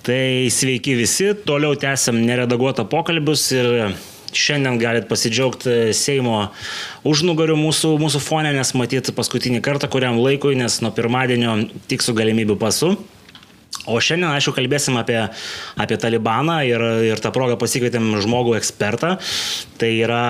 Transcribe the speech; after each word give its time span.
Tai 0.00 0.48
sveiki 0.48 0.94
visi, 0.96 1.34
toliau 1.44 1.76
tęsiam 1.76 2.16
neredaguotą 2.24 2.86
pokalbius 2.88 3.42
ir 3.52 3.66
šiandien 4.32 4.78
galit 4.80 5.08
pasidžiaugti 5.10 5.92
Seimo 5.96 6.38
užnugarių 7.04 7.58
mūsų, 7.60 7.90
mūsų 8.00 8.22
fone, 8.24 8.52
nes 8.56 8.72
matyti 8.78 9.12
paskutinį 9.12 9.60
kartą 9.66 9.90
kuriam 9.92 10.16
laikui, 10.22 10.54
nes 10.56 10.78
nuo 10.80 10.92
pirmadienio 10.96 11.58
tik 11.90 12.04
su 12.06 12.14
galimybių 12.16 12.56
pasu. 12.62 12.94
O 13.88 13.96
šiandien, 13.96 14.28
aišku, 14.36 14.52
kalbėsim 14.52 14.98
apie, 15.00 15.16
apie 15.80 15.96
Talibaną 16.00 16.58
ir, 16.68 16.82
ir 17.08 17.20
tą 17.22 17.30
progą 17.32 17.56
pasikvietėm 17.60 18.12
žmogų 18.20 18.58
ekspertą. 18.58 19.14
Tai 19.80 19.88
yra 19.88 20.24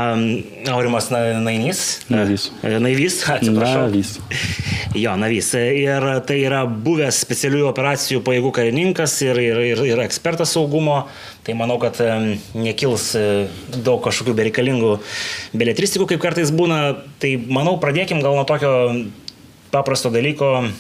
Aurimas 0.71 1.09
Nainys. 1.11 1.81
Navys. 2.13 2.47
Naivys, 2.63 3.17
atsiprašau. 3.35 3.89
Navys. 3.89 4.13
Jo, 4.95 5.17
Navys. 5.19 5.51
Ir 5.59 6.07
tai 6.29 6.37
yra 6.45 6.63
buvęs 6.71 7.19
specialiųjų 7.25 7.67
operacijų 7.73 8.23
pajėgų 8.27 8.53
karininkas 8.61 9.17
ir, 9.27 9.41
ir, 9.43 9.59
ir, 9.73 9.83
ir 9.89 10.05
ekspertas 10.05 10.55
saugumo. 10.55 11.01
Tai 11.43 11.57
manau, 11.59 11.81
kad 11.83 11.99
nekils 12.55 13.09
daug 13.83 13.99
kažkokių 14.05 14.37
bereikalingų 14.39 14.93
beletristikų, 15.59 16.07
kaip 16.13 16.23
kartais 16.23 16.55
būna. 16.55 16.81
Tai 17.19 17.35
manau, 17.51 17.75
pradėkim 17.83 18.23
gal 18.23 18.39
nuo 18.39 18.47
tokio 18.47 18.71
paprasto 19.75 20.15
dalyko 20.15 20.71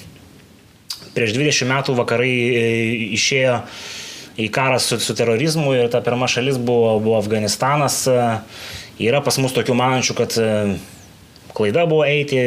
prieš 1.17 1.35
20 1.37 1.69
metų 1.71 1.97
vakarai 1.99 2.33
išėjo 3.17 3.57
į 4.41 4.49
karą 4.55 4.79
su, 4.81 5.01
su 5.03 5.17
terorizmu 5.19 5.75
ir 5.77 5.91
ta 5.93 6.01
pirma 6.05 6.29
šalis 6.31 6.59
buvo, 6.59 6.97
buvo 7.03 7.19
Afganistanas. 7.19 8.03
Yra 9.01 9.23
pas 9.25 9.39
mus 9.41 9.55
tokių 9.57 9.77
manančių, 9.77 10.17
kad 10.19 10.37
klaida 11.57 11.87
buvo 11.91 12.05
eiti. 12.09 12.43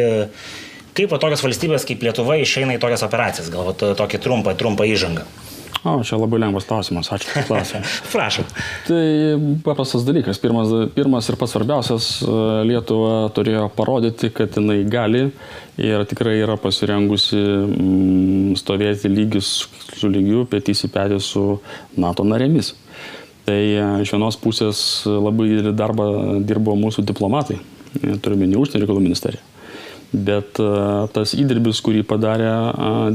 Kaip 0.93 1.09
va 1.09 1.17
tokios 1.17 1.41
valstybės 1.41 1.87
kaip 1.89 2.03
Lietuva 2.05 2.37
išeina 2.37 2.75
į 2.77 2.81
tokias 2.81 3.01
operacijas? 3.05 3.49
Galbūt 3.53 3.81
tokį 3.97 4.21
trumpą, 4.21 4.53
trumpą 4.57 4.85
įžangą. 4.85 5.25
O, 5.83 5.97
čia 5.99 6.15
labai 6.15 6.39
lengvas 6.39 6.63
klausimas, 6.63 7.09
ačiū 7.11 7.27
už 7.27 7.47
klausimą. 7.49 7.81
Prašom. 8.13 8.45
Tai 8.87 9.07
paprastas 9.65 10.05
dalykas. 10.07 10.39
Pirmas, 10.39 10.71
pirmas 10.95 11.27
ir 11.27 11.35
pats 11.35 11.51
svarbiausias, 11.51 12.05
Lietuva 12.63 13.27
turėjo 13.35 13.65
parodyti, 13.75 14.29
kad 14.31 14.55
jinai 14.55 14.85
gali 14.87 15.25
ir 15.75 16.05
tikrai 16.07 16.37
yra 16.39 16.55
pasirengusi 16.55 17.35
mm, 17.35 18.53
stovėti 18.61 19.11
lygis 19.11 19.49
su 19.91 20.07
lygiu, 20.07 20.45
petys 20.47 20.85
į 20.87 20.91
petį 20.93 21.19
su 21.19 21.43
NATO 21.99 22.23
narėmis. 22.23 22.71
Tai 23.43 23.59
iš 24.05 24.13
vienos 24.15 24.37
pusės 24.39 24.77
labai 25.03 25.49
didelį 25.49 25.73
darbą 25.75 26.05
dirbo 26.47 26.77
mūsų 26.79 27.03
diplomatai, 27.09 27.57
turime 28.23 28.47
ne 28.47 28.55
užsienio 28.61 28.85
reikalų 28.85 29.03
ministeriją. 29.03 29.43
Bet 30.13 30.61
tas 31.11 31.33
įdirbis, 31.35 31.81
kurį 31.83 32.05
padarė 32.07 32.53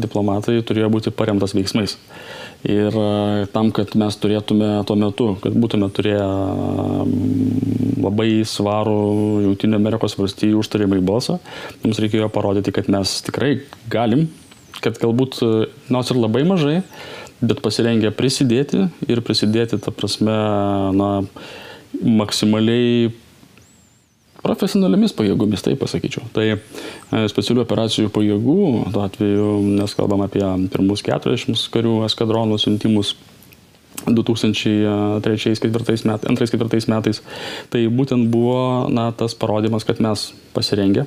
diplomatai, 0.02 0.58
turėjo 0.68 0.92
būti 0.92 1.14
paremtas 1.16 1.56
veiksmais. 1.56 1.96
Ir 2.66 2.94
tam, 3.54 3.70
kad 3.70 3.92
mes 3.94 4.16
turėtume 4.18 4.70
tuo 4.88 4.96
metu, 4.98 5.28
kad 5.42 5.54
būtume 5.54 5.86
turėję 5.94 6.24
labai 8.02 8.42
svarų 8.42 8.98
Junktinio 9.44 9.78
Amerikos 9.78 10.16
valstybių 10.18 10.58
užtarimai 10.58 10.98
balsą, 11.06 11.38
mums 11.84 12.00
reikėjo 12.02 12.26
parodyti, 12.34 12.74
kad 12.74 12.90
mes 12.90 13.12
tikrai 13.26 13.60
galim, 13.90 14.26
kad 14.82 14.98
galbūt 14.98 15.38
nors 15.94 16.10
ir 16.10 16.18
labai 16.18 16.42
mažai, 16.48 16.80
bet 17.38 17.62
pasirengę 17.62 18.10
prisidėti 18.18 18.88
ir 19.06 19.22
prisidėti, 19.22 19.78
ta 19.78 19.94
prasme, 19.94 20.34
na, 20.98 21.10
maksimaliai 22.02 23.12
profesionaliomis 24.42 25.14
pajėgomis, 25.18 25.62
taip 25.64 25.78
pasakyčiau. 25.82 26.22
Tai 26.34 26.46
specialių 27.30 27.60
operacijų 27.64 28.08
pajėgų, 28.14 28.60
tuo 28.94 29.02
atveju 29.04 29.48
mes 29.80 29.90
kalbam 29.98 30.20
apie 30.26 30.44
pirmus 30.72 31.00
40 31.06 31.68
karių 31.74 31.94
eskadronų 32.08 32.56
siuntimus 32.62 33.08
2003-2004 34.06 36.06
metais, 36.06 36.88
metais. 36.88 37.22
Tai 37.72 37.80
būtent 37.90 38.30
buvo 38.30 38.88
na, 38.92 39.12
tas 39.12 39.34
parodimas, 39.38 39.84
kad 39.88 40.00
mes 40.04 40.32
pasirengę, 40.54 41.06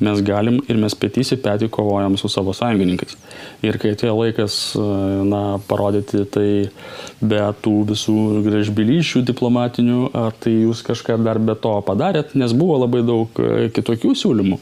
mes 0.00 0.22
galim 0.24 0.58
ir 0.68 0.78
mes 0.80 0.94
petys 0.96 1.32
į 1.34 1.40
petį 1.44 1.68
kovojam 1.72 2.16
su 2.20 2.28
savo 2.32 2.54
sąjungininkais. 2.56 3.16
Ir 3.66 3.78
kai 3.80 3.92
atėjo 3.94 4.16
laikas 4.16 4.56
na, 5.28 5.42
parodyti 5.68 6.24
tai 6.32 6.48
be 7.20 7.40
tų 7.64 7.74
visų 7.90 8.16
gražbylyšių 8.46 9.22
diplomatinių, 9.30 10.00
ar 10.16 10.36
tai 10.40 10.54
jūs 10.56 10.82
kažką 10.86 11.18
dar 11.24 11.40
be 11.42 11.56
to 11.58 11.74
padarėt, 11.86 12.34
nes 12.38 12.54
buvo 12.56 12.80
labai 12.82 13.04
daug 13.06 13.42
kitokių 13.76 14.14
siūlymų. 14.22 14.60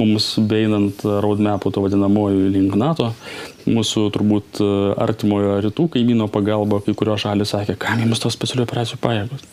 Mums 0.00 0.32
beinant 0.50 1.04
roadmapų 1.04 1.74
to 1.74 1.84
vadinamojo 1.84 2.48
link 2.54 2.76
NATO, 2.80 3.12
mūsų 3.68 4.08
turbūt 4.16 4.62
artimojo 5.00 5.58
rytų 5.66 5.90
kaimyno 5.96 6.30
pagalba, 6.32 6.80
kai 6.84 6.96
kurios 6.96 7.26
šalis 7.26 7.52
sakė, 7.54 7.76
kam 7.80 8.00
jums 8.04 8.22
tos 8.22 8.38
specialių 8.38 8.68
operacijų 8.68 9.00
pajėgos 9.04 9.48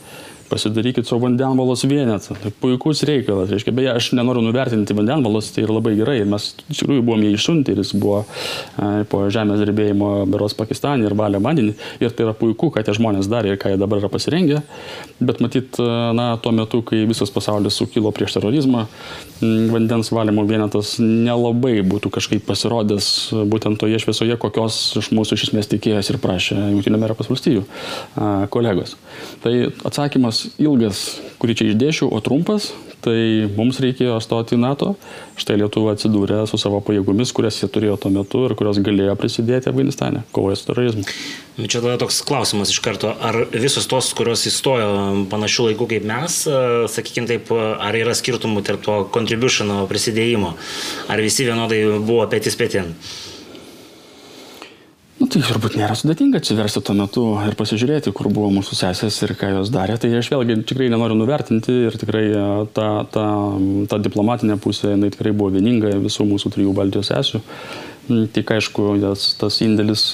pasidarykit 0.50 1.08
savo 1.08 1.26
vandenvalos 1.26 1.86
vienetą. 1.88 2.38
Tai 2.42 2.52
puikus 2.62 3.04
reikalas. 3.08 3.52
Reiškia, 3.54 3.74
beje, 3.76 3.92
aš 3.94 4.12
nenoriu 4.18 4.44
nuvertinti 4.46 4.96
vandenvalos, 4.98 5.52
tai 5.56 5.66
yra 5.66 5.78
labai 5.78 5.96
gerai. 6.00 6.20
Mes 6.30 6.50
iš 6.68 6.82
tikrųjų 6.82 7.06
buvom 7.08 7.26
jį 7.26 7.34
išsunti 7.38 7.74
ir 7.74 7.82
jis 7.84 7.94
buvo 7.98 8.24
e, 8.24 9.06
po 9.12 9.24
žemės 9.34 9.62
drebėjimo 9.64 10.12
beros 10.32 10.58
Pakistane 10.58 11.08
ir 11.08 11.16
valė 11.18 11.42
vandenį. 11.44 11.76
Ir 12.04 12.16
tai 12.16 12.28
yra 12.28 12.36
puiku, 12.38 12.72
ką 12.74 12.84
tie 12.86 12.96
žmonės 12.98 13.30
darė 13.32 13.54
ir 13.54 13.62
ką 13.62 13.74
jie 13.74 13.82
dabar 13.82 14.02
yra 14.02 14.12
pasirengę. 14.14 14.64
Bet 15.20 15.42
matyt, 15.44 15.80
na, 16.18 16.30
tuo 16.42 16.54
metu, 16.54 16.84
kai 16.86 17.04
visas 17.10 17.32
pasaulis 17.34 17.78
sukilo 17.80 18.12
prieš 18.16 18.38
terorizmą, 18.38 18.86
vandens 19.42 20.10
valymo 20.14 20.46
vienetas 20.50 20.96
nelabai 21.02 21.82
būtų 21.86 22.12
kažkaip 22.14 22.46
pasirodęs 22.48 23.08
būtent 23.50 23.80
toje 23.82 24.00
šviesoje, 24.02 24.38
kokios 24.42 24.80
iš 25.02 25.12
mūsų 25.14 25.38
iš 25.38 25.48
esmės 25.50 25.70
tikėjęs 25.74 26.12
ir 26.14 26.20
prašė 26.22 26.58
Junktinio 26.58 26.98
Amerikos 26.98 27.30
valstijų 27.30 27.66
kolegos. 28.54 28.96
Tai 29.44 29.54
atsakymas 29.88 30.37
ilgas, 30.62 31.06
kurį 31.42 31.56
čia 31.58 31.72
išdėšiu, 31.72 32.10
o 32.12 32.20
trumpas, 32.24 32.72
tai 33.06 33.48
mums 33.56 33.80
reikėjo 33.84 34.18
stoti 34.24 34.56
į 34.58 34.62
NATO. 34.62 34.94
Štai 35.38 35.60
Lietuva 35.62 35.94
atsidūrė 35.96 36.42
su 36.50 36.60
savo 36.60 36.80
pajėgomis, 36.86 37.32
kurias 37.36 37.60
jie 37.62 37.70
turėjo 37.72 37.98
tuo 38.02 38.12
metu 38.14 38.44
ir 38.48 38.56
kurios 38.58 38.80
galėjo 38.84 39.14
prisidėti 39.20 39.70
Afganistane, 39.72 40.24
kovoje 40.36 40.58
su 40.60 40.68
terorizmu. 40.70 41.06
Čia 41.62 41.82
tada 41.84 41.96
toks 42.02 42.20
klausimas 42.26 42.74
iš 42.74 42.82
karto, 42.86 43.14
ar 43.14 43.40
visos 43.54 43.88
tos, 43.90 44.10
kurios 44.18 44.46
įstojo 44.50 45.28
panašių 45.32 45.70
laikų 45.72 45.90
kaip 45.94 46.10
mes, 46.10 46.42
sakykime 46.94 47.30
taip, 47.30 47.54
ar 47.54 47.98
yra 47.98 48.18
skirtumų 48.18 48.66
tarp 48.68 48.84
to 48.86 49.00
contributiono 49.14 49.86
prisidėjimo, 49.90 50.54
ar 51.10 51.24
visi 51.24 51.48
vienodai 51.48 51.84
buvo 52.02 52.26
pėtis 52.34 52.60
pėtin? 52.60 52.96
Nu, 55.28 55.32
tai 55.34 55.42
turbūt 55.44 55.74
nėra 55.76 55.92
sudėtinga 55.92 56.40
atsiversti 56.40 56.80
tuo 56.88 56.94
metu 56.96 57.22
ir 57.44 57.56
pasižiūrėti, 57.60 58.14
kur 58.16 58.30
buvo 58.32 58.48
mūsų 58.56 58.78
sesės 58.80 59.18
ir 59.26 59.34
ką 59.36 59.50
jos 59.58 59.68
darė. 59.76 59.98
Tai 60.00 60.08
aš 60.16 60.30
vėlgi 60.32 60.56
tikrai 60.70 60.86
nenoriu 60.88 61.18
nuvertinti 61.20 61.74
ir 61.90 61.98
tikrai 62.00 62.22
ta, 62.72 62.86
ta, 63.12 63.26
ta 63.92 64.00
diplomatinė 64.00 64.56
pusė, 64.64 64.94
jinai 64.94 65.10
tikrai 65.12 65.34
buvo 65.36 65.52
vieninga 65.58 65.92
visų 66.06 66.30
mūsų 66.30 66.54
trijų 66.56 66.72
Baltijos 66.78 67.12
sesių. 67.12 67.42
Tik 68.38 68.54
aišku, 68.56 68.86
tas, 69.04 69.26
tas 69.42 69.58
indėlis 69.66 70.06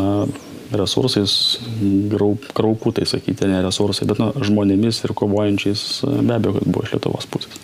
na, 0.00 0.10
resursais, 0.74 1.36
kraupų, 2.58 2.96
tai 2.98 3.06
sakyti, 3.12 3.46
ne 3.46 3.62
resursai, 3.62 4.10
bet 4.10 4.18
na, 4.24 4.32
žmonėmis 4.42 5.04
ir 5.06 5.14
kovojančiais 5.22 5.86
be 6.18 6.34
abejo, 6.34 6.58
kad 6.58 6.66
buvo 6.66 6.82
iš 6.88 6.96
Lietuvos 6.98 7.30
pusės. 7.30 7.62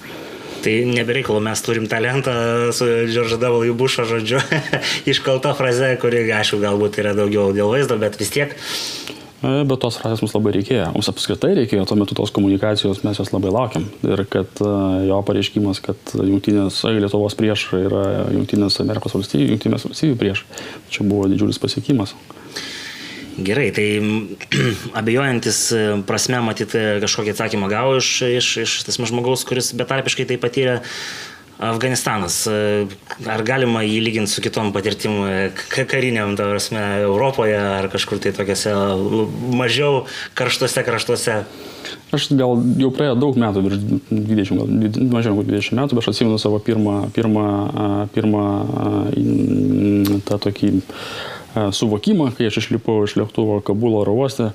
Tai 0.66 0.74
nebereikalo, 0.90 1.38
mes 1.38 1.60
turim 1.62 1.84
talentą 1.86 2.32
su 2.74 2.88
George 3.06 3.36
W. 3.38 3.74
Busho 3.78 4.02
žodžiu, 4.02 4.40
iškalta 5.12 5.52
fraze, 5.54 5.92
kuri, 6.02 6.24
aišku, 6.34 6.58
galbūt 6.58 6.98
yra 6.98 7.12
daugiau 7.14 7.52
dėl 7.54 7.70
vaizdo, 7.70 7.94
bet 8.02 8.18
vis 8.18 8.32
tiek. 8.34 8.56
Bet 9.46 9.76
tos 9.78 10.00
frazės 10.00 10.24
mums 10.24 10.34
labai 10.34 10.56
reikėjo. 10.56 10.88
Mums 10.96 11.12
apskritai 11.12 11.52
reikėjo, 11.60 11.84
tuo 11.86 12.00
metu 12.00 12.18
tos 12.18 12.34
komunikacijos 12.34 13.04
mes 13.06 13.20
jos 13.22 13.30
labai 13.30 13.52
laukiam. 13.54 13.86
Ir 14.02 14.24
kad 14.32 14.58
jo 15.06 15.20
pareiškimas, 15.28 15.84
kad 15.86 16.14
jungtinės 16.18 16.80
Lietuvos 16.98 17.38
prieš 17.38 17.68
yra 17.78 18.06
jungtinės 18.34 18.80
Amerikos 18.82 19.14
valstybių, 19.14 19.52
jungtinės 19.52 19.86
valstybių 19.86 20.18
prieš, 20.18 20.42
čia 20.90 21.06
buvo 21.06 21.30
didžiulis 21.30 21.62
pasiekimas. 21.62 22.16
Gerai, 23.36 23.68
tai 23.76 23.86
abejojantis 25.00 25.60
prasme 26.08 26.40
matyti 26.44 26.82
kažkokį 27.04 27.34
atsakymą 27.34 27.70
gavo 27.72 27.98
iš, 28.00 28.10
iš, 28.40 28.50
iš 28.64 28.76
tas 28.88 28.96
žmogaus, 28.96 29.44
kuris 29.48 29.74
betarpiškai 29.76 30.28
tai 30.30 30.40
patyrė. 30.40 30.82
Afganistanas, 31.56 32.42
ar 33.24 33.42
galima 33.48 33.80
jį 33.80 34.02
lyginti 34.04 34.28
su 34.28 34.42
kitom 34.44 34.74
patirtim 34.74 35.14
kariniam, 35.72 36.34
ta 36.36 36.50
prasme, 36.50 36.82
Europoje 37.06 37.56
ar 37.56 37.88
kažkur 37.88 38.20
tai 38.20 38.34
tokiuose 38.36 38.74
mažiau 39.56 40.02
karštuose 40.36 40.84
kraštuose? 40.84 41.38
Aš 42.12 42.28
gal 42.36 42.60
jau 42.76 42.90
praėjo 42.92 43.16
daug 43.22 43.40
metų, 43.40 43.62
virš 43.64 43.86
20, 44.12 44.60
gal 44.60 45.08
mažiau 45.14 45.32
negu 45.32 45.46
20 45.48 45.80
metų, 45.80 45.96
bet 45.96 46.04
aš 46.04 46.10
atsimenu 46.12 46.36
savo 46.42 46.60
pirmą, 46.60 46.98
pirmą, 47.16 47.46
pirmą 48.12 48.44
tą 50.28 50.36
tokį 50.44 50.74
suvokimą, 51.76 52.30
kai 52.36 52.50
aš 52.50 52.60
išlipau 52.64 53.02
iš 53.06 53.16
lėktuvo 53.20 53.60
Kabulo 53.64 54.02
oro 54.04 54.16
uoste 54.16 54.50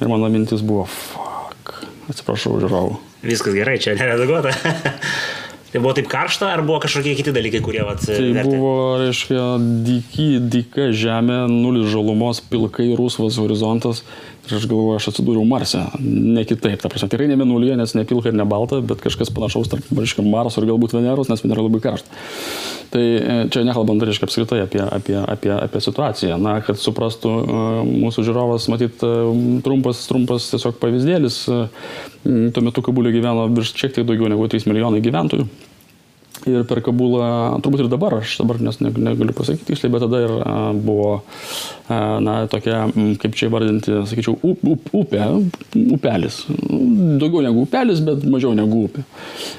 ir 0.00 0.10
mano 0.10 0.28
mintis 0.32 0.62
buvo, 0.64 0.84
fuck, 0.90 1.74
atsiprašau, 2.10 2.58
žiūrovų. 2.62 2.98
Viskas 3.24 3.56
gerai, 3.56 3.78
čia 3.80 3.96
neredaguota. 3.98 4.52
Tai 5.74 5.80
buvo 5.82 5.90
taip 5.96 6.06
karšta, 6.06 6.52
ar 6.54 6.60
buvo 6.62 6.76
kažkokie 6.84 7.16
kiti 7.18 7.32
dalykai, 7.34 7.58
kurie 7.64 7.80
vat, 7.82 8.04
Tai 8.06 8.14
vertė? 8.14 8.44
buvo, 8.46 8.74
reiškia, 9.00 9.46
dyky, 9.82 10.26
dyka 10.52 10.92
žemė, 10.94 11.40
nulis 11.50 11.88
žalumos, 11.90 12.38
pilkai 12.46 12.92
rusvas 12.94 13.40
horizontas. 13.42 14.04
Ir 14.44 14.58
aš 14.58 14.66
galvoju, 14.68 14.98
aš 14.98 15.06
atsidūriau 15.08 15.46
Marse. 15.48 15.80
Ne 16.04 16.42
kitaip, 16.44 16.76
ta 16.82 16.90
prasme, 16.92 17.08
tikrai 17.08 17.30
ne 17.30 17.38
Mėnulyje, 17.40 17.78
nes 17.80 17.94
ne 17.96 18.04
pilka 18.08 18.28
ir 18.28 18.36
ne 18.36 18.44
balta, 18.48 18.82
bet 18.84 19.00
kažkas 19.00 19.32
panašaus 19.32 19.70
tarp, 19.72 19.86
reiškia, 19.96 20.24
Marso 20.28 20.60
ir 20.60 20.68
galbūt 20.68 20.92
Veneros, 20.92 21.30
nes 21.32 21.40
Venera 21.40 21.64
labai 21.64 21.80
karšta. 21.84 22.20
Tai 22.92 23.02
e, 23.04 23.38
čia 23.48 23.64
nekalbant, 23.64 24.04
reiškia, 24.04 24.28
apskritai 24.28 24.60
apie, 24.66 24.82
apie, 24.84 25.16
apie, 25.16 25.52
apie 25.56 25.80
situaciją. 25.86 26.36
Na, 26.44 26.58
kad 26.66 26.76
suprastų 26.80 27.32
e, 27.32 27.66
mūsų 28.04 28.26
žiūrovas, 28.28 28.68
matyt, 28.72 29.00
e, 29.00 29.28
trumpas, 29.64 30.04
trumpas 30.10 30.50
tiesiog 30.52 30.76
pavyzdėlis. 30.82 31.40
Tuo 32.24 32.64
metu 32.64 32.84
Kabulė 32.84 33.16
gyveno 33.16 33.48
virš 33.52 33.72
šiek 33.80 33.96
tiek 33.96 34.08
daugiau 34.08 34.28
negu 34.28 34.44
3 34.52 34.68
milijonai 34.68 35.00
gyventojų. 35.04 35.48
Ir 36.44 36.64
per 36.68 36.80
Kabulą, 36.84 37.56
turbūt 37.64 37.84
ir 37.84 37.88
dabar, 37.88 38.18
aš 38.18 38.34
dabar 38.40 38.58
nes 38.60 38.76
ne- 38.82 38.90
negaliu 38.90 39.32
pasakyti 39.32 39.70
tiksliai, 39.70 39.92
bet 39.94 40.02
tada 40.02 40.18
ir 40.20 40.32
buvo, 40.82 41.22
na, 41.88 42.34
tokia, 42.50 42.82
kaip 43.22 43.38
čia 43.38 43.46
įvardinti, 43.48 43.94
sakyčiau, 44.10 44.34
up, 44.42 44.64
up, 44.66 44.90
upė, 44.92 45.22
upelis. 45.94 46.42
Daugiau 46.50 47.40
negu 47.46 47.62
upelis, 47.64 48.02
bet 48.04 48.26
mažiau 48.28 48.52
negu 48.58 48.82
upė. 48.90 49.06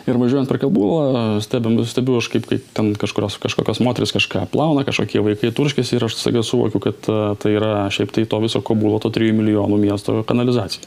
Ir 0.05 0.19
važiuojant 0.21 0.51
per 0.51 0.59
Kabulą, 0.61 1.39
stebim, 1.41 1.79
stebiu 1.89 2.19
aš, 2.19 2.29
kaip, 2.35 2.45
kaip 2.51 2.67
ten 2.77 2.93
kažkurios, 3.01 3.39
kažkokios 3.41 3.81
moteris 3.81 4.13
kažką 4.13 4.45
plauna, 4.53 4.85
kažkokie 4.85 5.23
vaikai 5.25 5.55
turškėsi 5.55 5.97
ir 5.97 6.05
aš 6.05 6.19
staiga 6.19 6.45
suvokiu, 6.45 6.83
kad 6.83 7.01
tai 7.41 7.55
yra 7.55 7.87
šiaip 7.89 8.13
tai 8.13 8.27
to 8.29 8.43
viso 8.43 8.61
Kabulo, 8.61 9.01
to 9.01 9.09
3 9.15 9.33
milijonų 9.39 9.81
miesto 9.81 10.21
kanalizacija. 10.27 10.85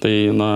Tai, 0.00 0.14
na, 0.32 0.50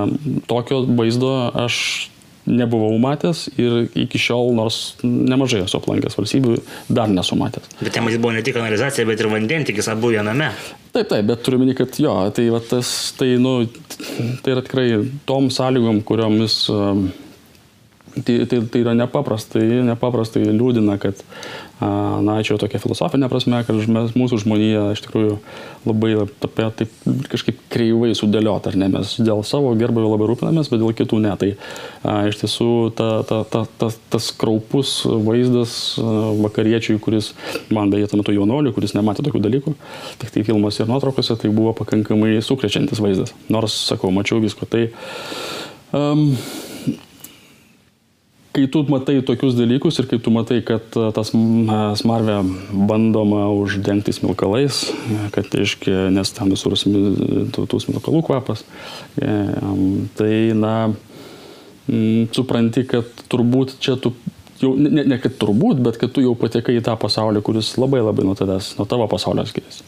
tokio 0.48 0.86
vaizdo 0.88 1.34
aš 1.66 2.13
nebuvau 2.46 2.92
matęs 3.00 3.46
ir 3.56 3.88
iki 3.96 4.20
šiol, 4.20 4.52
nors 4.56 4.78
nemažai 5.02 5.62
esu 5.64 5.78
aplankęs 5.78 6.18
valstybių, 6.18 6.58
dar 6.92 7.10
nesu 7.10 7.38
matęs. 7.40 7.70
Bet 7.80 7.94
ten 7.96 8.04
matyt 8.04 8.22
buvo 8.22 8.34
ne 8.36 8.44
tik 8.44 8.56
kanalizacija, 8.58 9.06
bet 9.08 9.22
ir 9.22 9.30
vandentikis 9.32 9.88
abu 9.92 10.12
viename. 10.12 10.50
Taip, 10.94 11.08
taip, 11.10 11.24
bet 11.26 11.42
turiu 11.46 11.58
minį, 11.62 11.76
kad 11.78 11.98
jo, 11.98 12.14
tai, 12.36 12.46
va, 12.54 12.60
tas, 12.62 12.88
tai, 13.18 13.34
nu, 13.40 13.56
tai 14.44 14.54
yra 14.54 14.64
tikrai 14.64 14.88
tom 15.28 15.48
sąlygom, 15.52 16.02
kuriomis 16.06 16.60
um, 16.72 17.08
tai, 18.22 18.44
tai, 18.46 18.60
tai 18.70 18.84
yra 18.84 18.94
nepaprastai, 18.98 19.64
nepaprastai 19.88 20.44
liūdina, 20.52 20.98
kad, 21.02 21.24
na, 21.80 22.36
čia 22.42 22.54
jau 22.54 22.60
tokia 22.62 22.78
filosofinė 22.78 23.26
prasme, 23.30 23.58
kad 23.66 23.78
mes, 23.90 24.12
mūsų 24.14 24.38
žmonija 24.44 24.84
iš 24.94 25.02
tikrųjų 25.04 25.38
labai 25.88 26.12
apie, 26.22 26.66
taip 26.78 26.92
kažkaip 27.32 27.58
kreivai 27.72 28.12
sudėliota, 28.14 28.70
ar 28.70 28.78
ne, 28.78 28.88
mes 28.92 29.16
dėl 29.18 29.42
savo 29.46 29.72
gerbėjo 29.78 30.12
labai 30.12 30.28
rūpinamės, 30.30 30.70
bet 30.70 30.80
dėl 30.80 30.94
kitų 30.96 31.18
ne. 31.24 31.32
Tai 31.40 31.50
a, 32.06 32.16
iš 32.30 32.38
tiesų 32.44 32.70
ta, 32.98 33.08
ta, 33.26 33.40
ta, 33.50 33.64
ta, 33.80 33.90
tas 34.14 34.30
kraupus 34.38 34.96
vaizdas 35.26 35.76
vakariečiui, 36.44 37.00
kuris, 37.02 37.32
man 37.74 37.90
beje, 37.92 38.12
tuo 38.12 38.22
metu 38.22 38.36
jaunoliu, 38.36 38.74
kuris 38.76 38.94
nematė 38.94 39.26
tokių 39.26 39.42
dalykų, 39.48 39.74
tik 40.22 40.34
tai 40.36 40.46
filmuose 40.46 40.84
ir 40.84 40.92
nuotraukose, 40.92 41.36
tai 41.42 41.50
buvo 41.54 41.74
pakankamai 41.82 42.38
sukrečiantis 42.44 43.02
vaizdas. 43.02 43.34
Nors, 43.52 43.74
sakau, 43.90 44.14
mačiau 44.14 44.38
visko. 44.44 44.70
Tai, 44.70 44.86
um, 45.90 46.30
kai 48.54 48.66
tu 48.70 48.84
matai 48.88 49.18
tokius 49.26 49.56
dalykus 49.58 49.98
ir 49.98 50.08
kai 50.10 50.18
tu 50.22 50.32
matai, 50.34 50.60
kad 50.66 50.98
a, 51.00 51.08
tas 51.14 51.32
a, 51.34 51.80
smarvė 51.98 52.38
bandoma 52.90 53.48
uždengti 53.54 54.14
smilkalais, 54.14 54.84
e, 54.90 55.18
kad, 55.34 55.50
aiškiai, 55.58 56.12
nes 56.14 56.34
ten 56.36 56.52
visur 56.54 56.76
tų, 56.78 57.66
tų 57.70 57.82
smilkalų 57.86 58.22
kvapas, 58.28 58.62
e, 59.18 59.34
tai, 60.18 60.34
na, 60.58 60.76
supranti, 62.32 62.86
kad 62.88 63.10
turbūt 63.28 63.76
čia 63.82 63.98
tu 64.00 64.14
jau, 64.64 64.72
ne, 64.80 65.04
ne 65.06 65.18
kad 65.22 65.36
turbūt, 65.40 65.82
bet 65.84 65.98
kad 66.00 66.12
tu 66.14 66.24
jau 66.24 66.34
patekai 66.38 66.78
į 66.78 66.84
tą 66.86 66.96
pasaulį, 67.00 67.42
kuris 67.46 67.74
labai 67.80 68.02
labai 68.04 68.26
nuo 68.26 68.34
tavęs, 68.38 68.74
nuo 68.78 68.88
tavo 68.90 69.06
pasaulio 69.10 69.46
skiriasi. 69.48 69.84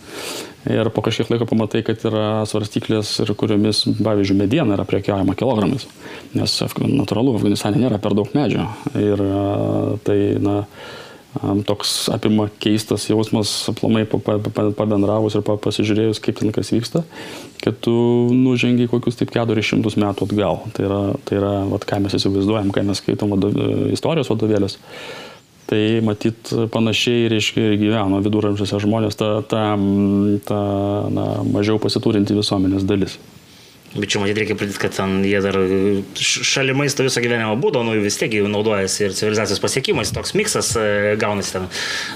Ir 0.66 0.90
po 0.90 1.02
kažkiek 1.06 1.28
laiko 1.30 1.46
pamatai, 1.46 1.84
kad 1.86 2.02
yra 2.08 2.42
svarstyklės, 2.48 3.12
ir 3.22 3.30
kuriomis, 3.38 3.84
pavyzdžiui, 4.02 4.38
mediena 4.40 4.74
yra 4.74 4.86
prekiaujama 4.88 5.36
kilogramais. 5.38 5.86
Nes 6.34 6.56
natūralu, 6.82 7.36
Afganistane 7.38 7.78
nėra 7.78 8.00
per 8.02 8.16
daug 8.18 8.32
medžio. 8.34 8.66
Ir 8.98 9.22
tai, 10.06 10.18
na, 10.42 10.56
toks 11.66 12.08
apima 12.12 12.48
keistas 12.62 13.06
jausmas, 13.10 13.52
aplamai 13.70 14.04
pa- 14.08 14.18
pa- 14.18 14.38
pa- 14.38 14.70
pabendravus 14.76 15.36
ir 15.36 15.44
pa- 15.46 15.58
pasižiūrėjus, 15.60 16.20
kaip 16.22 16.40
ten 16.40 16.52
kas 16.52 16.72
vyksta, 16.72 17.04
kad 17.62 17.78
tu 17.80 17.92
nužengi 18.32 18.88
kokius 18.88 19.16
taip 19.16 19.30
400 19.34 19.96
metų 19.96 20.28
atgal. 20.28 20.60
Tai 20.72 20.88
yra, 20.88 21.00
tai 21.24 21.38
yra 21.40 21.54
vat, 21.70 21.86
ką 21.86 22.00
mes 22.02 22.16
įsivaizduojam, 22.18 22.72
kai 22.72 22.82
mes 22.82 23.00
skaitom 23.02 23.34
vado, 23.36 23.52
istorijos 23.92 24.30
vadovėlės. 24.32 24.78
Tai 25.66 25.82
matyt 26.06 26.52
panašiai, 26.70 27.26
reiškia, 27.32 27.72
ir 27.72 27.80
gyveno 27.80 28.20
viduramžiuose 28.22 28.78
žmonės, 28.84 29.18
ta, 29.18 29.42
ta, 29.42 29.62
ta 30.46 30.60
na, 31.10 31.24
mažiau 31.42 31.80
pasiturinti 31.82 32.36
visuomenės 32.38 32.86
dalis. 32.86 33.18
Bet 33.96 34.10
čia 34.12 34.20
matyt 34.22 34.36
reikia 34.40 34.56
pridėti, 34.58 34.80
kad 34.82 34.92
ten 34.96 35.18
jie 35.24 35.38
dar 35.44 35.56
š- 35.56 36.44
šalimais 36.44 36.94
to 36.96 37.06
viso 37.06 37.20
gyvenimo 37.24 37.54
būdo, 37.60 37.80
nu 37.86 37.94
vis 38.02 38.18
tiek 38.20 38.32
jau 38.36 38.48
naudojasi 38.52 39.06
ir 39.06 39.14
civilizacijos 39.16 39.60
pasiekimais, 39.62 40.12
toks 40.12 40.34
miksas 40.36 40.72
e, 40.76 41.14
gaunasi 41.20 41.54
ten 41.56 41.64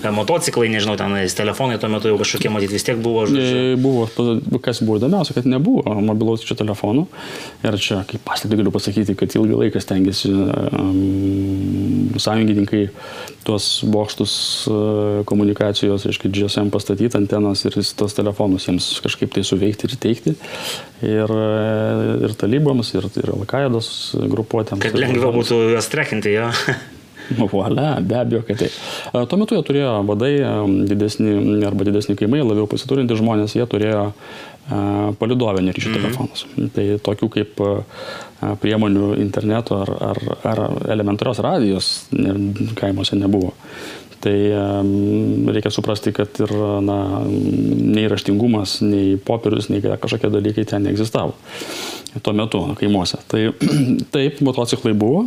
e, 0.04 0.12
motociklai, 0.14 0.68
nežinau, 0.72 0.96
ten 1.00 1.14
e, 1.20 1.24
telefonai 1.40 1.78
tuo 1.80 1.88
metu 1.92 2.12
jau 2.12 2.18
kažkokie 2.20 2.52
matyt 2.52 2.74
vis 2.74 2.84
tiek 2.86 3.00
buvo. 3.00 3.26
Žodžiu. 3.30 3.74
E, 3.74 3.76
Buvo, 3.80 4.04
kas 4.62 4.82
buvo 4.84 4.98
įdomiausia, 5.00 5.32
kad 5.38 5.46
nebuvo 5.48 5.94
mobilaus 6.04 6.42
čia 6.44 6.56
telefonų. 6.58 7.06
Ir 7.64 7.76
čia, 7.80 8.02
kaip 8.10 8.20
paslėpti, 8.28 8.58
galiu 8.60 8.72
pasakyti, 8.74 9.14
kad 9.16 9.32
ilgą 9.38 9.56
laiką 9.64 9.80
stengiasi 9.80 10.30
um, 10.34 11.89
sąjungininkai 12.22 12.82
tuos 13.46 13.68
bokštus 13.88 14.34
uh, 14.70 15.22
komunikacijos, 15.28 16.06
reiškia, 16.08 16.30
GSM 16.36 16.70
pastatyti 16.74 17.18
antenas 17.18 17.64
ir 17.66 17.76
tos 17.98 18.16
telefonus 18.16 18.68
jiems 18.68 18.92
kažkaip 19.04 19.32
tai 19.34 19.44
suveikti 19.46 19.88
ir 19.88 19.96
teikti. 20.00 20.36
Ir, 21.00 21.32
e, 21.32 22.24
ir 22.26 22.34
taliboms, 22.36 22.92
ir, 22.98 23.06
ir 23.22 23.32
Alkaidos 23.32 23.90
grupuotėms. 24.20 24.84
Kad 24.84 24.98
lengviau 25.00 25.32
būtų 25.32 25.62
juos 25.72 25.88
trekinti, 25.92 26.36
jo. 26.36 26.50
Voilà, 27.38 28.00
be 28.00 28.18
abejo, 28.18 28.42
kad 28.42 28.58
tai. 28.58 28.68
E, 29.14 29.26
Tuo 29.26 29.38
metu 29.38 29.56
jie 29.56 29.62
turėjo 29.66 29.92
vadai 30.08 30.32
e, 30.42 30.52
didesni 30.90 31.62
arba 31.66 31.86
didesni 31.86 32.16
kaimai, 32.18 32.42
labiau 32.42 32.66
pasiturinti 32.70 33.18
žmonės, 33.18 33.54
jie 33.58 33.66
turėjo 33.70 34.02
e, 34.10 34.80
palidovinį 35.20 35.76
ryšio 35.76 35.92
mm 35.92 35.94
-hmm. 35.94 36.02
telefonus. 36.02 36.46
Tai 36.74 36.86
tokių 37.08 37.30
kaip 37.36 37.62
e, 37.62 37.70
priemonių 38.60 39.14
interneto 39.20 39.80
ar, 39.82 39.90
ar, 40.10 40.20
ar 40.48 40.62
elementarios 40.92 41.42
radijos 41.44 41.90
kaimuose 42.78 43.18
nebuvo. 43.20 43.54
Tai 44.20 44.34
reikia 45.48 45.70
suprasti, 45.72 46.12
kad 46.12 46.36
ir 46.44 46.50
na, 46.84 46.98
nei 47.24 48.04
raštingumas, 48.12 48.82
nei 48.84 49.14
popierius, 49.16 49.70
nei 49.72 49.80
kažkokie 49.80 50.28
dalykai 50.32 50.66
ten 50.68 50.84
neegzistavo 50.84 51.32
tuo 52.22 52.34
metu 52.36 52.60
kaimuose. 52.76 53.22
Tai 53.28 53.46
taip, 54.14 54.42
motociklai 54.44 54.92
buvo, 54.98 55.24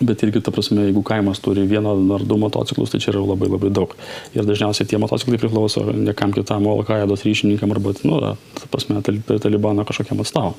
Bet 0.00 0.22
irgi, 0.24 0.40
ta 0.40 0.52
prasme, 0.54 0.86
jeigu 0.86 1.02
kaimas 1.04 1.42
turi 1.44 1.66
vieną 1.68 1.92
ar 2.14 2.22
du 2.24 2.38
motociklus, 2.40 2.92
tai 2.92 3.00
čia 3.02 3.10
yra 3.12 3.24
labai 3.26 3.50
labai 3.50 3.72
daug. 3.74 3.92
Ir 4.32 4.46
dažniausiai 4.48 4.88
tie 4.88 5.00
motociklai 5.02 5.40
priklauso 5.42 5.82
ne 5.92 6.14
kam 6.16 6.32
kitam, 6.32 6.68
o 6.70 6.78
Al-Qaidos 6.78 7.26
ryšininkam 7.26 7.74
arba, 7.74 7.92
nu, 8.08 8.20
ta 8.56 8.70
prasme, 8.72 9.02
tal- 9.04 9.20
talibano 9.42 9.84
kažkokiam 9.84 10.22
atstavom. 10.24 10.56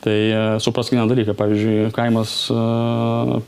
Tai 0.00 0.16
e, 0.16 0.60
suprask 0.64 0.92
vieną 0.92 1.06
dalyką, 1.08 1.34
pavyzdžiui, 1.36 1.90
kaimas 1.92 2.30
e, 2.52 2.60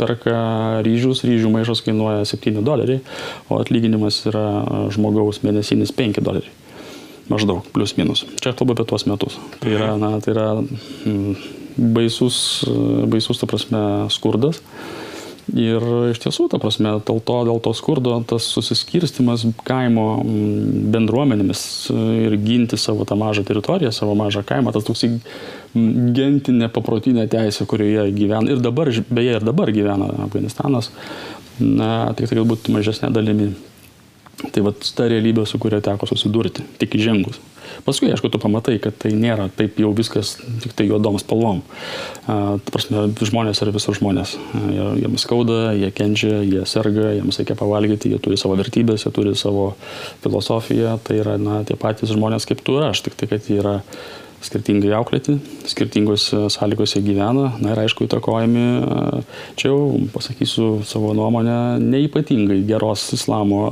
perka 0.01 0.37
ryžius, 0.85 1.25
ryžių 1.25 1.53
maišas 1.53 1.81
kainuoja 1.85 2.27
7 2.29 2.61
doleriai, 2.65 3.01
o 3.49 3.61
atlyginimas 3.61 4.21
yra 4.29 4.45
e, 4.61 4.83
žmogaus 4.93 5.41
mėnesinis 5.47 5.95
5 5.97 6.21
doleriai. 6.21 6.53
Maždaug, 7.33 7.65
plus 7.73 7.97
minus. 7.97 8.27
Čia 8.45 8.53
kalbu 8.53 8.77
apie 8.77 8.85
tuos 8.91 9.07
metus. 9.09 9.39
Tai 9.63 9.73
yra, 9.73 9.95
na, 9.97 10.19
tai 10.21 10.35
yra 10.35 10.47
mm, 10.61 11.37
baisus, 11.77 12.37
baisus, 13.11 13.41
ta 13.41 13.49
prasme, 13.51 13.81
skurdas. 14.13 14.63
Ir 15.51 15.83
iš 16.13 16.21
tiesų, 16.23 16.47
ta 16.53 16.61
prasme, 16.63 16.93
dėl 17.03 17.19
to, 17.27 17.37
dėl 17.49 17.59
to 17.65 17.73
skurdo 17.75 18.15
tas 18.31 18.47
susiskirstimas 18.55 19.43
kaimo 19.67 20.23
mm, 20.23 20.85
bendruomenėmis 20.95 21.63
e, 21.91 21.97
ir 22.29 22.37
ginti 22.45 22.79
savo 22.79 23.03
tą 23.09 23.19
mažą 23.19 23.43
teritoriją, 23.49 23.91
savo 23.93 24.15
mažą 24.17 24.45
kaimą, 24.47 24.71
tas 24.73 24.87
toksai 24.87 25.11
mm, 25.17 26.13
gentinė 26.15 26.71
paprotinė 26.73 27.27
teisė, 27.33 27.67
kurioje 27.69 28.07
gyvena 28.15 28.55
ir 28.55 28.63
dabar, 28.63 28.93
beje, 29.11 29.35
ir 29.41 29.49
dabar 29.49 29.75
gyvena 29.75 30.13
Afganistanas, 30.29 30.93
na, 31.59 32.13
tik 32.17 32.31
tai 32.31 32.39
galbūt 32.39 32.71
mažesnė 32.73 33.11
dalimi. 33.13 33.51
Tai 34.55 34.63
va 34.65 34.73
ta 34.79 35.11
realybė, 35.11 35.45
su 35.47 35.59
kuria 35.61 35.83
teko 35.85 36.07
susidurti, 36.09 36.65
tik 36.79 36.95
įžengus. 36.99 37.43
Paskui, 37.87 38.11
aišku, 38.13 38.31
tu 38.33 38.39
pamatai, 38.43 38.79
kad 38.83 38.97
tai 39.03 39.11
nėra 39.17 39.49
taip 39.57 39.79
jau 39.83 39.91
viskas 39.97 40.37
tik 40.63 40.75
tai 40.79 40.87
juodom 40.89 41.19
spalvom. 41.21 41.63
Ta 42.27 42.71
prasme, 42.71 43.09
žmonės 43.19 43.63
yra 43.65 43.75
visur 43.75 43.97
žmonės. 43.99 44.37
Jie- 44.55 45.03
Jiems 45.03 45.25
skauda, 45.27 45.73
jie 45.75 45.91
kenčia, 45.91 46.43
jie 46.47 46.65
serga, 46.69 47.13
jiems 47.17 47.39
reikia 47.41 47.57
pavalgyti, 47.59 48.13
jie 48.13 48.19
turi 48.23 48.37
savo 48.41 48.57
vertybės, 48.61 49.07
jie 49.07 49.13
turi 49.13 49.35
savo 49.39 49.75
filosofiją. 50.23 50.99
Tai 51.03 51.17
yra, 51.19 51.37
na, 51.39 51.63
tie 51.65 51.77
patys 51.77 52.13
žmonės 52.15 52.47
kaip 52.49 52.63
tu 52.65 52.79
ir 52.79 52.91
aš, 52.91 53.03
tik 53.09 53.15
tai, 53.19 53.27
kad 53.35 53.49
jie 53.51 53.59
yra 53.63 53.81
skirtingai 54.43 54.93
auklėti, 54.99 55.37
skirtingose 55.71 56.49
sąlygose 56.53 57.03
gyvena, 57.05 57.53
na 57.63 57.73
ir 57.75 57.81
aišku 57.85 58.07
įtakojami, 58.09 58.65
čia 59.59 59.71
jau 59.71 60.01
pasakysiu 60.15 60.69
savo 60.89 61.13
nuomonę, 61.17 61.79
neipatingai 61.83 62.61
geros 62.69 63.07
islamo 63.17 63.63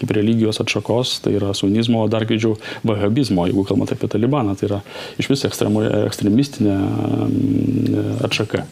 kaip 0.00 0.14
religijos 0.18 0.60
atšakos, 0.64 1.18
tai 1.24 1.36
yra 1.38 1.54
sunizmo, 1.56 2.02
o 2.04 2.10
dar 2.10 2.26
greičiau 2.28 2.58
vahabizmo, 2.86 3.46
jeigu 3.48 3.66
kalbant 3.68 3.94
apie 3.94 4.10
talibaną, 4.10 4.56
tai 4.58 4.70
yra 4.70 4.80
iš 5.22 5.30
vis 5.30 5.46
ekstremistinė 5.48 6.78
atšaka. 8.26 8.66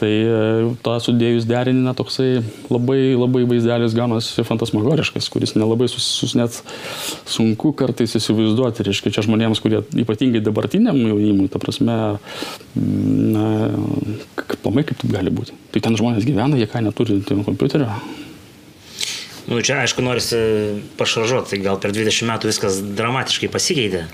Tai 0.00 0.10
tą 0.82 0.94
sudėjus 1.04 1.44
derinina 1.48 1.92
toksai 1.96 2.40
labai, 2.72 3.12
labai 3.18 3.42
vaizdelis 3.50 3.94
gaunasi 3.96 4.44
fantasmagoriškas, 4.46 5.28
kuris 5.32 5.54
nelabai 5.58 5.88
sus, 5.92 6.06
sus 6.22 6.34
net 6.38 6.56
sunku 7.28 7.74
kartais 7.78 8.16
įsivaizduoti. 8.18 8.86
Reiškia, 8.88 9.12
čia 9.18 9.26
žmonėms, 9.26 9.60
kurie 9.62 9.82
ypatingai 10.04 10.42
dabartiniam 10.44 10.96
jaunimui, 10.96 11.50
ta 11.52 11.60
prasme, 11.62 11.98
na, 13.36 13.46
pamai 14.64 14.86
kaip 14.88 15.00
taip 15.02 15.12
gali 15.12 15.32
būti. 15.34 15.56
Tai 15.74 15.84
ten 15.84 15.98
žmonės 15.98 16.26
gyvena, 16.28 16.58
jie 16.58 16.68
ką 16.70 16.84
neturi 16.86 17.20
kompiuterio. 17.28 17.90
Nu, 19.50 19.58
čia 19.58 19.80
aišku, 19.82 20.04
norisi 20.06 20.38
pašaržuoti, 21.00 21.50
tai 21.52 21.62
gal 21.64 21.80
per 21.82 21.94
20 21.94 22.28
metų 22.30 22.50
viskas 22.52 22.78
dramatiškai 22.96 23.50
pasikeitė. 23.52 24.06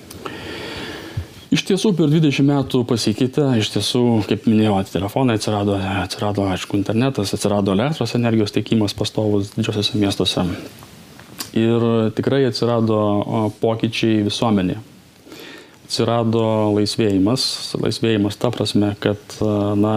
Iš 1.49 1.63
tiesų 1.65 1.95
per 1.97 2.11
20 2.13 2.45
metų 2.45 2.83
pasikeitė, 2.85 3.47
iš 3.57 3.71
tiesų, 3.73 4.03
kaip 4.29 4.45
minėjau, 4.51 4.83
telefonai 4.93 5.39
atsirado, 5.39 5.79
atsirado, 6.03 6.45
aišku, 6.53 6.77
internetas, 6.77 7.33
atsirado 7.33 7.73
elektros 7.73 8.13
energijos 8.19 8.53
teikimas 8.53 8.93
pastovus 8.97 9.55
didžiosiuose 9.55 9.97
miestuose. 9.97 10.45
Ir 11.57 11.87
tikrai 12.19 12.43
atsirado 12.51 12.99
pokyčiai 13.63 14.21
visuomenė. 14.27 14.77
Atsirado 15.89 16.45
laisvėjimas, 16.77 17.49
laisvėjimas 17.81 18.37
ta 18.37 18.53
prasme, 18.53 18.93
kad, 19.01 19.41
na, 19.81 19.97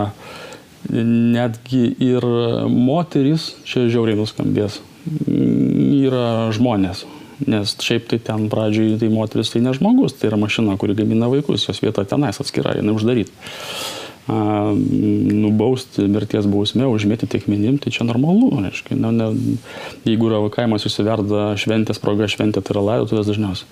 netgi 0.87 1.89
ir 1.99 2.31
moteris, 2.71 3.57
čia 3.67 3.89
žiauriai 3.91 4.23
nuskambės, 4.23 4.79
yra 5.27 6.47
žmonės, 6.55 7.03
Nes 7.49 7.73
šiaip 7.81 8.09
tai 8.11 8.19
ten 8.21 8.49
pradžioj 8.51 8.99
tai 9.01 9.09
moteris 9.13 9.53
tai 9.53 9.63
ne 9.65 9.73
žmogus, 9.73 10.13
tai 10.19 10.29
yra 10.29 10.37
mašina, 10.41 10.77
kuri 10.77 10.97
gamina 10.99 11.29
vaikus, 11.31 11.65
jos 11.69 11.81
vieta 11.81 12.05
tenais 12.05 12.41
atskira, 12.43 12.75
jinai 12.77 12.93
uždaryta 12.97 13.31
nubausti 14.29 16.05
mirties 16.11 16.45
bausmė, 16.49 16.85
užmėtyti 16.87 17.41
akmenim, 17.41 17.79
tai 17.81 17.91
čia 17.93 18.05
normalu. 18.07 18.51
Reiškia, 18.61 18.95
ne, 18.99 19.11
ne, 19.15 19.57
jeigu 20.05 20.29
yra 20.29 20.41
kaimas 20.53 20.85
išsiverda 20.87 21.51
šventės 21.59 21.99
proga, 22.01 22.29
šventė 22.29 22.61
tai 22.61 22.75
yra 22.75 22.85
laidotuvės 22.85 23.29
dažniausiai. 23.31 23.67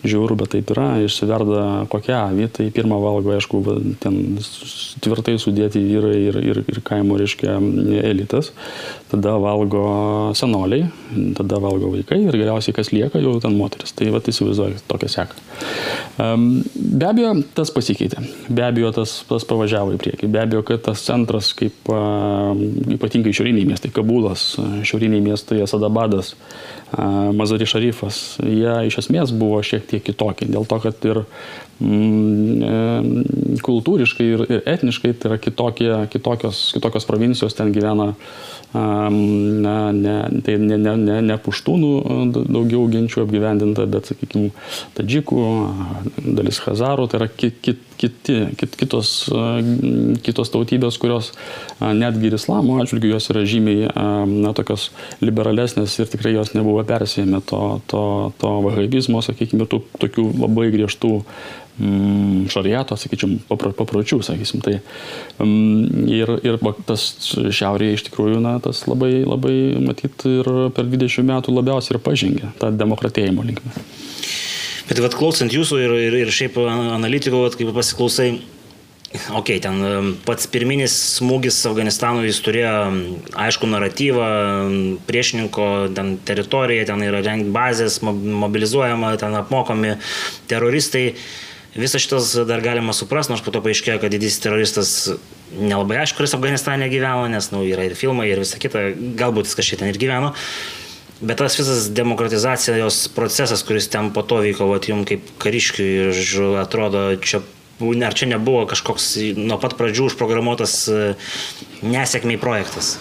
Žiauru, 0.00 0.38
bet 0.40 0.54
taip 0.54 0.70
yra, 0.72 0.88
išsiverda 1.04 1.64
kokią 1.92 2.16
avį, 2.30 2.48
tai 2.56 2.70
pirmą 2.72 2.96
valgo, 3.02 3.34
aišku, 3.36 3.60
ten 4.00 4.16
tvirtai 5.04 5.36
sudėti 5.42 5.82
vyrai 5.84 6.16
ir, 6.30 6.40
ir, 6.40 6.62
ir 6.72 6.80
kaimo, 6.86 7.18
reiškia, 7.20 7.58
elitas, 8.08 8.54
tada 9.12 9.36
valgo 9.42 9.84
senoliai, 10.38 10.88
tada 11.36 11.60
valgo 11.60 11.92
vaikai 11.92 12.22
ir 12.24 12.40
galiausiai 12.40 12.76
kas 12.76 12.92
lieka, 12.94 13.20
jau 13.20 13.36
ten 13.44 13.56
moteris. 13.58 13.92
Tai 13.96 14.08
va, 14.14 14.22
įsivaizduoju, 14.24 14.80
tokia 14.88 15.12
seka. 15.12 15.36
Be 16.16 17.08
abejo, 17.08 17.34
tas 17.56 17.72
pasikeitė. 17.74 18.24
Be 18.48 18.64
abejo, 18.64 18.94
tas, 18.96 19.20
tas 19.28 19.44
pavažiavo 19.48 19.89
į 19.94 20.00
priekį. 20.02 20.28
Be 20.32 20.42
abejo, 20.42 20.62
kad 20.66 20.84
tas 20.88 21.02
centras, 21.06 21.52
kaip 21.56 21.90
ypatingai 22.96 23.32
šiauriniai 23.36 23.68
miestai, 23.68 23.92
Kabulas, 23.94 24.52
šiauriniai 24.86 25.22
miestai, 25.24 25.62
Asadabadas, 25.64 26.34
Mazari 27.36 27.68
Šarifas, 27.70 28.38
jie 28.42 28.74
iš 28.88 29.00
esmės 29.04 29.34
buvo 29.36 29.60
šiek 29.66 29.86
tiek 29.90 30.04
kitokie. 30.04 30.48
Dėl 30.50 30.66
to, 30.68 30.80
kad 30.82 31.04
ir 31.06 31.22
mm, 31.78 33.60
kultūriškai 33.66 34.26
ir, 34.26 34.46
ir 34.48 34.64
etniškai 34.74 35.14
tai 35.14 35.32
yra 35.32 35.38
kitokie, 35.42 35.92
kitokios, 36.12 36.70
kitokios 36.74 37.06
provincijos, 37.08 37.54
ten 37.58 37.70
gyvena 37.74 38.14
na, 38.72 39.92
ne, 39.92 40.40
tai 40.44 40.56
ne, 40.58 40.76
ne, 40.78 40.94
ne, 40.96 41.18
ne 41.26 41.36
puštūnų 41.42 41.90
daugiau 42.30 42.86
genčių 42.92 43.24
apgyvendinta, 43.24 43.86
bet, 43.90 44.12
sakykime, 44.12 44.52
tadžikų, 44.98 45.46
dalis 46.22 46.60
hazarų, 46.62 47.08
tai 47.10 47.22
yra 47.22 47.30
ki, 47.34 47.50
ki, 47.58 47.76
kiti, 48.00 48.36
kit, 48.56 48.76
kitos, 48.80 49.12
kitos 50.24 50.52
tautybės, 50.54 50.98
kurios 51.00 51.32
netgi 51.80 52.30
ir 52.30 52.36
islamo 52.38 52.78
atžvilgių 52.80 53.14
jos 53.14 53.30
yra 53.32 53.44
žymiai 53.48 53.90
na, 54.30 54.54
tokios 54.56 54.88
liberalesnės 55.20 55.98
ir 56.00 56.10
tikrai 56.12 56.34
jos 56.36 56.54
nebuvo 56.56 56.84
persijęme 56.88 57.42
to, 57.50 57.64
to, 57.90 58.04
to 58.40 58.54
vahabizmo, 58.66 59.20
sakykime, 59.24 59.68
tų 59.70 59.82
tokių 60.00 60.26
labai 60.40 60.70
griežtų 60.72 61.12
mm, 61.80 62.48
šariato, 62.52 62.96
sakyčiau, 63.00 63.36
papročių, 63.50 64.20
sakysim. 64.24 64.64
Tai, 64.64 64.78
mm, 65.44 66.04
ir, 66.08 66.34
ir 66.46 66.60
tas 66.88 67.06
šiaurėje 67.36 67.98
iš 67.98 68.06
tikrųjų, 68.08 68.40
na, 68.44 68.56
tas 68.64 68.86
labai, 68.90 69.20
labai, 69.28 69.56
matyt, 69.84 70.24
ir 70.30 70.52
per 70.76 70.88
20 70.88 71.28
metų 71.34 71.56
labiausiai 71.56 71.96
ir 71.96 72.04
pažengė 72.04 72.54
tą 72.62 72.72
demokratėjimo 72.80 73.46
linkmę. 73.50 73.74
Bet, 74.90 74.98
vad, 74.98 75.14
klausant 75.14 75.54
jūsų 75.54 75.84
ir, 75.84 75.92
ir, 76.08 76.16
ir 76.24 76.32
šiaip 76.34 76.56
analitikų, 76.60 77.44
vat, 77.44 77.54
kaip 77.58 77.70
pasiklausai, 77.76 78.32
Ok, 79.34 79.48
ten 79.58 79.80
pats 80.22 80.46
pirminis 80.46 80.92
smūgis 81.16 81.56
Afganistanui 81.66 82.28
jis 82.28 82.36
turėjo 82.46 82.74
aišku 83.42 83.66
naratyvą, 83.66 84.28
priešininko 85.08 85.64
ten 85.96 86.12
teritorija, 86.22 86.84
ten 86.86 87.02
yra 87.02 87.18
bazės, 87.50 87.98
mobilizuojama, 88.06 89.16
ten 89.18 89.34
apmokomi 89.34 89.96
teroristai. 90.50 91.08
Visas 91.74 92.02
šitas 92.02 92.36
dar 92.46 92.62
galima 92.62 92.94
suprasti, 92.94 93.34
nors 93.34 93.42
po 93.42 93.50
to 93.54 93.62
paaiškėjo, 93.66 93.98
kad 94.02 94.14
didysis 94.14 94.42
teroristas 94.46 94.94
nelabai 95.58 95.98
aišku, 96.04 96.20
kuris 96.20 96.34
Afganistane 96.38 96.86
gyveno, 96.90 97.26
nes 97.30 97.50
nu, 97.50 97.64
yra 97.66 97.88
ir 97.88 97.98
filmai 97.98 98.28
ir 98.30 98.44
visa 98.44 98.62
kita, 98.62 98.92
galbūt 99.18 99.50
jis 99.50 99.58
kažkaip 99.58 99.82
ten 99.82 99.90
ir 99.90 99.98
gyveno. 99.98 100.36
Bet 101.20 101.36
tas 101.36 101.58
visas 101.58 101.90
demokratizacijos 101.92 103.02
procesas, 103.12 103.62
kuris 103.66 103.90
ten 103.92 104.08
po 104.14 104.24
to 104.24 104.40
vyko, 104.40 104.70
vat, 104.70 104.88
jums 104.88 105.04
kaip 105.08 105.26
kariškiui, 105.42 105.90
atrodo, 106.60 107.02
čia, 107.20 107.42
ar 108.06 108.16
čia 108.16 108.30
nebuvo 108.30 108.64
kažkoks 108.70 109.12
nuo 109.36 109.60
pat 109.60 109.76
pradžių 109.76 110.08
užprogramuotas 110.08 110.74
e, 110.88 111.02
nesėkmiai 111.84 112.40
projektas? 112.40 112.94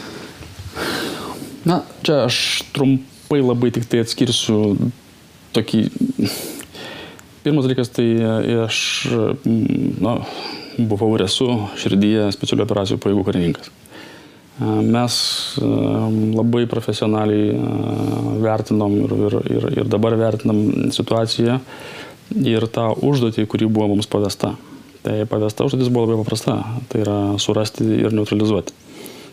Na, 1.64 1.82
čia 2.04 2.26
aš 2.28 2.68
trumpai 2.76 3.40
labai 3.40 3.72
tik 3.76 3.88
tai 3.88 4.04
atskirsiu 4.04 4.76
tokį 5.56 5.88
Pirmas 7.40 7.64
dalykas, 7.64 7.88
tai 7.96 8.08
e, 8.20 8.56
aš 8.66 8.78
na, 10.04 10.18
buvau 10.76 11.14
ir 11.16 11.24
esu 11.24 11.48
širdyje 11.80 12.28
specialių 12.36 12.66
operacijų 12.66 13.00
pajėgų 13.04 13.24
karininkas. 13.30 13.72
Mes 14.60 15.14
labai 15.60 16.66
profesionaliai 16.68 17.54
vertinom 18.44 18.98
ir, 19.06 19.14
ir, 19.28 19.38
ir, 19.56 19.68
ir 19.80 19.92
dabar 19.92 20.18
vertinam 20.20 20.92
situaciją 20.92 21.60
ir 22.44 22.68
tą 22.68 22.90
užduotį, 23.00 23.48
kuri 23.50 23.70
buvo 23.72 23.88
mums 23.94 24.10
pavesta. 24.12 24.58
Tai 25.06 25.16
pavesta 25.32 25.64
užduotis 25.64 25.92
buvo 25.94 26.10
labai 26.10 26.20
paprasta. 26.26 26.58
Tai 26.92 27.04
yra 27.06 27.18
surasti 27.40 27.88
ir 28.04 28.16
neutralizuoti. 28.16 28.76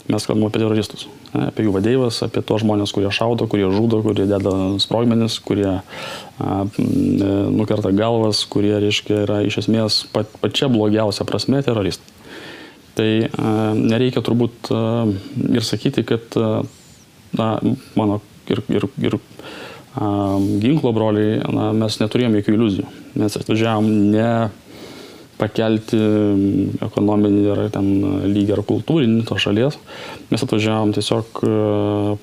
Mes 0.06 0.23
kalbame 0.23 0.47
apie 0.47 0.61
teroristus, 0.62 1.09
apie 1.35 1.64
jų 1.66 1.73
vadėjus, 1.75 2.21
apie 2.23 2.38
tos 2.47 2.62
žmonės, 2.62 2.92
kurie 2.95 3.11
šaudo, 3.11 3.49
kurie 3.50 3.66
žudo, 3.75 3.99
kurie 4.04 4.28
deda 4.30 4.52
sprogmenis, 4.78 5.40
kurie 5.42 5.66
a, 5.66 5.80
nukerta 6.78 7.90
galvas, 7.90 8.45
kurie, 8.47 8.76
reiškia, 8.85 9.25
yra 9.25 9.40
iš 9.42 9.64
esmės 9.64 10.04
pat, 10.14 10.30
pačia 10.38 10.71
blogiausia 10.71 11.26
prasme 11.26 11.59
teroristai. 11.66 12.14
Tai 12.97 13.11
a, 13.26 13.55
nereikia 13.76 14.25
turbūt 14.25 14.73
a, 14.73 14.83
ir 15.53 15.67
sakyti, 15.67 16.07
kad 16.09 16.37
a, 16.41 16.50
na, 17.37 17.49
mano 17.99 18.21
ir, 18.49 18.62
ir, 18.73 18.88
ir 19.03 19.19
ginklo 20.61 20.93
broliai, 20.93 21.41
na, 21.57 21.71
mes 21.76 21.97
neturėjome 22.03 22.43
jokių 22.43 22.55
iliuzijų. 22.57 22.87
Mes 23.17 23.37
atvažiavom 23.38 23.88
ne 24.12 24.31
pakelti 25.37 25.99
ekonominį 26.85 27.43
ar 27.53 27.62
ten 27.73 27.88
lygį 28.33 28.57
ar 28.57 28.62
kultūrinį 28.69 29.25
to 29.29 29.38
šalies. 29.41 29.76
Mes 30.31 30.45
atvažiavom 30.45 30.95
tiesiog 30.97 31.43
e, 31.45 31.57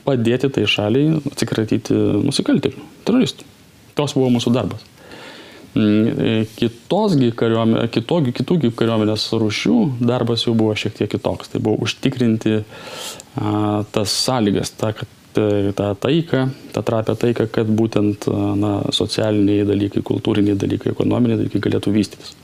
padėti 0.06 0.50
tai 0.54 0.66
šaliai 0.70 1.20
atsikratyti 1.32 1.98
nusikaltėlių, 2.26 2.88
teroristų. 3.06 3.46
Toks 3.98 4.18
buvo 4.18 4.32
mūsų 4.34 4.54
darbas. 4.56 4.82
Mm, 5.74 6.06
e, 6.22 6.34
kitosgi 6.54 7.32
kariuomenė, 7.34 7.88
kitogi, 7.94 8.34
kitųgi 8.38 8.70
kariuomenės 8.78 9.26
rūšių 9.42 9.78
darbas 10.06 10.46
jau 10.46 10.54
buvo 10.58 10.76
šiek 10.78 10.94
tiek 11.00 11.10
kitoks. 11.10 11.50
Tai 11.50 11.64
buvo 11.66 11.88
užtikrinti 11.88 12.60
a, 12.62 13.82
tas 13.96 14.14
sąlygas, 14.28 14.76
ta, 14.78 14.94
kad 14.94 15.20
tą 15.34 15.96
taiką, 15.98 16.46
tą 16.74 16.84
trapę 16.86 17.16
taiką, 17.18 17.48
kad 17.50 17.68
būtent 17.74 18.28
na, 18.60 18.76
socialiniai 18.94 19.66
dalykai, 19.66 20.04
kultūriniai 20.06 20.58
dalykai, 20.62 20.94
ekonominiai 20.94 21.40
dalykai 21.42 21.62
galėtų 21.64 21.94
vystytis. 21.96 22.36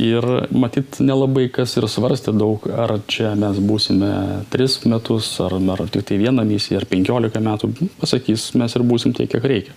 Ir 0.00 0.24
matyt, 0.56 0.96
nelabai 1.04 1.50
kas 1.52 1.74
ir 1.76 1.84
svarstė 1.92 2.32
daug, 2.32 2.64
ar 2.72 2.94
čia 3.04 3.34
mes 3.36 3.58
būsime 3.60 4.12
3 4.48 4.88
metus, 4.88 5.28
ar, 5.44 5.58
ar 5.74 5.82
tik 5.92 6.06
tai 6.08 6.16
vieną 6.22 6.46
misiją, 6.48 6.80
ar 6.80 6.88
15 6.88 7.42
metų, 7.44 7.72
pasakys, 8.00 8.54
mes 8.56 8.76
ir 8.78 8.86
būsim 8.88 9.12
tiek, 9.12 9.28
kiek 9.28 9.44
reikia. 9.44 9.76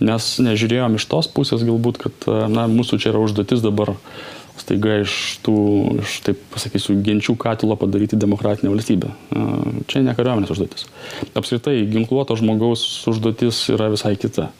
Mes 0.00 0.28
nežiūrėjom 0.40 0.96
iš 0.96 1.06
tos 1.10 1.28
pusės 1.28 1.64
galbūt, 1.66 2.00
kad 2.00 2.28
na, 2.52 2.66
mūsų 2.70 3.00
čia 3.02 3.12
yra 3.12 3.20
užduotis 3.24 3.64
dabar 3.64 3.94
staiga 4.60 5.00
iš 5.02 5.14
tų, 5.44 5.56
iš 6.02 6.18
taip 6.26 6.40
pasakysiu, 6.52 6.96
genčių 7.04 7.34
katilo 7.40 7.76
padaryti 7.80 8.18
demokratinę 8.20 8.72
valstybę. 8.72 9.12
Čia 9.90 10.04
ne 10.04 10.14
kariuomenės 10.16 10.52
užduotis. 10.54 10.86
Apskritai, 11.38 11.78
ginkluoto 11.90 12.36
žmogaus 12.38 12.84
užduotis 13.10 13.62
yra 13.74 13.90
visai 13.92 14.14
kita. 14.20 14.50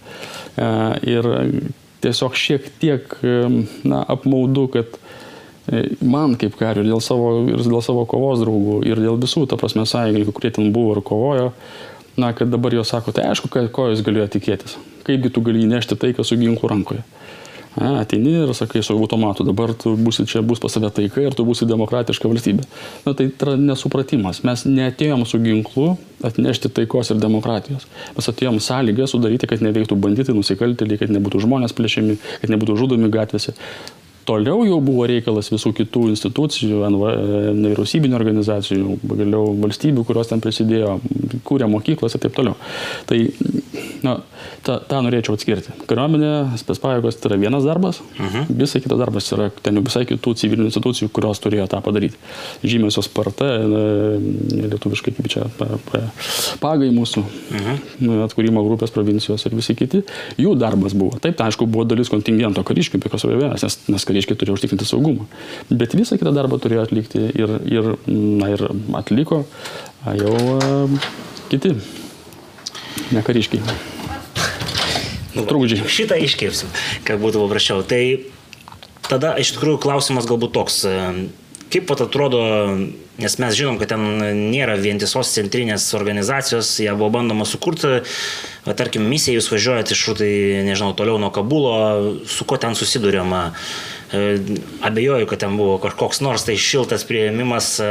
Ir 1.08 1.30
tiesiog 2.04 2.36
šiek 2.36 2.68
tiek 2.80 3.16
na, 3.84 4.02
apmaudu, 4.08 4.66
kad 4.72 4.96
e, 5.68 5.82
man 6.00 6.36
kaip 6.40 6.56
kariu 6.60 6.84
dėl 6.86 7.02
savo, 7.04 7.32
ir 7.52 7.60
dėl 7.60 7.82
savo 7.84 8.06
kovos 8.08 8.40
draugų, 8.40 8.80
ir 8.88 9.02
dėl 9.04 9.20
visų, 9.20 9.44
ta 9.50 9.60
prasme, 9.60 9.84
sąjungininkų, 9.88 10.34
kurie 10.36 10.52
ten 10.56 10.72
buvo 10.72 10.96
ir 10.96 11.02
kovojo, 11.04 11.50
na, 12.20 12.32
kad 12.36 12.52
dabar 12.52 12.74
jos 12.76 12.92
sako, 12.92 13.12
tai 13.16 13.28
aišku, 13.30 13.52
ko 13.52 13.90
jūs 13.92 14.04
galėjo 14.06 14.30
tikėtis. 14.36 14.78
Kaipgi 15.10 15.34
tu 15.34 15.42
gali 15.42 15.66
įnešti 15.66 15.98
taiką 15.98 16.22
su 16.26 16.38
ginklu 16.38 16.70
rankoje. 16.70 17.02
A, 17.78 18.00
ateini 18.00 18.32
ir 18.42 18.54
sakai 18.54 18.82
su 18.82 18.96
automatu, 18.98 19.44
dabar 19.46 19.70
tu 19.78 19.92
būsi 19.94 20.24
čia, 20.26 20.42
bus 20.42 20.58
pas 20.58 20.74
save 20.74 20.88
taika 20.94 21.22
ir 21.22 21.36
tu 21.38 21.44
būsi 21.46 21.68
demokratiška 21.70 22.26
valstybė. 22.30 22.66
Na 23.04 23.14
tai 23.14 23.28
yra 23.30 23.54
nesupratimas. 23.58 24.42
Mes 24.46 24.64
neatėjom 24.66 25.22
su 25.26 25.38
ginklu 25.42 25.92
atnešti 26.26 26.72
taikos 26.74 27.12
ir 27.14 27.22
demokratijos. 27.22 27.86
Mes 28.16 28.30
atėjom 28.32 28.58
sąlygą 28.62 29.06
sudaryti, 29.10 29.46
kad 29.50 29.62
neveiktų 29.62 29.98
banditai, 30.02 30.34
nusikaltėliai, 30.34 30.98
kad 31.04 31.14
nebūtų 31.14 31.44
žmonės 31.46 31.76
plėšiami, 31.78 32.18
kad 32.42 32.54
nebūtų 32.56 32.78
žudomi 32.82 33.10
gatvėse. 33.14 33.54
Toliau 34.30 34.62
jau 34.62 34.78
buvo 34.84 35.08
reikalas 35.10 35.50
visų 35.50 35.72
kitų 35.80 36.04
institucijų, 36.12 36.84
nevyriausybinio 36.86 38.14
organizacijų, 38.20 39.00
pagaliau 39.02 39.56
valstybių, 39.58 40.04
kurios 40.06 40.30
ten 40.30 40.42
prisidėjo, 40.44 41.00
kūrė 41.48 41.66
mokyklas 41.72 42.14
ir 42.14 42.22
taip 42.22 42.36
toliau. 42.36 42.54
Tai 43.10 43.18
na, 44.06 44.20
tą, 44.64 44.76
tą 44.88 45.00
norėčiau 45.04 45.34
atskirti. 45.36 45.74
Kariuomenė, 45.88 46.30
spėspajėgos 46.60 47.18
tai 47.20 47.30
yra 47.30 47.38
vienas 47.40 47.66
darbas, 47.66 48.00
mhm. 48.18 48.52
visai 48.60 48.82
kitas 48.84 49.00
darbas 49.00 49.28
yra 49.34 49.48
ten 49.64 49.80
visai 49.84 50.04
kitų 50.08 50.34
civilinių 50.40 50.70
institucijų, 50.70 51.10
kurios 51.14 51.40
turėjo 51.42 51.66
tą 51.70 51.80
padaryti. 51.84 52.18
Žymiosios 52.64 53.10
PRT, 53.14 53.48
lietuviškai 54.70 55.14
kaip 55.16 55.30
čia, 55.32 55.46
pagai 56.62 56.90
mūsų, 56.94 57.24
mhm. 57.58 58.22
atkūrimo 58.28 58.64
grupės 58.66 58.94
provincijos 58.94 59.46
ir 59.48 59.56
visi 59.58 59.76
kiti, 59.78 60.04
jų 60.40 60.54
darbas 60.60 60.96
buvo. 60.96 61.18
Taip, 61.18 61.36
tai 61.38 61.50
aišku, 61.50 61.68
buvo 61.70 61.86
dalis 61.88 62.12
kontingento 62.12 62.64
kariškių, 62.66 63.00
be 63.00 63.10
jokios 63.10 63.26
abejonės, 63.28 63.66
nes, 63.66 63.78
nes 63.96 64.08
kariškiai 64.20 64.38
turėjo 64.38 64.58
užtikrinti 64.58 64.86
saugumą. 64.88 65.26
Bet 65.70 65.94
visą 65.96 66.18
kitą 66.20 66.32
darbą 66.36 66.60
turėjo 66.60 66.84
atlikti 66.84 67.22
ir, 67.32 67.56
ir, 67.64 67.94
na, 68.06 68.50
ir 68.52 68.66
atliko 68.98 69.44
jau 70.04 70.36
kiti, 71.50 71.74
ne 73.14 73.24
kariškiai. 73.24 73.62
Nu, 75.30 75.46
Trūkdžiai. 75.46 75.86
Šitą 75.86 76.18
iškirpsim, 76.20 76.70
kad 77.06 77.20
būtų 77.22 77.44
paprasčiau. 77.44 77.84
Tai 77.86 78.02
tada 79.06 79.36
iš 79.38 79.54
tikrųjų 79.56 79.80
klausimas 79.82 80.26
galbūt 80.28 80.56
toks. 80.56 80.82
Kaip 81.70 81.84
pat 81.86 82.00
atrodo, 82.02 82.40
nes 83.22 83.36
mes 83.38 83.54
žinom, 83.54 83.76
kad 83.78 83.92
ten 83.92 84.02
nėra 84.50 84.74
vientisos 84.74 85.30
centrinės 85.30 85.84
organizacijos, 85.94 86.72
ją 86.82 86.96
buvo 86.98 87.12
bandoma 87.14 87.46
sukurti, 87.46 88.00
va, 88.64 88.74
tarkim, 88.74 89.06
misija 89.06 89.36
jūs 89.36 89.52
važiuojate 89.52 89.94
iš 89.94 90.02
tai, 90.18 90.32
nežinau, 90.66 90.96
toliau 90.98 91.20
nuo 91.22 91.30
Kabulo, 91.30 91.76
su 92.26 92.42
kuo 92.42 92.58
ten 92.58 92.74
susidurėma. 92.74 93.44
E, 94.12 94.38
abejoju, 94.82 95.26
kad 95.30 95.38
ten 95.38 95.56
buvo 95.56 95.78
kažkoks 95.78 96.18
nors 96.24 96.42
tai 96.46 96.56
šiltas 96.58 97.04
prieimimas, 97.06 97.76
e, 97.78 97.90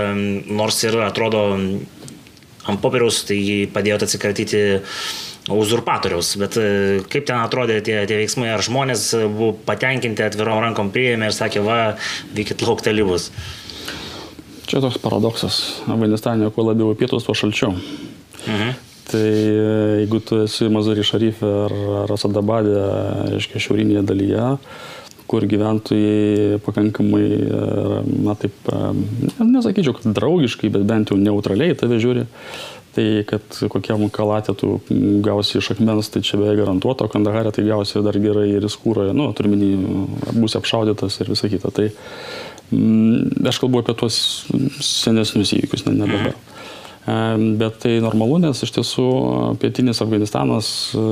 nors 0.51 0.81
ir 0.83 0.97
atrodo 1.05 1.43
ant 1.55 2.81
popieriaus, 2.83 3.21
tai 3.29 3.39
padėjo 3.71 4.01
atsikratyti 4.03 4.63
uzurpatoriaus. 5.49 6.33
Bet 6.41 6.57
e, 6.59 6.67
kaip 7.07 7.29
ten 7.29 7.39
atrodė 7.39 7.79
tie, 7.85 8.01
tie 8.09 8.19
veiksmai, 8.19 8.51
ar 8.51 8.65
žmonės 8.65 9.07
buvo 9.31 9.53
patenkinti 9.65 10.27
atvirom 10.27 10.59
rankom 10.65 10.91
prieėmė 10.93 11.31
ir 11.31 11.37
sakė, 11.37 11.63
va, 11.63 11.79
vykit 12.35 12.67
lauk 12.67 12.83
talybus. 12.83 13.29
Čia 14.69 14.83
toks 14.83 14.99
paradoksas. 15.01 15.63
Afganistane, 15.89 16.51
kuo 16.53 16.67
labiau 16.67 16.91
pietus, 16.99 17.25
tuo 17.25 17.33
šalčiau. 17.33 17.73
Mhm. 18.45 18.77
Tai 19.09 19.25
jeigu 20.03 20.19
tu 20.21 20.43
esi 20.43 20.67
Mazari 20.69 21.01
Šarife 21.01 21.47
ar, 21.63 21.73
ar 22.03 22.11
Asadabadė, 22.13 22.75
reiškia, 23.31 23.61
šiaurinėje 23.65 24.03
dalyje, 24.05 24.43
kur 25.29 25.45
gyventojai 25.49 26.57
pakankamai, 26.65 27.23
na 28.25 28.35
taip, 28.39 28.55
nesakyčiau, 29.37 29.95
kad 29.97 30.17
draugiškai, 30.17 30.71
bet 30.73 30.87
bent 30.89 31.13
jau 31.13 31.19
neutraliai 31.21 31.77
tave 31.77 32.01
žiūri. 32.01 32.25
Tai 32.95 33.05
kad 33.29 33.59
kokiam 33.69 34.07
kalatė 34.09 34.55
tu 34.57 34.79
gausi 35.23 35.59
iš 35.59 35.69
akmens, 35.75 36.09
tai 36.09 36.23
čia 36.25 36.39
beveik 36.41 36.57
garantuota, 36.63 37.05
o 37.05 37.11
Kandaharė 37.13 37.53
tai 37.53 37.67
gausi 37.67 38.01
dar 38.03 38.17
gerai 38.17 38.47
ir 38.55 38.65
įskūroje, 38.65 39.13
nu, 39.13 39.29
turminį, 39.37 39.69
būsi 40.33 40.57
apšaudytas 40.57 41.19
ir 41.21 41.29
visa 41.29 41.51
kita. 41.53 41.69
Tai 41.69 41.85
mm, 42.73 43.45
aš 43.51 43.61
kalbu 43.61 43.83
apie 43.83 43.93
tuos 43.99 44.17
senesnius 44.81 45.53
įvykius, 45.59 45.85
ne, 45.85 45.99
ne 46.01 46.09
dabar. 46.09 46.33
Mhm. 46.33 46.58
Bet 47.07 47.77
tai 47.81 47.95
normalu, 48.03 48.37
nes 48.43 48.59
iš 48.65 48.73
tiesų 48.75 49.05
pietinis 49.61 50.01
Afganistanas 50.03 50.67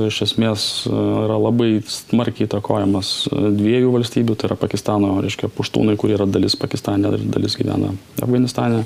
iš 0.06 0.20
esmės 0.28 0.66
yra 0.86 1.38
labai 1.40 1.80
smarkiai 1.90 2.46
įtakojamas 2.46 3.12
dviejų 3.32 3.94
valstybių, 3.96 4.36
tai 4.38 4.50
yra 4.50 4.58
Pakistano, 4.60 5.14
reiškia, 5.24 5.50
puštūnai, 5.56 5.96
kurie 5.98 6.14
yra 6.18 6.28
dalis 6.28 6.54
Pakistane 6.60 7.14
ir 7.16 7.24
dalis 7.32 7.56
gyvena 7.58 7.94
Afganistane. 8.22 8.84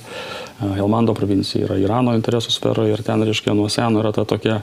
Helmando 0.63 1.13
provincija 1.19 1.67
yra 1.67 1.81
Irano 1.83 2.15
interesų 2.17 2.55
sferoje 2.55 2.95
ir 2.95 3.05
ten, 3.05 3.27
reiškia, 3.27 3.57
nuo 3.59 3.69
seno 3.73 4.01
yra 4.01 4.15
ta 4.15 4.25
tokia 4.29 4.63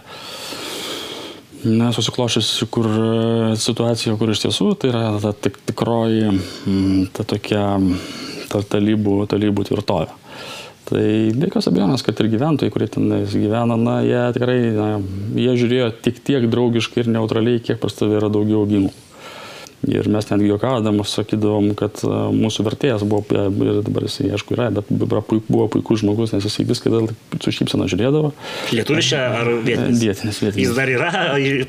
Na, 1.59 1.89
susiklošiusi 1.91 2.69
kur 2.71 2.87
situacija, 3.59 4.13
kur 4.15 4.31
iš 4.31 4.45
tiesų 4.45 4.69
tai 4.79 4.93
yra 4.93 5.01
ta 5.19 5.33
tik, 5.35 5.57
tikroji, 5.67 6.29
ta 7.11 7.25
tokia, 7.27 7.65
ta 8.47 8.61
talybų, 8.63 9.25
talybų 9.27 9.67
tvirtovė. 9.67 10.18
Tai 10.89 11.03
be 11.35 11.45
jokios 11.45 11.69
abejonės, 11.69 12.03
kad 12.05 12.17
ir 12.23 12.31
gyventojai, 12.31 12.73
kurie 12.73 12.87
ten 12.89 13.11
gyvena, 13.29 13.77
na, 13.77 13.99
jie 14.01 14.23
tikrai, 14.33 14.57
na, 14.73 14.87
jie 15.37 15.53
žiūrėjo 15.59 15.91
tik 16.05 16.23
tiek 16.25 16.47
draugiškai 16.49 17.03
ir 17.03 17.11
neutraliai, 17.13 17.61
kiek 17.61 17.77
pas 17.81 17.93
tavai 17.93 18.17
yra 18.17 18.31
daugiau 18.33 18.65
ginklų. 18.69 19.08
Ir 19.87 20.09
mes 20.11 20.25
netgi 20.27 20.49
juokaudamas 20.49 21.13
sakydavom, 21.15 21.69
kad 21.79 22.01
e, 22.03 22.09
mūsų 22.35 22.65
vertėjas 22.67 23.05
buvo, 23.07 23.23
ir 23.31 23.79
dabar 23.85 24.03
jisai, 24.03 24.27
aišku, 24.35 24.57
yra, 24.57 24.67
bet 24.75 24.89
buvo 24.91 25.67
puikus 25.71 26.01
žmogus, 26.01 26.33
nes 26.35 26.43
jisai 26.43 26.65
viską 26.67 27.05
su 27.39 27.53
šypsena 27.55 27.87
žiūrėdavo. 27.87 28.33
Lietuvis 28.75 29.07
čia 29.13 29.21
ar 29.39 29.51
vietinis? 29.63 30.01
Vietinis, 30.03 30.41
vietinis. 30.43 30.59
Jis 30.65 30.75
dar 30.75 30.91
yra, 30.91 31.13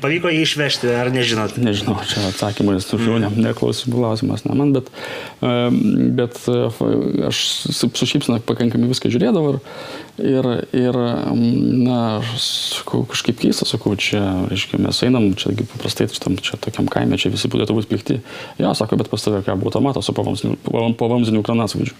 pavyko 0.03 0.33
jį 0.33 0.43
išvežti, 0.43 0.91
ar 0.91 1.13
nežinot? 1.15 1.55
Nežinau, 1.63 1.95
čia 2.11 2.25
atsakymas, 2.27 2.89
tužau, 2.89 3.15
mm. 3.15 3.23
ne, 3.23 3.47
neklausiu 3.47 3.93
klausimas, 3.95 4.43
ne 4.43 4.59
man, 4.59 4.75
bet, 4.75 4.91
bet 6.19 6.43
e, 6.51 6.59
aš 7.31 7.41
su 7.71 7.91
šypsena 7.95 8.41
pakankamai 8.43 8.91
viską 8.91 9.13
žiūrėdavau 9.15 9.55
ir 9.55 9.63
Ir, 10.19 10.45
ir 10.75 10.97
na, 11.81 12.19
sakau, 12.35 13.05
kažkaip 13.07 13.37
keista, 13.39 13.63
sakau, 13.65 13.93
čia, 13.95 14.19
reiškia, 14.51 14.79
mes 14.83 14.97
einam, 15.07 15.29
čia 15.39 15.53
paprastai, 15.71 16.09
tam, 16.19 16.35
čia 16.35 16.59
tokiam 16.59 16.89
kaime, 16.91 17.15
čia 17.21 17.31
visi 17.31 17.47
turėtų 17.51 17.77
būti 17.77 17.89
pikti. 17.89 18.17
Jo, 18.59 18.73
sako, 18.75 18.99
bet 18.99 19.07
pas 19.11 19.23
tave 19.23 19.39
ką 19.45 19.55
buvo 19.61 19.71
automatas 19.71 20.09
su 20.09 20.15
pavamziniu 20.15 21.43
granatsvaidžiu. 21.47 21.95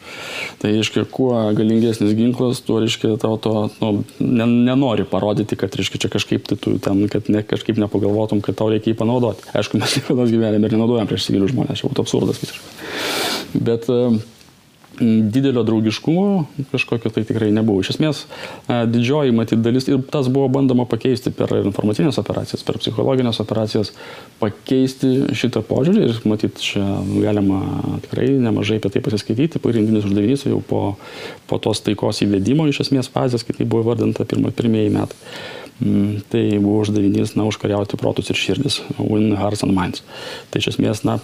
Tai, 0.60 0.74
reiškia, 0.76 1.06
kuo 1.14 1.32
galingesnis 1.56 2.12
ginklas, 2.18 2.60
tuo, 2.68 2.82
reiškia, 2.84 3.16
tavo 3.22 3.40
to, 3.42 3.56
nu, 3.80 4.04
nenori 4.20 5.08
parodyti, 5.08 5.56
kad, 5.60 5.80
reiškia, 5.80 6.04
čia 6.04 6.12
kažkaip, 6.12 6.46
tai 6.52 6.60
tu 6.60 6.76
ten, 6.84 7.06
kad 7.12 7.32
ne, 7.32 7.46
kažkaip 7.48 7.80
nepagalvotum, 7.80 8.44
kad 8.44 8.60
tau 8.60 8.68
reikia 8.74 8.92
jį 8.92 9.00
panaudoti. 9.00 9.48
Aišku, 9.56 9.80
mes 9.80 9.96
niekada 9.98 10.28
gyvenime 10.28 10.68
ir 10.68 10.76
nenaudojam 10.76 11.10
prieš 11.10 11.32
civilius 11.32 11.56
žmonės, 11.56 11.80
čia 11.80 11.90
būtų 11.90 12.06
absurdas 12.06 12.44
visiškai. 12.44 13.64
Bet 13.72 13.88
uh, 13.92 14.20
didelio 15.02 15.64
draugiškumo 15.64 16.46
kažkokio 16.72 17.12
tai 17.12 17.24
tikrai 17.26 17.50
nebuvo. 17.54 17.82
Iš 17.82 17.96
esmės, 17.96 18.24
didžioji 18.68 19.34
matyt 19.36 19.64
dalis 19.66 19.88
ir 19.90 20.02
tas 20.12 20.30
buvo 20.32 20.48
bandoma 20.54 20.86
pakeisti 20.90 21.34
per 21.36 21.54
informacinės 21.62 22.20
operacijas, 22.22 22.64
per 22.68 22.78
psichologinės 22.82 23.42
operacijas, 23.44 23.94
pakeisti 24.42 25.34
šitą 25.38 25.64
požiūrį 25.68 26.06
ir 26.06 26.22
matyt, 26.30 26.62
čia 26.62 26.86
galima 27.10 27.62
tikrai 28.06 28.30
nemažai 28.42 28.80
apie 28.82 28.94
tai 28.94 29.04
pasiskaityti. 29.06 29.62
Pagrindinis 29.64 30.06
uždavinys 30.08 30.46
jau 30.50 30.62
po, 30.68 30.84
po 31.50 31.62
tos 31.62 31.84
taikos 31.86 32.22
įvedimo 32.26 32.70
iš 32.70 32.84
esmės 32.86 33.12
fazės, 33.12 33.46
kai 33.48 33.58
tai 33.58 33.68
buvo 33.68 33.90
vardinta 33.92 34.28
pirma, 34.30 34.54
pirmieji 34.56 34.94
metai. 34.94 35.20
Mm, 35.82 36.22
tai 36.30 36.46
buvo 36.62 36.84
uždavinys, 36.84 37.34
na, 37.34 37.48
užkariauti 37.50 37.98
protus 37.98 38.30
ir 38.30 38.38
širdis, 38.38 38.84
win 39.00 39.34
hearts 39.34 39.66
and 39.66 39.74
minds. 39.74 40.06
Tai 40.54 40.62
iš 40.62 40.76
esmės, 40.76 41.02
na, 41.08 41.18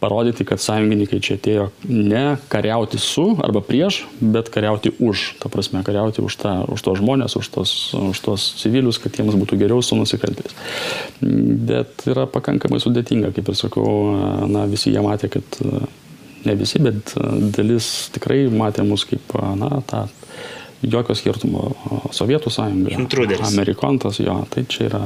parodyti, 0.00 0.46
kad 0.48 0.62
sąjungininkai 0.62 1.20
čia 1.24 1.36
atėjo 1.38 1.68
ne 1.88 2.24
kariauti 2.52 3.00
su 3.02 3.24
arba 3.44 3.62
prieš, 3.64 4.02
bet 4.20 4.50
kariauti 4.54 4.92
už. 4.98 5.24
Ta 5.42 5.50
prasme, 5.52 5.82
kariauti 5.86 6.22
už, 6.24 6.38
tą, 6.40 6.52
už 6.74 6.84
tos 6.86 7.00
žmonės, 7.00 7.36
už 7.40 7.50
tos, 7.54 7.72
už 7.98 8.20
tos 8.24 8.46
civilius, 8.60 9.00
kad 9.02 9.18
jiems 9.18 9.38
būtų 9.38 9.58
geriau 9.60 9.82
su 9.82 9.98
nusikaltėliais. 9.98 10.54
Bet 11.70 12.06
yra 12.10 12.28
pakankamai 12.30 12.80
sudėtinga, 12.82 13.32
kaip 13.36 13.50
ir 13.50 13.58
sakau, 13.58 13.88
na, 14.50 14.66
visi 14.70 14.94
jie 14.94 15.02
matė, 15.04 15.32
kad 15.38 15.60
ne 16.46 16.54
visi, 16.58 16.80
bet 16.82 17.16
dalis 17.56 18.08
tikrai 18.14 18.46
matė 18.52 18.86
mus 18.86 19.06
kaip, 19.08 19.34
na, 19.58 19.82
tą 19.88 20.06
jokio 20.82 21.14
skirtumo. 21.18 21.72
Sovietų 22.14 22.50
sąjunga. 22.50 22.92
Intruderis. 22.94 23.52
Amerikontas, 23.52 24.18
jo, 24.22 24.34
tai 24.52 24.64
čia 24.70 24.86
yra 24.88 25.00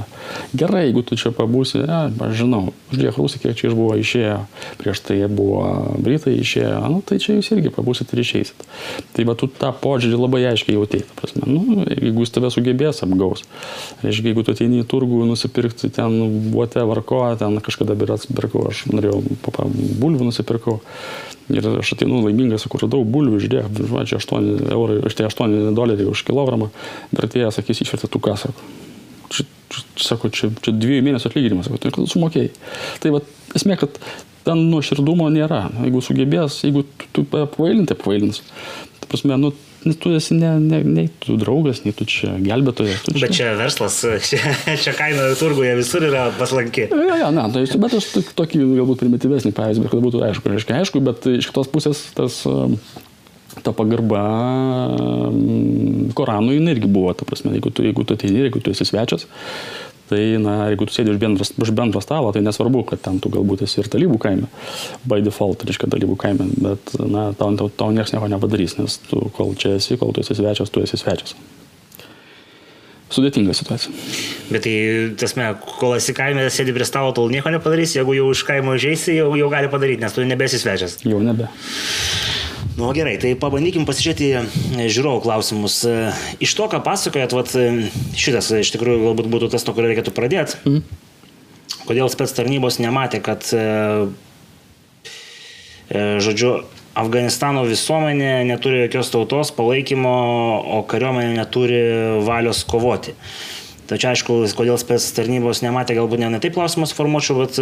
gerai, 0.54 0.84
jeigu 0.86 1.02
tu 1.06 1.16
čia 1.18 1.32
pabūsi, 1.34 1.80
ja, 1.82 2.04
aš 2.26 2.34
žinau, 2.42 2.60
žiūrėk, 2.92 3.18
rusai 3.18 3.40
kiek 3.42 3.56
čia 3.58 3.70
išbuvo 3.70 3.96
išėjo, 4.00 4.36
prieš 4.80 5.02
tai 5.08 5.18
buvo 5.32 5.64
britai 6.02 6.36
išėjo, 6.38 6.82
nu, 6.92 7.00
tai 7.06 7.18
čia 7.22 7.38
jūs 7.38 7.50
irgi 7.56 7.72
pabūsit 7.74 8.12
ir 8.14 8.22
išeisit. 8.22 8.66
Tai 9.16 9.26
va 9.28 9.36
tu 9.38 9.48
tą 9.50 9.72
požiūrį 9.82 10.20
labai 10.20 10.44
aiškiai 10.52 10.76
jautėjai, 10.76 11.08
prasme, 11.18 11.48
nu, 11.48 11.82
jeigu 11.88 12.26
jis 12.26 12.34
tave 12.36 12.52
sugebės 12.54 13.02
apgaus. 13.06 13.44
Reiškia, 14.04 14.30
jeigu 14.30 14.46
tu 14.46 14.54
ateini 14.54 14.82
į 14.84 14.88
turgų 14.92 15.24
nusipirkti 15.32 15.90
ten 15.94 16.18
buote 16.52 16.86
varko, 16.88 17.24
ten 17.40 17.58
kažkada 17.64 17.98
birats 17.98 18.30
pirkau, 18.30 18.68
aš 18.70 18.86
norėjau 18.92 19.22
bulvių 20.02 20.30
nusipirkau. 20.30 20.80
Ir 21.52 21.66
aš 21.80 21.96
ateinu 21.96 22.20
laimingas, 22.22 22.64
kur 22.70 22.84
radau 22.84 23.02
bulvių, 23.04 23.40
žiūrėk, 23.42 23.80
va, 23.90 24.04
čia 24.08 24.20
8 24.20 24.70
eurai, 24.72 25.00
aš 25.08 25.16
tai 25.18 25.26
8 25.26 25.56
doleriai 25.76 26.10
už 26.10 26.24
kilogramą, 26.28 26.70
bet 27.12 27.28
atėjęs 27.28 27.60
sakys, 27.60 27.84
išvertė 27.84 28.10
tu 28.10 28.20
ką, 28.22 28.36
sako. 28.40 28.68
Čia, 29.32 29.46
čia, 29.72 29.84
sako, 30.10 30.32
čia, 30.34 30.52
čia 30.64 30.74
dviejų 30.76 31.06
mėnesių 31.08 31.30
atlyginimas, 31.30 31.70
sako, 31.70 31.80
tai 31.82 31.94
kad 31.94 32.10
sumokėjai. 32.12 32.52
Tai 33.04 33.14
va, 33.16 33.22
esmė, 33.58 33.78
kad 33.80 34.00
ten 34.46 34.66
nuoširdumo 34.70 35.28
nėra. 35.32 35.66
Jeigu 35.84 36.02
sugebės, 36.04 36.62
jeigu 36.66 36.84
tu, 36.98 37.22
tu 37.22 37.26
apvailinti, 37.42 37.96
apvailins. 37.96 38.42
Tai 39.00 39.10
prasme, 39.10 39.38
nu, 39.40 39.52
tu 39.98 40.12
esi 40.14 40.34
ne, 40.34 40.52
ne, 40.62 40.82
nei 40.86 41.10
tu 41.22 41.36
draugas, 41.40 41.82
nei 41.86 41.94
tu 41.96 42.06
čia 42.08 42.34
gelbėtojas. 42.42 43.02
Tu 43.06 43.14
čia... 43.16 43.22
Bet 43.24 43.36
čia 43.36 43.52
verslas, 43.58 43.98
čia, 44.28 44.54
čia 44.78 44.94
kaina 44.98 45.30
turguje 45.38 45.74
visur 45.78 46.06
yra 46.06 46.28
paslanki. 46.38 46.88
Ja, 46.90 47.22
ja, 47.24 47.30
ne, 47.34 47.46
tai, 47.54 47.64
bet 47.82 47.96
aš 47.98 48.10
tokį 48.38 48.62
galbūt 48.78 49.02
primityvesnį 49.02 49.54
pavyzdį, 49.56 49.86
bet 49.86 49.94
kad 49.94 50.04
būtų 50.04 50.22
aišku, 50.28 50.52
reiškia, 50.54 50.82
aišku, 50.82 51.02
bet 51.06 51.26
iš 51.34 51.50
kitos 51.50 51.72
pusės 51.72 52.04
tas 52.16 52.42
ta 53.60 53.74
pagarba 53.76 54.22
Koranui 56.16 56.58
irgi 56.72 56.88
buvo, 56.88 57.12
ta 57.12 57.28
prasme, 57.28 57.52
jeigu 57.56 57.72
tu, 57.74 57.84
jeigu 57.84 58.04
tu 58.04 58.16
ateini, 58.16 58.46
jeigu 58.46 58.62
tu 58.64 58.72
esi 58.72 58.86
svečias, 58.88 59.26
tai, 60.12 60.20
na, 60.40 60.56
jeigu 60.72 60.86
tu 60.88 60.94
sėdi 60.94 61.12
už 61.12 61.20
bendro, 61.20 61.44
už 61.44 61.72
bendro 61.76 62.02
stalo, 62.04 62.32
tai 62.32 62.42
nesvarbu, 62.44 62.84
kad 62.88 63.02
ten 63.04 63.20
tu 63.22 63.32
galbūt 63.32 63.64
esi 63.66 63.80
ir 63.82 63.88
talybų 63.92 64.18
kaime, 64.22 64.50
by 65.08 65.24
default, 65.24 65.64
reiškia 65.68 65.88
talybų 65.92 66.18
kaime, 66.20 66.48
bet, 66.64 66.94
na, 67.00 67.30
tau, 67.38 67.52
tau, 67.58 67.68
tau 67.68 67.94
niekas 67.94 68.14
nieko 68.14 68.28
nepadarys, 68.32 68.76
nes 68.80 69.00
tu, 69.08 69.24
kol 69.36 69.56
čia 69.58 69.76
esi, 69.80 69.98
kol 70.00 70.12
tu 70.12 70.24
esi 70.24 70.36
svečias, 70.38 70.72
tu 70.72 70.84
esi 70.84 71.00
svečias. 71.00 71.36
Sudėtinga 73.12 73.52
situacija. 73.52 73.92
Bet 74.48 74.64
tai, 74.64 74.74
tasme, 75.20 75.50
kol 75.80 75.98
esi 75.98 76.14
kaime, 76.16 76.46
sėdi 76.52 76.72
prie 76.72 76.86
stalo, 76.88 77.12
tol 77.16 77.28
nieko 77.32 77.52
nepadarys, 77.52 77.92
jeigu 77.98 78.16
jau 78.16 78.30
iš 78.32 78.44
kaimo 78.48 78.78
žaisi, 78.80 79.18
jau, 79.18 79.28
jau 79.36 79.50
gali 79.52 79.68
padaryti, 79.72 80.00
nes 80.04 80.16
tu 80.16 80.24
nebesi 80.24 80.60
svečias. 80.60 80.96
Jau 81.04 81.20
nebe. 81.24 81.50
Nu 82.76 82.88
gerai, 82.96 83.18
tai 83.20 83.34
pabandykim 83.36 83.84
pasižiūrėti 83.88 84.28
e, 84.32 84.88
žiūrovų 84.92 85.22
klausimus. 85.26 85.82
E, 85.84 86.12
iš 86.42 86.54
to, 86.56 86.68
ką 86.72 86.80
pasakojat, 86.84 87.34
vat, 87.36 87.52
e, 87.58 87.88
šitas 88.16 88.48
iš 88.62 88.72
tikrųjų 88.74 89.02
galbūt 89.08 89.28
būtų 89.32 89.50
tas, 89.52 89.66
nuo 89.66 89.74
kurio 89.76 89.90
reikėtų 89.90 90.14
pradėti. 90.16 90.60
Mhm. 90.64 91.00
Kodėl 91.82 92.08
spets 92.12 92.32
tarnybos 92.36 92.78
nematė, 92.78 93.18
kad, 93.24 93.42
žodžiu, 95.90 96.52
Afganistano 96.94 97.64
visuomenė 97.66 98.44
neturi 98.46 98.84
jokios 98.84 99.10
tautos 99.10 99.50
palaikymo, 99.56 100.12
o 100.76 100.78
kariuomenė 100.86 101.32
neturi 101.40 101.80
valios 102.22 102.62
kovoti. 102.68 103.16
Tačiau 103.90 104.12
aišku, 104.12 104.38
kodėl 104.54 104.78
spets 104.78 105.08
tarnybos 105.16 105.64
nematė, 105.66 105.98
galbūt 105.98 106.22
ne, 106.22 106.30
ne 106.36 106.40
taip 106.44 106.54
klausimas 106.54 106.94
formuočiau, 106.94 107.42
bet 107.42 107.58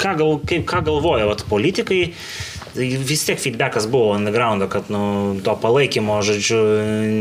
ką, 0.00 0.14
gal, 0.22 0.38
kaip, 0.48 0.64
ką 0.70 0.80
galvoja 0.88 1.28
vat, 1.28 1.44
politikai 1.50 2.00
vis 2.76 3.24
tiek 3.26 3.40
feedbackas 3.40 3.88
buvo 3.90 4.12
underground, 4.16 4.66
kad 4.72 4.90
nu, 4.92 5.38
to 5.44 5.54
palaikymo, 5.62 6.20
žodžiu, 6.26 6.60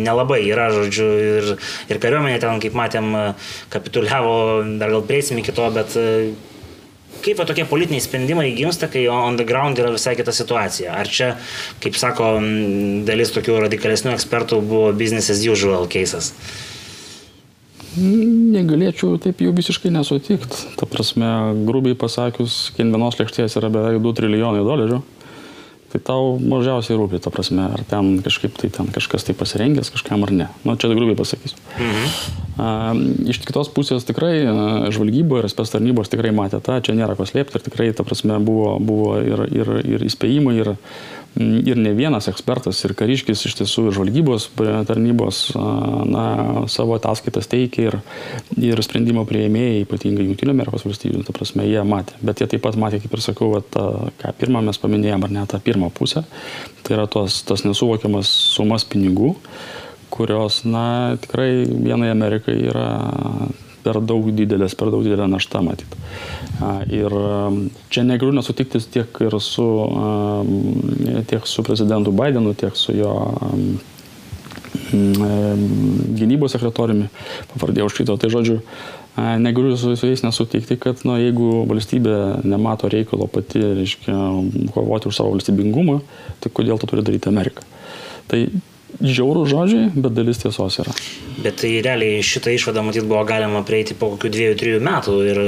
nelabai 0.05 0.41
yra, 0.47 0.69
žodžiu, 0.75 1.07
ir, 1.39 1.49
ir 1.91 2.01
kariuomenė 2.03 2.41
ten, 2.43 2.61
kaip 2.63 2.77
matėm, 2.77 3.09
kapituliavo, 3.73 4.37
dar 4.81 4.93
gal 4.93 5.07
prieisim 5.07 5.39
iki 5.41 5.55
to, 5.55 5.71
bet 5.75 5.97
kaip 7.23 7.39
va, 7.39 7.47
tokie 7.49 7.65
politiniai 7.67 8.03
sprendimai 8.03 8.51
gimsta, 8.57 8.89
kai 8.91 9.07
on 9.11 9.39
the 9.39 9.45
ground 9.47 9.79
yra 9.81 9.91
visai 9.95 10.15
kita 10.19 10.33
situacija? 10.35 10.93
Ar 10.95 11.09
čia, 11.09 11.33
kaip 11.83 11.97
sako 11.99 12.37
dalis 13.07 13.33
tokių 13.35 13.61
radikalesnių 13.65 14.13
ekspertų, 14.13 14.61
buvo 14.63 14.91
business 14.97 15.33
as 15.33 15.43
usual 15.47 15.89
keisas? 15.91 16.33
Negalėčiau 17.97 19.17
taip 19.17 19.39
jau 19.41 19.49
visiškai 19.57 19.89
nesutikti. 19.89 20.75
Ta 20.77 20.85
prasme, 20.85 21.29
grubiai 21.65 21.97
pasakius, 21.97 22.67
kiekvienos 22.77 23.17
lėkštės 23.17 23.57
yra 23.57 23.71
beveik 23.73 24.03
2 24.05 24.17
trilijonai 24.19 24.61
dolerių 24.61 25.01
tai 25.91 26.01
tau 26.03 26.35
mažiausiai 26.41 26.97
rūpi, 26.99 27.21
ta 27.23 27.31
prasme, 27.31 27.63
ar 27.77 27.83
ten 27.87 28.17
kažkaip 28.23 28.57
tai 28.59 28.69
ten 28.73 28.89
kažkas 28.91 29.23
tai 29.27 29.35
pasirengęs 29.37 29.91
kažkam 29.93 30.25
ar 30.27 30.33
ne. 30.35 30.49
Nu, 30.67 30.75
čia 30.75 30.91
grubiai 30.91 31.15
pasakysiu. 31.19 31.59
Mhm. 31.77 32.09
A, 32.57 32.69
iš 33.31 33.39
kitos 33.45 33.69
pusės 33.71 34.07
tikrai 34.07 34.41
žvalgybo 34.93 35.39
ir 35.39 35.47
spės 35.51 35.71
tarnybos 35.71 36.11
tikrai 36.11 36.33
matė 36.35 36.59
tą, 36.63 36.79
čia 36.83 36.97
nėra 36.97 37.15
ko 37.15 37.27
slėpti 37.29 37.59
ir 37.59 37.67
tikrai, 37.69 37.91
ta 37.95 38.03
prasme, 38.07 38.39
buvo, 38.43 38.75
buvo 38.83 39.15
ir, 39.21 39.45
ir, 39.53 39.73
ir 39.85 40.07
įspėjimai, 40.09 40.57
ir 40.59 40.73
ir 41.37 41.77
ne 41.77 41.93
vienas 41.97 42.27
ekspertas, 42.31 42.79
ir 42.85 42.93
kariškis 42.97 43.45
iš 43.49 43.55
tiesų 43.59 43.87
ir 43.87 43.95
žvalgybos 43.97 44.47
tarnybos 44.89 45.41
na, 45.55 46.25
savo 46.71 46.95
ataskaitas 46.97 47.49
teikia 47.51 47.87
ir, 47.89 47.97
ir 48.69 48.81
sprendimo 48.85 49.25
prieimėjai, 49.29 49.83
ypatingai 49.85 50.27
Junktinio 50.27 50.55
Amerikos 50.55 50.87
valstybių, 50.87 51.23
ta 51.27 51.35
prasme, 51.35 51.67
jie 51.69 51.83
matė. 51.87 52.17
Bet 52.25 52.41
jie 52.41 52.49
taip 52.51 52.65
pat 52.65 52.79
matė, 52.79 53.01
kaip 53.03 53.17
ir 53.17 53.23
sakau, 53.23 53.51
va, 53.55 53.61
ta, 53.61 53.85
ką 54.21 54.33
pirmą 54.41 54.63
mes 54.65 54.81
paminėjom, 54.81 55.27
ar 55.27 55.35
ne 55.37 55.45
tą 55.49 55.61
pirmą 55.63 55.91
pusę, 55.95 56.25
tai 56.83 56.97
yra 56.97 57.07
tos, 57.11 57.41
tas 57.47 57.65
nesuvokiamas 57.67 58.31
sumas 58.55 58.87
pinigų, 58.87 59.35
kurios, 60.13 60.63
na, 60.65 61.17
tikrai 61.21 61.51
vienai 61.67 62.11
Amerikai 62.13 62.57
yra 62.71 62.89
per 63.87 64.01
daug 64.03 64.27
didelės, 64.35 64.75
per 64.75 64.91
daug 64.91 65.05
didelė 65.05 65.29
našta 65.31 65.63
matyti. 65.63 65.99
Ir 66.91 67.13
čia 67.93 68.03
negaliu 68.03 68.35
nesutikti 68.35 68.81
tiek 68.97 69.21
ir 69.23 69.39
su, 69.43 69.67
tiek 71.31 71.47
su 71.47 71.63
prezidentu 71.63 72.11
Bidenu, 72.15 72.55
tiek 72.59 72.75
su 72.75 72.95
jo 72.97 73.13
gynybos 74.87 76.53
sekretoriumi, 76.55 77.09
pavardė 77.53 77.85
užkrito. 77.87 78.17
Tai 78.19 78.31
žodžiu, 78.31 78.59
negaliu 79.41 79.75
su 79.79 79.95
jais 79.95 80.23
nesutikti, 80.25 80.77
kad 80.81 81.03
na, 81.07 81.17
jeigu 81.21 81.63
valstybė 81.69 82.17
nemato 82.47 82.91
reikalo 82.91 83.29
pati, 83.31 83.63
reiškia, 83.81 84.17
kovoti 84.75 85.11
už 85.11 85.19
savo 85.19 85.35
valstybingumą, 85.35 86.01
tai 86.43 86.51
kodėl 86.53 86.79
to 86.81 86.89
turi 86.91 87.05
daryti 87.07 87.31
Amerika. 87.31 87.63
Tai 88.27 88.43
žiaurų 89.01 89.45
žodžiai, 89.49 89.89
bet 89.95 90.15
dalis 90.17 90.39
tiesos 90.41 90.79
yra. 90.81 90.93
Bet 91.37 91.59
tai 91.61 91.69
realiai 91.85 92.23
šitą 92.25 92.49
išvadą 92.55 92.81
matyt 92.87 93.05
buvo 93.05 93.21
galima 93.29 93.61
prieiti 93.65 93.93
po 93.97 94.09
kokių 94.13 94.31
dviejų, 94.33 94.55
trijų 94.57 94.79
metų 94.87 95.17
ir, 95.29 95.41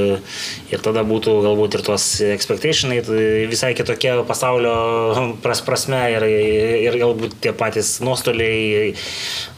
ir 0.70 0.84
tada 0.84 1.02
būtų 1.06 1.34
galbūt 1.46 1.78
ir 1.78 1.84
tuos 1.88 2.06
expectationai 2.30 3.00
tai 3.06 3.24
visai 3.50 3.72
kitokie 3.78 4.14
pasaulio 4.28 4.74
pras, 5.44 5.64
prasme 5.66 6.02
ir, 6.14 6.26
ir 6.86 6.98
galbūt 7.02 7.40
tie 7.42 7.54
patys 7.56 7.98
nuostoliai, 8.04 8.92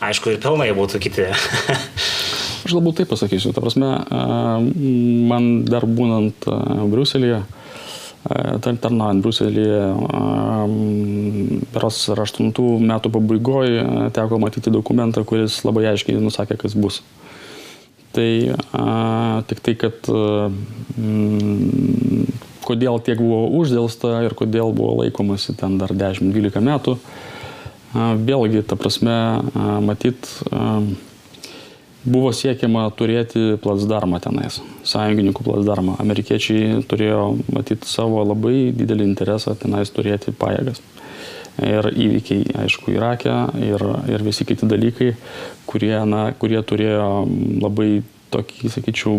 aišku, 0.04 0.32
ir 0.32 0.42
pelnai 0.44 0.72
būtų 0.76 1.02
kiti. 1.02 1.28
Aš 2.62 2.76
galbūt 2.76 3.02
taip 3.02 3.10
pasakysiu, 3.10 3.50
ta 3.52 3.60
prasme, 3.60 3.88
man 5.28 5.48
dar 5.66 5.84
būnant 5.84 6.46
Briuselėje, 6.92 7.42
tarnaujant 8.22 9.22
Bruselėje, 9.24 9.82
beros 11.74 11.98
ar 12.12 12.22
8 12.22 12.52
metų 12.86 13.10
pabaigoje 13.16 13.82
teko 14.14 14.38
matyti 14.42 14.70
dokumentą, 14.70 15.24
kuris 15.26 15.62
labai 15.66 15.88
aiškiai 15.90 16.22
nusakė, 16.22 16.58
kas 16.60 16.76
bus. 16.78 17.02
Tai 18.12 18.30
a, 18.76 19.42
tik 19.48 19.62
tai, 19.64 19.74
kad 19.80 20.08
a, 20.12 20.50
m, 21.00 22.26
kodėl 22.62 23.00
tiek 23.02 23.18
buvo 23.18 23.46
uždėlsta 23.58 24.20
ir 24.26 24.36
kodėl 24.38 24.74
buvo 24.76 25.00
laikomasi 25.00 25.56
ten 25.58 25.78
dar 25.80 25.94
10-12 25.96 26.60
metų, 26.60 26.98
a, 26.98 28.12
vėlgi, 28.20 28.62
ta 28.68 28.76
prasme, 28.76 29.16
a, 29.40 29.80
matyt, 29.80 30.28
a, 30.52 30.84
buvo 32.04 32.32
siekiama 32.34 32.86
turėti 32.98 33.56
plasdarmą 33.62 34.20
tenais, 34.22 34.60
sąjungininkų 34.88 35.44
plasdarmą. 35.46 35.96
Amerikiečiai 36.02 36.80
turėjo 36.88 37.26
matyti 37.54 37.88
savo 37.88 38.24
labai 38.26 38.72
didelį 38.76 39.06
interesą 39.10 39.54
tenais 39.58 39.92
turėti 39.94 40.34
pajėgas. 40.34 40.82
Ir 41.62 41.84
įvykiai, 41.92 42.46
aišku, 42.64 42.94
Irake 42.94 43.32
ir, 43.60 43.82
ir 44.08 44.24
visi 44.24 44.46
kiti 44.48 44.64
dalykai, 44.66 45.10
kurie, 45.68 45.98
na, 46.08 46.30
kurie 46.32 46.62
turėjo 46.64 47.26
labai 47.60 48.00
tokį, 48.32 48.70
sakyčiau, 48.72 49.18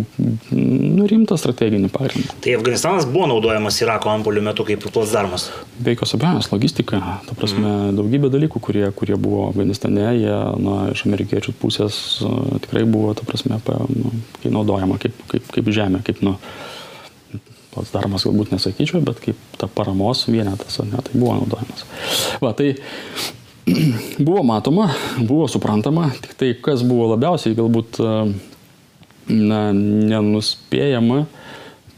nu, 0.52 1.06
rimtą 1.10 1.38
strateginį 1.40 1.90
pagrindą. 1.94 2.36
Tai 2.44 2.56
Afganistanas 2.58 3.08
buvo 3.10 3.30
naudojamas 3.32 3.80
Irako 3.84 4.12
ampolių 4.14 4.44
metu 4.50 4.66
kaip 4.68 4.86
plasdarmas? 4.90 5.50
Be 5.80 5.96
jokios 5.96 6.16
abejonės, 6.18 6.50
logistika, 6.54 7.00
ta 7.28 7.38
prasme, 7.38 7.64
mm. 7.64 7.96
daugybė 8.00 8.32
dalykų, 8.34 8.62
kurie, 8.64 8.86
kurie 8.98 9.18
buvo 9.20 9.48
Afganistane, 9.52 10.06
jie 10.20 10.38
na, 10.64 10.78
iš 10.94 11.06
amerikiečių 11.10 11.56
pusės 11.62 12.00
uh, 12.26 12.58
tikrai 12.64 12.86
buvo, 12.90 13.14
ta 13.18 13.28
prasme, 13.28 13.60
pa, 13.66 13.80
nu, 13.90 14.14
kai 14.44 14.54
naudojama 14.54 15.00
kaip, 15.02 15.18
kaip, 15.32 15.50
kaip 15.54 15.74
žemė, 15.74 16.04
kaip, 16.08 16.22
nu, 16.26 16.38
pats 17.74 17.94
darmas 17.94 18.26
galbūt 18.28 18.54
nesakyčiau, 18.54 19.02
bet 19.06 19.22
kaip 19.24 19.40
ta 19.60 19.70
paramos 19.72 20.28
vienetas, 20.30 20.80
ne, 20.86 21.00
tai 21.02 21.18
buvo 21.18 21.38
naudojamas. 21.40 21.86
Va, 22.44 22.54
tai 22.58 22.76
buvo 24.28 24.44
matoma, 24.48 24.90
buvo 25.20 25.48
suprantama, 25.52 26.10
tik 26.22 26.36
tai 26.40 26.54
kas 26.60 26.84
buvo 26.88 27.10
labiausiai 27.14 27.58
galbūt 27.58 28.02
na, 29.30 29.62
nenuspėjama, 29.74 31.24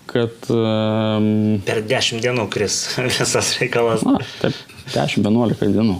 kad... 0.09 0.49
Um, 0.53 1.61
per 1.67 1.81
10 1.85 2.23
dienų 2.25 2.47
kris 2.53 2.79
visas 3.05 3.55
reikalas. 3.61 4.05
Na, 4.07 4.19
taip, 4.41 4.57
10-11 4.93 5.73
dienų. 5.75 5.99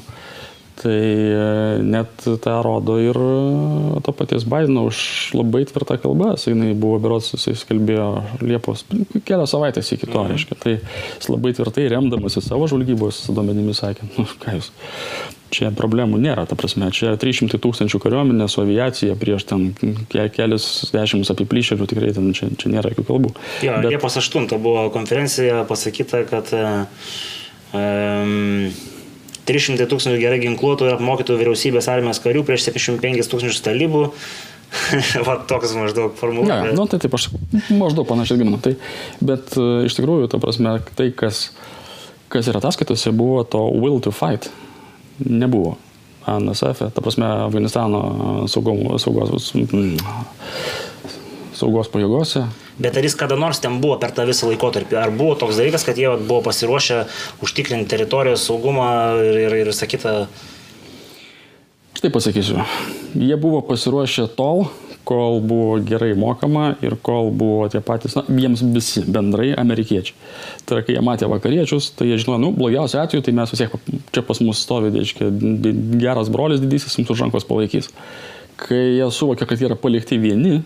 Tai 0.75 0.91
e, 0.91 1.77
net 1.88 2.25
tą 2.43 2.55
rodo 2.65 2.97
ir 2.99 3.15
e, 3.15 3.99
to 4.03 4.11
paties 4.11 4.43
Bideno 4.43 4.83
už 4.89 5.31
labai 5.38 5.63
tvirtą 5.69 5.95
kalbą. 6.03 6.33
Jis 6.35 6.75
buvo 6.75 6.99
berots, 6.99 7.31
jis 7.39 7.63
kalbėjo 7.69 8.09
Liepos 8.43 8.83
kelias 9.23 9.53
savaitės 9.55 9.93
iki 9.95 10.09
to, 10.09 10.19
mhm. 10.19 10.33
reiškia. 10.33 10.59
Tai 10.59 10.73
jis 10.75 11.31
labai 11.31 11.53
tvirtai 11.55 11.88
remdamasi 11.93 12.43
savo 12.43 12.67
žvalgybos 12.71 13.23
duomenimis 13.31 13.79
sakė, 13.85 14.09
nu 14.17 14.27
ką 14.41 14.57
jūs, 14.57 14.71
čia 15.55 15.71
problemų 15.75 16.19
nėra, 16.19 16.43
ta 16.49 16.57
prasme, 16.59 16.89
čia 16.95 17.13
300 17.21 17.59
tūkstančių 17.63 18.01
kariuomenė 18.03 18.47
su 18.51 18.59
aviacija 18.63 19.15
prieš 19.19 19.45
ten 19.51 19.69
kelias 20.11 20.65
dešimtus 20.91 21.31
apiplyšėlių, 21.31 21.88
tikrai 21.91 22.11
ten 22.17 22.33
čia, 22.35 22.49
čia 22.59 22.73
nėra 22.73 22.91
jokių 22.91 23.05
kalbų. 23.11 23.31
Jo, 23.63 23.77
Bet... 23.79 23.93
Liepos 23.95 24.19
8 24.19 24.49
buvo 24.59 24.89
konferencija 24.93 25.63
pasakyta, 25.69 26.25
kad 26.27 26.51
um, 27.71 28.67
300 29.45 29.88
tūkstančių 29.91 30.19
gerai 30.21 30.41
ginkluotų 30.43 30.89
ir 30.89 30.97
apmokytų 30.97 31.38
vyriausybės 31.39 31.89
armijos 31.91 32.21
karių 32.23 32.43
prieš 32.47 32.69
75 32.71 33.29
tūkstančius 33.31 33.63
talybų. 33.65 34.03
Va 35.27 35.38
toks 35.47 35.75
maždaug 35.77 36.15
formuluotė. 36.19 36.71
Ja, 36.71 36.75
nu, 36.75 36.88
tai 36.91 36.99
taip 37.03 37.15
aš 37.15 37.29
maždaug 37.69 38.08
panašiai 38.10 38.41
giminu. 38.41 38.60
Tai, 38.63 38.73
bet 39.23 39.55
uh, 39.60 39.86
iš 39.88 39.95
tikrųjų, 39.99 40.29
ta 40.31 40.41
prasme, 40.41 40.77
tai, 40.97 41.12
kas, 41.15 41.47
kas 42.34 42.49
yra 42.51 42.60
ataskaitose, 42.63 43.13
buvo 43.15 43.43
to 43.47 43.62
will 43.77 44.01
to 44.03 44.13
fight. 44.15 44.49
Nebuvo. 45.23 45.77
NSF, 46.25 46.89
ta 46.89 47.03
prasme, 47.05 47.27
Afganistano 47.45 48.47
saugos, 48.49 49.05
saugos, 49.05 49.53
saugos 51.55 51.89
pajėgose 51.91 52.45
Bet 52.77 52.97
ar 52.97 53.05
jis 53.07 53.15
kada 53.15 53.37
nors 53.39 53.61
ten 53.63 53.79
buvo 53.79 53.95
per 53.99 54.11
tą 54.11 54.25
visą 54.27 54.49
laikotarpį? 54.49 54.97
Ar 54.99 55.11
buvo 55.15 55.37
toks 55.39 55.55
dalykas, 55.55 55.85
kad 55.87 55.99
jie 55.99 56.09
buvo 56.19 56.41
pasiruošę 56.43 57.05
užtikrinti 57.45 57.87
teritorijos 57.93 58.43
saugumą 58.49 58.87
ir, 59.23 59.37
ir, 59.45 59.55
ir 59.61 59.71
visą 59.71 59.87
kitą? 59.87 60.15
Štai 61.95 62.11
pasakysiu. 62.11 62.65
Jie 63.15 63.37
buvo 63.39 63.61
pasiruošę 63.63 64.27
tol, 64.35 64.65
kol 65.07 65.39
buvo 65.39 65.79
gerai 65.87 66.11
mokama 66.19 66.73
ir 66.83 66.97
kol 66.99 67.31
buvo 67.31 67.69
tie 67.71 67.79
patys, 67.79 68.17
na, 68.19 68.25
jiems 68.27 68.65
visi 68.75 69.05
bendrai 69.07 69.53
amerikiečiai. 69.55 70.19
Tai 70.67 70.83
kai 70.83 70.97
jie 70.97 71.07
matė 71.07 71.31
vakariečius, 71.31 71.93
tai 71.95 72.11
jie 72.11 72.19
žinojo, 72.25 72.41
nu, 72.43 72.53
blogiausiu 72.59 72.99
atveju, 73.05 73.23
tai 73.23 73.37
mes 73.39 73.55
vis 73.55 73.63
tiek 73.63 73.99
čia 74.11 74.27
pas 74.27 74.43
mus 74.43 74.59
stovi, 74.67 74.91
reiškia, 74.97 75.31
geras 76.01 76.27
brolis 76.33 76.59
didysis, 76.59 76.99
mums 76.99 77.15
už 77.15 77.23
rankos 77.23 77.47
palaikys. 77.47 77.93
Kai 78.59 78.97
jie 78.97 79.07
suvokė, 79.15 79.47
kad 79.47 79.61
jie 79.61 79.69
yra 79.69 79.79
palikti 79.79 80.19
vieni, 80.19 80.59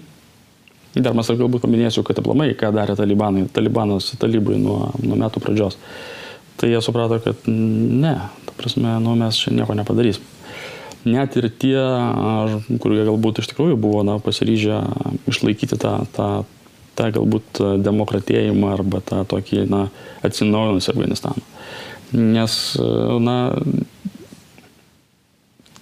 Dar 0.97 1.13
mes 1.13 1.27
galbūt 1.29 1.61
paminėsiu, 1.67 2.01
kad 2.05 2.17
aplamai, 2.17 2.49
ką 2.57 2.71
darė 2.73 2.95
talibanai, 2.97 3.45
talibanas 3.53 4.09
talibai 4.17 4.57
nuo, 4.57 4.89
nuo 5.03 5.17
metų 5.19 5.41
pradžios. 5.43 5.77
Tai 6.57 6.69
jie 6.71 6.79
suprato, 6.81 7.19
kad 7.23 7.45
ne, 7.47 8.15
ta 8.47 8.55
prasme, 8.57 8.95
nu, 9.03 9.13
mes 9.19 9.37
čia 9.37 9.53
nieko 9.53 9.77
nepadarysim. 9.77 10.25
Net 11.07 11.37
ir 11.39 11.47
tie, 11.61 11.77
kurie 12.81 13.05
galbūt 13.07 13.39
iš 13.39 13.51
tikrųjų 13.53 13.77
buvo 13.79 14.01
na, 14.03 14.17
pasiryžę 14.19 14.81
išlaikyti 15.29 15.77
tą, 15.79 15.93
tą, 16.15 16.27
tą 16.99 17.11
galbūt 17.15 17.61
demokratėjimą 17.85 18.73
arba 18.73 18.99
tą 19.05 19.21
tokį 19.29 19.63
na, 19.69 19.85
atsinaujinusi 20.25 20.91
Afganistaną. 20.91 21.45
Nes 22.17 22.57
na, 23.21 23.37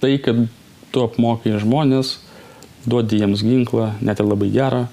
tai, 0.03 0.17
kad 0.21 0.45
tu 0.91 1.07
apmokai 1.07 1.55
žmonės, 1.63 2.17
duodi 2.85 3.23
jiems 3.23 3.41
ginklą, 3.41 3.93
net 4.03 4.21
ir 4.21 4.29
labai 4.29 4.51
gerą, 4.53 4.85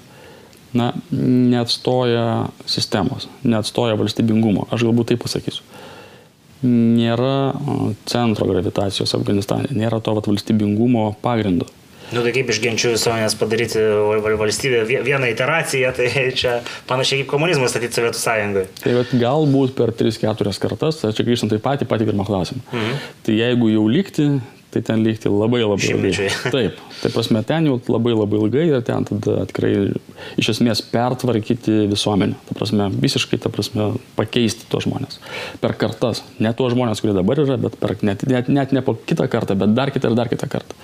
na, 0.75 0.91
neatstoja 1.15 2.49
sistemos, 2.69 3.29
neatstoja 3.43 3.95
valstybingumo. 3.99 4.67
Aš 4.75 4.87
galbūt 4.87 5.13
taip 5.13 5.23
pasakysiu. 5.23 5.63
Nėra 6.65 7.53
centro 8.09 8.47
gravitacijos 8.49 9.13
Afganistane, 9.17 9.69
nėra 9.75 9.99
to 10.01 10.15
vat, 10.17 10.29
valstybingumo 10.31 11.11
pagrindo. 11.23 11.67
Nu 12.13 12.21
tai 12.21 12.31
kaip 12.35 12.49
iš 12.53 12.59
genčių 12.61 12.91
visuomenės 12.93 13.33
padaryti 13.39 13.81
valstybę 14.37 14.83
vieną 14.85 15.29
iteraciją, 15.31 15.93
tai 15.97 16.09
čia 16.39 16.59
panašiai 16.89 17.23
kaip 17.23 17.31
komunizmas 17.31 17.73
statyti 17.73 17.97
Sovietų 17.97 18.21
sąjungoje. 18.21 18.67
Tai 18.83 18.93
vat, 18.99 19.13
galbūt 19.25 19.73
per 19.77 19.93
3-4 19.97 20.53
kartas, 20.61 21.01
čia 21.01 21.25
grįžtant 21.25 21.55
taip 21.55 21.63
pat 21.65 21.81
į 21.81 21.89
patį 21.89 22.11
pirmą 22.11 22.27
klausimą. 22.27 22.61
Mhm. 22.69 22.99
Tai 23.25 23.37
jeigu 23.39 23.71
jau 23.73 23.87
likti, 23.89 24.27
tai 24.75 24.83
ten 24.83 25.03
likti 25.05 25.31
labai 25.31 25.61
labai 25.63 25.79
Šimtmečiai. 25.79 26.27
ilgai. 26.27 26.51
Taip, 26.55 26.79
tai 26.99 27.11
prasme, 27.13 27.41
ten 27.47 27.69
jau 27.69 27.77
labai 27.87 28.11
labai 28.11 28.39
ilgai 28.41 28.65
ir 28.67 28.81
ten 28.83 29.07
tada 29.07 29.45
tikrai 29.47 29.71
iš 30.41 30.49
esmės 30.55 30.81
pertvarkyti 30.91 31.85
visuomenę. 31.91 32.35
Ta 32.49 32.57
prasme, 32.57 32.89
visiškai, 32.91 33.39
ta 33.39 33.51
prasme, 33.53 33.93
pakeisti 34.17 34.67
tos 34.71 34.83
žmonės. 34.83 35.21
Per 35.63 35.75
kartas. 35.79 36.25
Ne 36.43 36.51
tuos 36.57 36.73
žmonės, 36.75 36.99
kurie 37.03 37.15
dabar 37.15 37.39
yra, 37.39 37.55
bet 37.61 37.77
per, 37.79 37.95
net, 38.03 38.25
net, 38.27 38.49
net 38.51 38.75
ne 38.75 38.83
po 38.83 38.97
kitą 38.99 39.29
kartą, 39.31 39.55
bet 39.59 39.71
dar 39.77 39.93
kitą 39.95 40.11
ir 40.11 40.17
dar 40.19 40.31
kitą 40.31 40.49
kartą. 40.51 40.75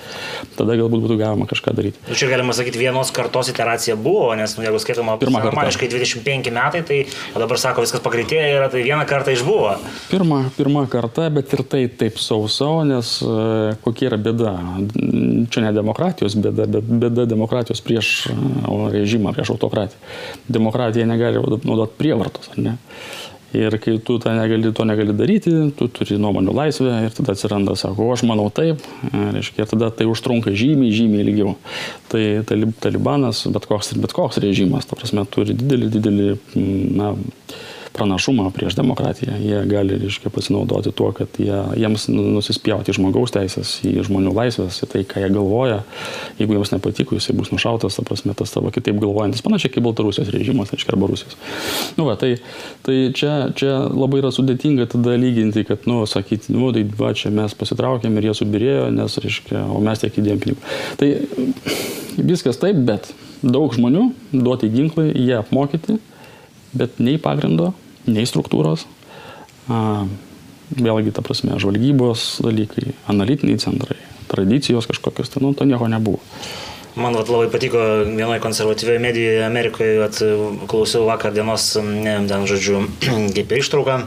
Tada 0.55 0.77
galbūt 0.79 1.03
būtų 1.03 1.19
galima 1.19 1.49
kažką 1.51 1.75
daryti. 1.75 1.99
Nu, 2.07 2.15
čia 2.15 2.31
galima 2.31 2.55
sakyti, 2.55 2.79
vienos 2.79 3.11
kartos 3.15 3.51
iteracija 3.51 3.97
buvo, 3.99 4.31
nes 4.39 4.55
nu, 4.55 4.63
jeigu 4.67 4.79
skaitoma 4.83 5.17
pirmą 5.19 5.43
kartą. 5.43 5.59
Maniškai 5.59 5.91
25 5.91 6.53
metai, 6.55 6.83
tai 6.87 7.01
dabar 7.35 7.59
sako, 7.59 7.83
viskas 7.83 8.03
pagreitėjo 8.05 8.55
yra, 8.55 8.71
tai 8.71 8.85
vieną 8.87 9.03
kartą 9.09 9.35
išbuvo. 9.35 9.75
Pirma, 10.11 10.45
pirma 10.55 10.87
karta, 10.91 11.27
bet 11.33 11.51
ir 11.57 11.65
tai 11.67 11.83
taip 12.01 12.19
sausau, 12.21 12.85
nes 12.87 13.17
kokia 13.85 14.11
yra 14.11 14.19
bėda. 14.21 14.53
Čia 15.51 15.65
ne 15.65 15.73
demokratijos 15.75 16.37
bėda, 16.41 16.67
bet 16.77 16.93
bėda 17.05 17.27
demokratijos 17.29 17.83
prieš 17.85 18.13
režimą, 18.93 19.35
prieš 19.35 19.55
autokratiją. 19.55 19.99
Demokratija 20.51 21.09
negali 21.09 21.41
naudoti 21.41 21.99
prievartos, 21.99 22.51
ar 22.53 22.63
ne? 22.69 22.77
Ir 23.51 23.75
kai 23.83 23.97
tu 23.99 24.15
negali, 24.23 24.71
to 24.71 24.85
negali 24.87 25.11
daryti, 25.11 25.51
tu 25.75 25.89
turi 25.91 26.15
nuomonių 26.23 26.53
laisvę 26.55 27.01
ir 27.03 27.15
tada 27.15 27.33
atsiranda, 27.35 27.75
sako, 27.75 28.05
o 28.07 28.13
aš 28.15 28.23
manau 28.23 28.45
taip, 28.47 28.79
reiškia, 29.11 29.65
ir 29.65 29.71
tada 29.73 29.89
tai 29.91 30.07
užtrunka 30.07 30.53
žymiai, 30.55 30.93
žymiai 30.95 31.25
ilgiau. 31.25 31.57
Tai 32.13 32.23
talibanas, 32.47 33.43
bet 33.51 33.67
koks, 33.67 33.91
bet 33.99 34.15
koks 34.15 34.39
režimas, 34.43 34.87
ta 34.87 34.95
prasme, 34.95 35.25
turi 35.27 35.57
didelį, 35.59 35.91
didelį, 35.97 36.29
na, 36.95 37.11
pranašumą 37.93 38.51
prieš 38.55 38.75
demokratiją. 38.79 39.35
Jie 39.43 39.61
gali, 39.67 39.97
reiškia, 39.99 40.31
pasinaudoti 40.31 40.93
tuo, 40.95 41.11
kad 41.15 41.39
jie, 41.39 41.57
jiems 41.79 42.07
nusispjauti 42.11 42.93
į 42.93 42.97
žmogaus 42.97 43.33
teisės, 43.35 43.73
į 43.87 44.05
žmonių 44.07 44.33
laisvės, 44.35 44.79
į 44.85 44.89
tai, 44.93 45.03
ką 45.07 45.23
jie 45.25 45.31
galvoja. 45.33 45.81
Jeigu 46.39 46.55
jiems 46.55 46.71
nepatiko, 46.73 47.17
jisai 47.19 47.35
bus 47.37 47.51
nušautas, 47.51 47.97
ta 47.99 48.05
prasme, 48.07 48.35
tas 48.37 48.53
tavo 48.53 48.71
kitaip 48.73 48.99
galvojantis, 49.01 49.43
panašiai 49.45 49.73
kaip 49.75 49.85
Baltarusijos 49.87 50.31
režimas, 50.31 50.71
reiškia, 50.71 50.95
arba 50.95 51.09
Rusijos. 51.11 51.35
Nu, 51.97 52.07
va, 52.07 52.15
tai, 52.19 52.37
tai 52.87 52.97
čia, 53.17 53.33
čia 53.57 53.73
labai 53.89 54.21
yra 54.23 54.31
sudėtinga 54.35 54.87
tada 54.91 55.17
lyginti, 55.19 55.65
kad, 55.67 55.83
nu, 55.89 56.05
sakyti, 56.09 56.55
nu, 56.55 56.71
tai 56.75 56.85
va, 56.99 57.11
čia 57.17 57.33
mes 57.35 57.55
pasitraukėm 57.59 58.15
ir 58.19 58.29
jie 58.29 58.37
subirėjo, 58.39 58.87
nes, 58.95 59.19
reiškia, 59.25 59.65
o 59.67 59.83
mes 59.83 60.03
tiek 60.03 60.21
įdėjom 60.21 60.45
pinigų. 60.45 60.71
Tai 61.01 61.11
viskas 62.31 62.59
taip, 62.61 62.79
bet 62.87 63.11
daug 63.41 63.73
žmonių 63.75 64.07
duoti 64.31 64.69
ginklai, 64.71 65.09
jie 65.15 65.35
apmokyti, 65.39 65.97
bet 66.77 66.99
nei 67.03 67.19
pagrindo, 67.21 67.71
nei 68.09 68.27
struktūros. 68.29 68.87
A, 69.71 70.05
vėlgi, 70.71 71.13
ta 71.15 71.23
prasme, 71.25 71.57
žvalgybos 71.59 72.41
dalykai, 72.45 72.95
analitiniai 73.11 73.59
centrai, 73.61 73.99
tradicijos 74.31 74.87
kažkokios, 74.89 75.31
tai 75.33 75.43
nu, 75.43 75.53
to 75.57 75.67
nieko 75.67 75.89
nebuvo. 75.91 76.21
Man 76.99 77.15
vat, 77.15 77.29
labai 77.31 77.47
patiko 77.51 77.79
vienoje 78.03 78.41
konservatyvioje 78.43 78.99
medijoje 78.99 79.45
Amerikoje, 79.45 80.09
klausiau 80.67 81.05
vakar 81.07 81.31
dienos, 81.35 81.69
ne, 81.79 82.17
ten 82.27 82.47
žodžiu, 82.47 82.83
kaip 83.35 83.55
ištrauką, 83.59 84.01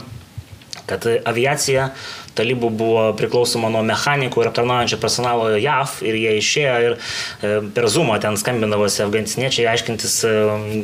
kad 0.85 1.07
aviacija 1.25 1.89
talibų 2.35 2.69
buvo 2.75 3.05
priklausoma 3.19 3.69
nuo 3.73 3.81
mechanikų 3.85 4.43
ir 4.43 4.49
aptarnaujančio 4.51 4.99
personalo 5.01 5.49
JAV 5.59 5.97
ir 6.05 6.17
jie 6.19 6.33
išėjo 6.39 6.75
ir 6.85 6.95
e, 6.95 7.53
per 7.75 7.87
Zoomą 7.91 8.17
ten 8.23 8.37
skambindavosi 8.39 9.03
afganistaniečiai 9.05 9.69
aiškintis 9.71 10.17
e, 10.27 10.35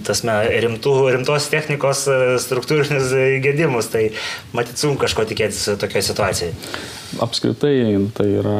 tasme, 0.07 0.37
rimtų, 0.65 0.95
rimtos 1.15 1.49
technikos 1.51 2.05
e, 2.07 2.17
struktūrinius 2.43 3.13
gedimus. 3.43 3.91
Tai 3.91 4.07
matyt, 4.55 4.79
sunku 4.81 5.03
kažko 5.05 5.27
tikėtis 5.29 5.67
tokioje 5.81 6.07
situacijoje. 6.11 6.55
Apskritai 7.21 7.75
tai 8.15 8.27
yra 8.39 8.57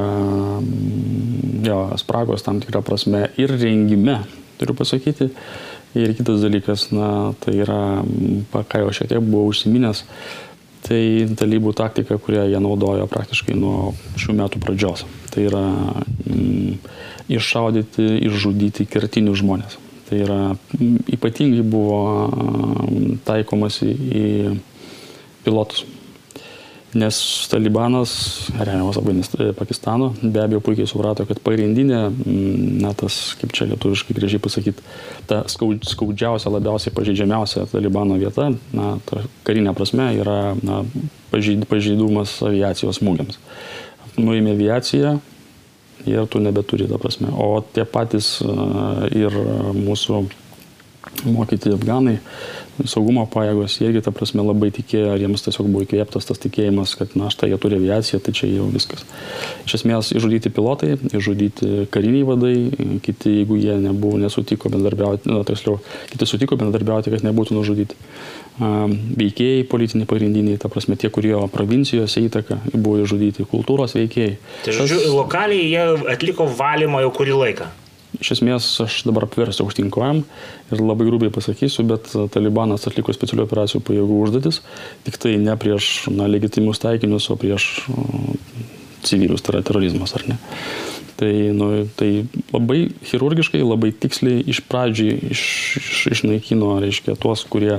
jo, 1.64 1.82
spragos 2.02 2.44
tam 2.44 2.60
tikrą 2.64 2.84
prasme 2.86 3.30
ir 3.40 3.56
rengime 3.56 4.22
turiu 4.62 4.78
pasakyti. 4.78 5.32
Ir 5.92 6.14
kitas 6.16 6.40
dalykas, 6.40 6.86
na, 6.96 7.34
tai 7.44 7.58
yra, 7.66 8.00
ką 8.54 8.80
jau 8.80 8.94
šiek 8.96 9.10
tiek 9.12 9.26
buvau 9.26 9.50
užsiminęs, 9.52 10.06
tai 10.86 11.02
talybų 11.38 11.74
taktika, 11.78 12.17
kurią 12.22 12.48
jie 12.52 12.60
naudojo 12.63 13.08
praktiškai 13.12 13.56
nuo 13.58 13.94
šių 14.20 14.36
metų 14.39 14.62
pradžios. 14.63 15.06
Tai 15.32 15.46
yra 15.48 15.63
mm, 16.26 16.76
iššaudyti, 17.38 18.08
išžudyti 18.28 18.88
kertinius 18.91 19.41
žmonės. 19.44 19.78
Tai 20.10 20.20
yra 20.26 20.39
ypatingai 21.12 21.63
buvo 21.63 22.02
mm, 22.28 23.22
taikomasi 23.28 23.91
į 23.91 24.28
pilotus 25.46 25.86
nes 26.94 27.48
talibanas, 27.48 28.52
remiamas 28.60 28.98
Pakistano, 29.58 30.12
be 30.22 30.42
abejo 30.44 30.60
puikiai 30.60 30.90
suprato, 30.90 31.26
kad 31.26 31.40
pagrindinė, 31.44 32.02
mm, 32.10 32.82
na 32.84 32.92
tas, 32.98 33.36
kaip 33.40 33.54
čia 33.56 33.70
lietuviškai 33.72 34.16
gražiai 34.18 34.42
pasakyti, 34.44 34.84
ta 35.30 35.44
skaudžiausia, 35.48 36.52
labiausiai 36.52 36.96
pažeidžiamiausia 36.96 37.66
talibano 37.72 38.20
vieta, 38.20 38.50
na, 38.76 38.98
ta 39.08 39.24
karinė 39.48 39.74
prasme, 39.78 40.10
yra 40.20 40.56
na, 40.60 40.84
pažeidumas 41.32 42.38
aviacijos 42.44 43.00
smūgiams. 43.00 43.40
Nuėmė 44.20 44.58
aviaciją 44.58 45.16
ir 46.12 46.28
tu 46.28 46.42
nebeturi 46.44 46.90
tą 46.90 47.00
prasme. 47.00 47.32
O 47.32 47.62
tie 47.74 47.86
patys 47.88 48.40
ir 49.16 49.36
mūsų 49.78 50.26
mokyti 51.32 51.72
afganai, 51.74 52.20
saugumo 52.89 53.24
pajėgos, 53.30 53.78
jie 53.80 53.89
irgi, 53.89 54.04
ta 54.06 54.13
prasme, 54.15 54.44
labai 54.46 54.72
tikėjo, 54.76 55.13
ar 55.13 55.22
jiems 55.22 55.46
tiesiog 55.46 55.70
buvo 55.70 55.86
įkvėptas 55.86 56.28
tas 56.30 56.41
tikėjimas, 56.41 56.94
kad, 57.00 57.15
na, 57.20 57.30
štai 57.34 57.52
jie 57.52 57.60
turi 57.62 57.80
aviaciją, 57.80 58.22
tai 58.24 58.34
čia 58.38 58.50
jau 58.52 58.67
viskas. 58.72 59.04
Iš 59.67 59.78
esmės, 59.80 60.12
išžudyti 60.15 60.52
pilotai, 60.54 60.96
išžudyti 61.12 61.88
kariniai 61.94 62.28
vadai, 62.28 62.56
kiti, 63.06 63.38
jeigu 63.41 63.60
jie 63.62 63.78
nebuvo, 63.82 64.20
nesutiko 64.22 64.72
bendarbiauti, 64.74 65.32
na, 65.32 65.41
tiksliau, 65.48 65.80
kiti 66.13 66.30
sutiko 66.30 66.60
bendarbiauti, 66.62 67.13
kad 67.13 67.26
nebūtų 67.28 67.58
nužudyti. 67.58 68.00
Veikėjai 68.62 69.65
politiniai 69.72 70.10
pagrindiniai, 70.10 70.60
ta 70.62 70.70
prasme, 70.70 70.98
tie, 71.00 71.10
kurie 71.13 71.34
provincijose 71.54 72.22
įtaka, 72.28 72.60
buvo 72.74 73.00
išžudyti, 73.02 73.48
kultūros 73.50 73.96
veikėjai. 73.98 74.36
Tai 74.65 74.76
žodžiu, 74.82 75.04
lokaliai 75.15 75.70
jie 75.72 75.86
atliko 76.12 76.50
valymą 76.60 77.06
jau 77.06 77.13
kurį 77.15 77.38
laiką. 77.46 77.72
Iš 78.19 78.34
esmės 78.36 78.67
aš 78.84 79.02
dabar 79.08 79.24
apversiu 79.28 79.63
aukštinkojam 79.63 80.24
ir 80.74 80.84
labai 80.84 81.08
grubiai 81.08 81.32
pasakysiu, 81.32 81.86
bet 81.88 82.12
Talibanas 82.34 82.84
atliko 82.89 83.15
specialių 83.15 83.45
operacijų 83.47 83.80
pajėgų 83.88 84.17
užduotis, 84.26 84.60
tik 85.06 85.19
tai 85.21 85.38
ne 85.39 85.56
prieš 85.60 86.10
na, 86.12 86.28
legitimius 86.28 86.84
taikinius, 86.84 87.30
o 87.32 87.38
prieš 87.39 87.69
o, 87.93 88.08
civilius, 89.08 89.43
tai 89.45 89.56
yra 89.56 89.63
terorizmas 89.65 90.15
ar 90.19 90.28
ne. 90.28 90.39
Tai, 91.21 91.32
nu, 91.56 91.69
tai 91.95 92.26
labai 92.50 92.82
chirurgiškai, 93.06 93.62
labai 93.63 93.93
tiksliai 93.93 94.41
iš 94.50 94.63
pradžių 94.67 95.08
iš, 95.32 95.43
iš, 95.80 96.04
išnaikino, 96.17 96.74
reiškia, 96.82 97.15
tuos, 97.21 97.45
kurie 97.47 97.78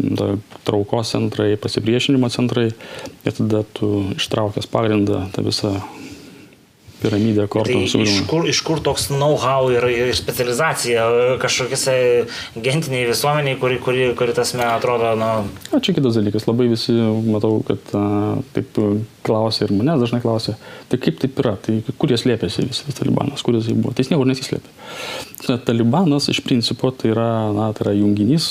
da, 0.00 0.32
traukos 0.66 1.12
centrai, 1.12 1.54
pasipriešinimo 1.60 2.30
centrai 2.32 2.70
ir 2.70 3.36
tada 3.36 3.62
tu 3.76 4.08
ištraukęs 4.16 4.70
pagrindą 4.72 5.26
tą 5.34 5.44
visą 5.46 5.76
piramidę 7.00 7.46
kortom 7.50 7.84
tai. 7.84 8.02
Iš 8.04 8.20
kur, 8.30 8.46
iš 8.48 8.60
kur 8.66 8.82
toks 8.84 9.08
know-how 9.12 9.70
ir, 9.72 9.86
ir 9.90 10.12
specializacija 10.16 11.06
kažkokiose 11.42 11.94
gentiniai 12.56 13.08
visuomeniai, 13.10 13.58
kuri, 13.60 13.78
kuri, 13.82 14.10
kuri 14.18 14.34
tas 14.36 14.52
me 14.58 14.66
atrodo, 14.68 15.12
na... 15.18 15.30
O 15.72 15.80
čia 15.82 15.94
kitas 15.96 16.18
dalykas, 16.18 16.46
labai 16.48 16.68
visi, 16.72 16.94
matau, 17.30 17.60
kad 17.66 17.94
a, 17.96 18.04
taip 18.56 18.78
klausia 19.26 19.66
ir 19.66 19.74
manęs 19.76 20.04
dažnai 20.04 20.22
klausia, 20.24 20.56
tai 20.90 21.00
kaip 21.02 21.20
taip 21.22 21.40
yra, 21.42 21.56
tai 21.60 21.80
kur 21.90 22.12
jie 22.12 22.20
slėpėsi 22.20 22.66
visas 22.68 22.98
talibanas, 22.98 23.44
kur 23.46 23.58
jis 23.58 23.72
buvo, 23.72 23.94
tai 23.94 24.04
jis 24.04 24.12
niekur 24.12 24.28
nesislėpė. 24.30 25.58
Talibanas 25.66 26.28
iš 26.32 26.42
principo 26.46 26.92
tai 26.94 27.14
yra, 27.14 27.30
na, 27.56 27.70
tai 27.76 27.88
yra 27.88 27.96
junginys 27.98 28.50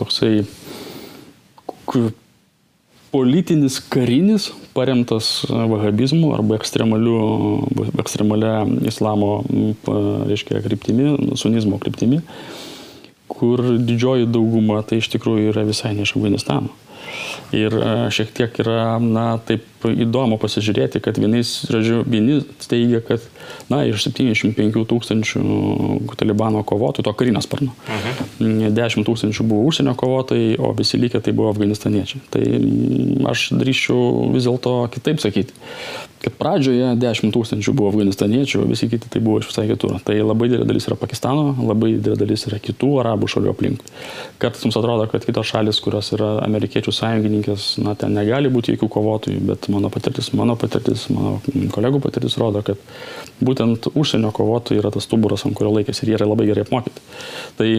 toksai 0.00 0.44
politinis 3.14 3.78
karinis 3.92 4.48
paremtas 4.74 5.44
vahabizmu 5.46 6.32
arba 6.34 6.58
ekstremalia 8.02 8.56
islamo, 8.90 9.44
reiškia, 10.26 10.62
kryptimi, 10.64 11.12
sunizmo 11.38 11.78
kryptimi, 11.78 12.18
kur 13.30 13.62
didžioji 13.78 14.26
dauguma 14.34 14.82
tai 14.82 14.98
iš 14.98 15.12
tikrųjų 15.14 15.52
yra 15.52 15.62
visai 15.68 15.94
ne 15.94 16.02
iš 16.02 16.16
Afganistano. 16.18 16.74
Ir 17.54 17.76
šiek 18.14 18.32
tiek 18.34 18.58
yra, 18.64 18.96
na, 18.98 19.36
taip 19.46 19.86
įdomu 19.86 20.40
pasižiūrėti, 20.42 21.02
kad 21.04 21.18
vienais, 21.22 21.60
žodžiu, 21.70 22.02
vieni 22.08 22.40
teigia, 22.66 22.98
kad, 23.04 23.22
na, 23.72 23.82
iš 23.88 24.06
75 24.08 24.84
tūkstančių 24.90 25.44
talibano 26.20 26.62
kovotojų, 26.66 27.06
to 27.06 27.14
karinio 27.18 27.42
sparno, 27.44 27.74
mhm. 27.88 28.72
10 28.76 29.08
tūkstančių 29.08 29.48
buvo 29.48 29.68
užsienio 29.68 29.96
kovotojai, 29.98 30.56
o 30.58 30.72
visi 30.76 31.00
likę 31.00 31.20
tai 31.24 31.34
buvo 31.36 31.52
afganistaniečiai. 31.54 32.24
Tai 32.34 32.42
aš 33.32 33.50
drįščiau 33.58 34.32
vis 34.34 34.48
dėlto 34.48 34.76
kitaip 34.94 35.22
sakyti, 35.22 35.56
kad 36.24 36.36
pradžioje 36.40 36.94
10 37.00 37.32
tūkstančių 37.34 37.74
buvo 37.76 37.90
afganistaniečių, 37.92 38.62
visi 38.70 38.88
kiti 38.88 39.10
tai 39.12 39.20
buvo 39.24 39.40
iš 39.42 39.50
visai 39.50 39.66
kitur. 39.68 39.96
Tai 40.04 40.16
labai 40.22 40.48
didelė 40.48 40.68
dalis 40.68 40.88
yra 40.88 40.96
Pakistano, 41.00 41.52
labai 41.68 41.94
didelė 41.98 42.16
dalis 42.22 42.46
yra 42.48 42.60
kitų 42.64 42.90
arabų 43.02 43.28
šalių 43.34 43.52
aplink. 43.52 43.84
Kartais 44.42 44.64
mums 44.64 44.78
atrodo, 44.80 45.06
kad 45.12 45.26
kitos 45.26 45.50
šalis, 45.50 45.80
kurios 45.84 46.12
yra 46.16 46.30
amerikiečių 46.46 46.94
sąjungininkės, 46.96 47.68
na, 47.84 47.96
ten 47.98 48.16
negali 48.16 48.52
būti 48.52 48.76
jokių 48.76 48.88
kovotojų, 48.96 49.42
bet 49.50 49.68
mano 49.74 49.92
patirtis, 49.92 50.32
mano 50.36 50.56
patirtis, 50.60 51.06
mano 51.12 51.36
kolegų 51.74 52.00
patirtis 52.04 52.38
rodo, 52.40 52.64
kad 52.64 52.80
būtent 53.46 53.90
užsienio 53.94 54.32
kovotojai 54.34 54.82
yra 54.82 54.92
tas 54.94 55.06
stuburas, 55.08 55.44
ant 55.46 55.56
kurio 55.56 55.74
laikėsi 55.76 56.04
ir 56.04 56.12
jie 56.12 56.20
yra 56.20 56.30
labai 56.30 56.48
gerai 56.50 56.66
apmokyti. 56.66 57.02
Tai 57.58 57.70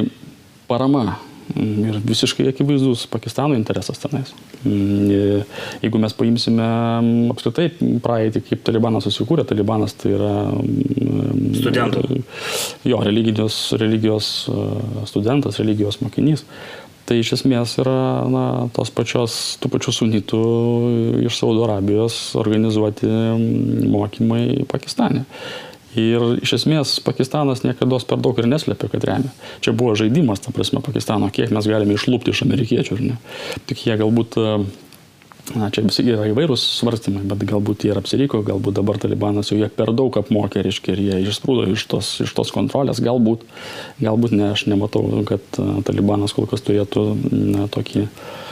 parama 0.70 1.18
ir 1.54 2.00
visiškai 2.02 2.48
akivaizdus 2.50 3.06
Pakistano 3.12 3.54
interesas 3.56 4.00
tenais. 4.02 4.32
Jeigu 4.66 6.00
mes 6.02 6.16
paimsime 6.18 6.66
apskritai 7.34 7.68
praeitį, 8.02 8.42
kaip 8.48 8.64
Talibanas 8.66 9.06
susikūrė, 9.06 9.46
Talibanas 9.46 9.94
tai 10.00 10.16
yra 10.16 10.32
studentų. 11.60 12.24
Jo, 12.90 13.04
religijos, 13.06 13.60
religijos 13.78 14.32
studentas, 15.12 15.62
religijos 15.62 16.02
mokinys. 16.02 16.46
Tai 17.06 17.20
iš 17.22 17.36
esmės 17.38 17.76
yra 17.82 18.26
na, 18.34 18.46
tos 18.74 18.90
pačios, 18.94 19.36
tų 19.62 19.70
pačių 19.76 19.94
sunitų 20.00 20.42
iš 21.28 21.38
Saudo 21.38 21.68
Arabijos 21.68 22.18
organizuoti 22.40 23.10
mokymai 23.94 24.66
Pakistane. 24.72 25.26
Ir 25.96 26.42
iš 26.44 26.58
esmės 26.58 26.98
Pakistanas 27.06 27.62
niekada 27.64 28.00
per 28.10 28.20
daug 28.20 28.40
ir 28.42 28.50
neslėpė, 28.52 28.90
kad 28.92 29.06
remia. 29.08 29.32
Čia 29.64 29.72
buvo 29.78 29.94
žaidimas, 29.96 30.42
ta 30.44 30.52
prasme, 30.52 30.82
Pakistano, 30.84 31.30
kiek 31.32 31.54
mes 31.56 31.70
galime 31.72 31.96
išlūpti 31.96 32.34
iš 32.34 32.42
amerikiečių, 32.44 32.98
ar 32.98 33.06
ne. 33.06 33.20
Tik 33.70 33.86
jie 33.86 33.96
galbūt 34.02 34.36
Na, 35.54 35.68
čia 35.70 35.84
visi 35.86 36.02
yra 36.10 36.26
įvairūs 36.32 36.64
svarstymai, 36.80 37.22
bet 37.30 37.44
galbūt 37.46 37.86
jie 37.86 37.92
ir 37.94 38.00
apsiriko, 38.00 38.40
galbūt 38.48 38.80
dabar 38.80 38.98
talibanas 39.02 39.52
jau 39.52 39.60
jie 39.60 39.70
per 39.70 39.92
daug 39.94 40.16
apmokė, 40.18 40.64
reiškia, 40.66 40.96
ir 40.96 41.04
jie 41.04 41.20
išsprūdo 41.30 41.68
iš 41.76 41.84
tos, 41.92 42.10
iš 42.26 42.34
tos 42.34 42.50
kontrolės, 42.56 43.04
galbūt, 43.06 43.46
galbūt 44.02 44.34
ne, 44.34 44.50
aš 44.56 44.66
nematau, 44.72 45.06
kad 45.30 45.62
talibanas 45.86 46.34
kol 46.34 46.50
kas 46.50 46.66
turėtų 46.66 47.06
na, 47.30 47.70
tokį 47.76 48.08
uh, 48.08 48.45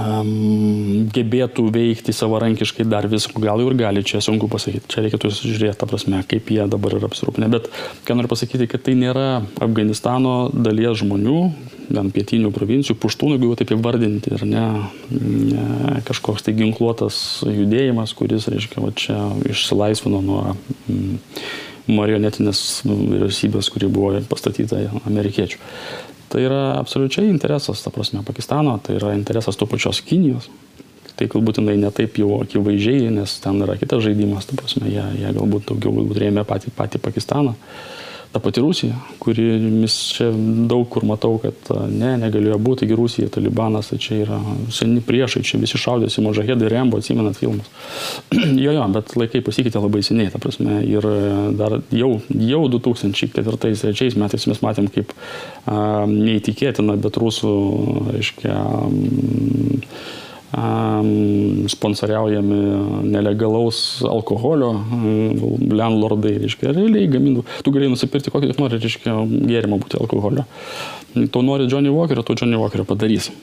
um, 0.00 1.06
gebėtų 1.12 1.66
veikti 1.74 2.14
savarankiškai 2.16 2.86
dar 2.88 3.08
visko, 3.10 3.40
gal 3.42 3.60
jau 3.62 3.70
ir 3.70 3.78
gali, 3.78 4.04
čia 4.06 4.20
sunku 4.24 4.48
pasakyti, 4.52 4.88
čia 4.92 5.04
reikėtų 5.04 5.30
žiūrėti, 5.34 5.76
ta 5.80 5.88
prasme, 5.90 6.22
kaip 6.28 6.50
jie 6.52 6.66
dabar 6.70 6.98
yra 6.98 7.10
apsirūpinę. 7.10 7.48
Bet 7.52 7.70
ką 8.06 8.18
noriu 8.18 8.32
pasakyti, 8.32 8.68
kad 8.70 8.84
tai 8.86 8.96
nėra 8.98 9.28
Afganistano 9.62 10.36
dalies 10.52 11.00
žmonių, 11.02 11.38
gan 11.92 12.10
pietinių 12.14 12.50
provincijų, 12.54 12.96
puštūnų, 13.02 13.38
jeigu 13.38 13.58
taip 13.60 13.72
įvardinti, 13.76 14.34
ir 14.34 14.44
ne, 14.48 14.66
ne 15.12 16.00
kažkoks 16.06 16.46
tai 16.46 16.56
ginkluotas 16.58 17.20
judėjimas, 17.46 18.14
kuris, 18.18 18.48
reiškia, 18.52 18.82
va 18.82 18.90
čia 18.96 19.20
išsilaisvino 19.52 20.22
nuo 20.24 20.42
mm, 20.90 21.20
marionetinės 21.86 22.82
vyriausybės, 22.86 23.70
kuri 23.70 23.90
buvo 23.92 24.16
pastatyta 24.30 24.82
amerikiečių. 25.06 25.62
Tai 26.32 26.42
yra 26.42 26.62
absoliučiai 26.80 27.28
interesas, 27.30 27.82
ta 27.84 27.92
prasme, 27.94 28.24
Pakistano, 28.26 28.78
tai 28.82 28.98
yra 28.98 29.12
interesas 29.14 29.58
tų 29.58 29.68
pačios 29.70 30.02
Kinijos. 30.06 30.48
Tai 31.16 31.28
galbūt 31.32 31.62
jinai 31.62 31.78
netaip 31.80 32.18
jau 32.20 32.42
akivaizdžiai, 32.42 33.08
nes 33.14 33.38
ten 33.40 33.62
yra 33.64 33.78
kitas 33.80 34.02
žaidimas, 34.04 34.48
ta 34.48 34.58
prasme, 34.58 34.90
jie, 34.90 35.04
jie 35.22 35.30
galbūt 35.38 35.70
daugiau 35.70 35.94
galbūt 36.00 36.20
rėmė 36.20 36.44
patį, 36.48 36.74
patį 36.76 37.00
Pakistaną. 37.06 37.54
Uh, 37.54 37.96
ta 38.36 38.40
pati 38.40 38.60
Rusija, 38.60 38.94
kuri 39.18 39.44
čia 39.88 40.26
daug 40.68 40.88
kur 40.92 41.06
matau, 41.08 41.38
kad 41.40 41.70
ne, 41.88 42.10
negalėjo 42.20 42.58
būti, 42.60 42.82
taigi 42.82 42.98
Rusija, 42.98 43.30
Talibanas, 43.32 43.88
tai 43.88 43.96
čia 44.02 44.18
yra 44.26 44.40
seni 44.76 45.00
priešai, 45.00 45.40
čia 45.46 45.56
visi 45.62 45.80
šaudėsi 45.80 46.20
Možahedai, 46.20 46.68
Rembo, 46.68 47.00
atsimenat 47.00 47.40
filmus. 47.40 47.70
jo, 48.64 48.74
jo, 48.76 48.84
bet 48.92 49.14
laikai 49.16 49.40
pasikeitė 49.46 49.80
labai 49.80 50.02
seniai, 50.04 50.28
ta 50.34 50.42
prasme, 50.42 50.82
ir 50.84 51.08
dar 51.56 51.78
jau, 51.88 52.10
jau 52.28 52.62
2004-2003 52.76 54.20
metais 54.20 54.46
mes 54.52 54.62
matėm, 54.68 54.92
kaip 54.92 55.16
a, 55.16 56.04
neįtikėtina, 56.12 56.98
bet 57.00 57.16
rusų, 57.22 57.56
reiškia, 58.18 58.60
m, 58.92 59.80
sponsoriaujami 61.72 62.58
nelegalaus 63.10 63.80
alkoholio 64.06 64.70
landlordai, 65.74 66.36
reiškia, 66.44 66.70
realiai 66.76 67.10
gamindų. 67.10 67.42
Tu 67.66 67.74
galėjai 67.74 67.92
nusipirkti 67.92 68.32
kokį 68.34 68.52
tik 68.52 68.62
nori, 68.62 68.78
reiškia, 68.82 69.16
gėrimą 69.50 69.80
būti 69.82 69.98
alkoholio. 70.00 70.46
Tu 71.14 71.42
nori 71.42 71.66
Johnny 71.70 71.92
Walkerio, 71.92 72.24
tu 72.26 72.36
Johnny 72.38 72.58
Walkerio 72.60 72.86
padarysi. 72.88 73.34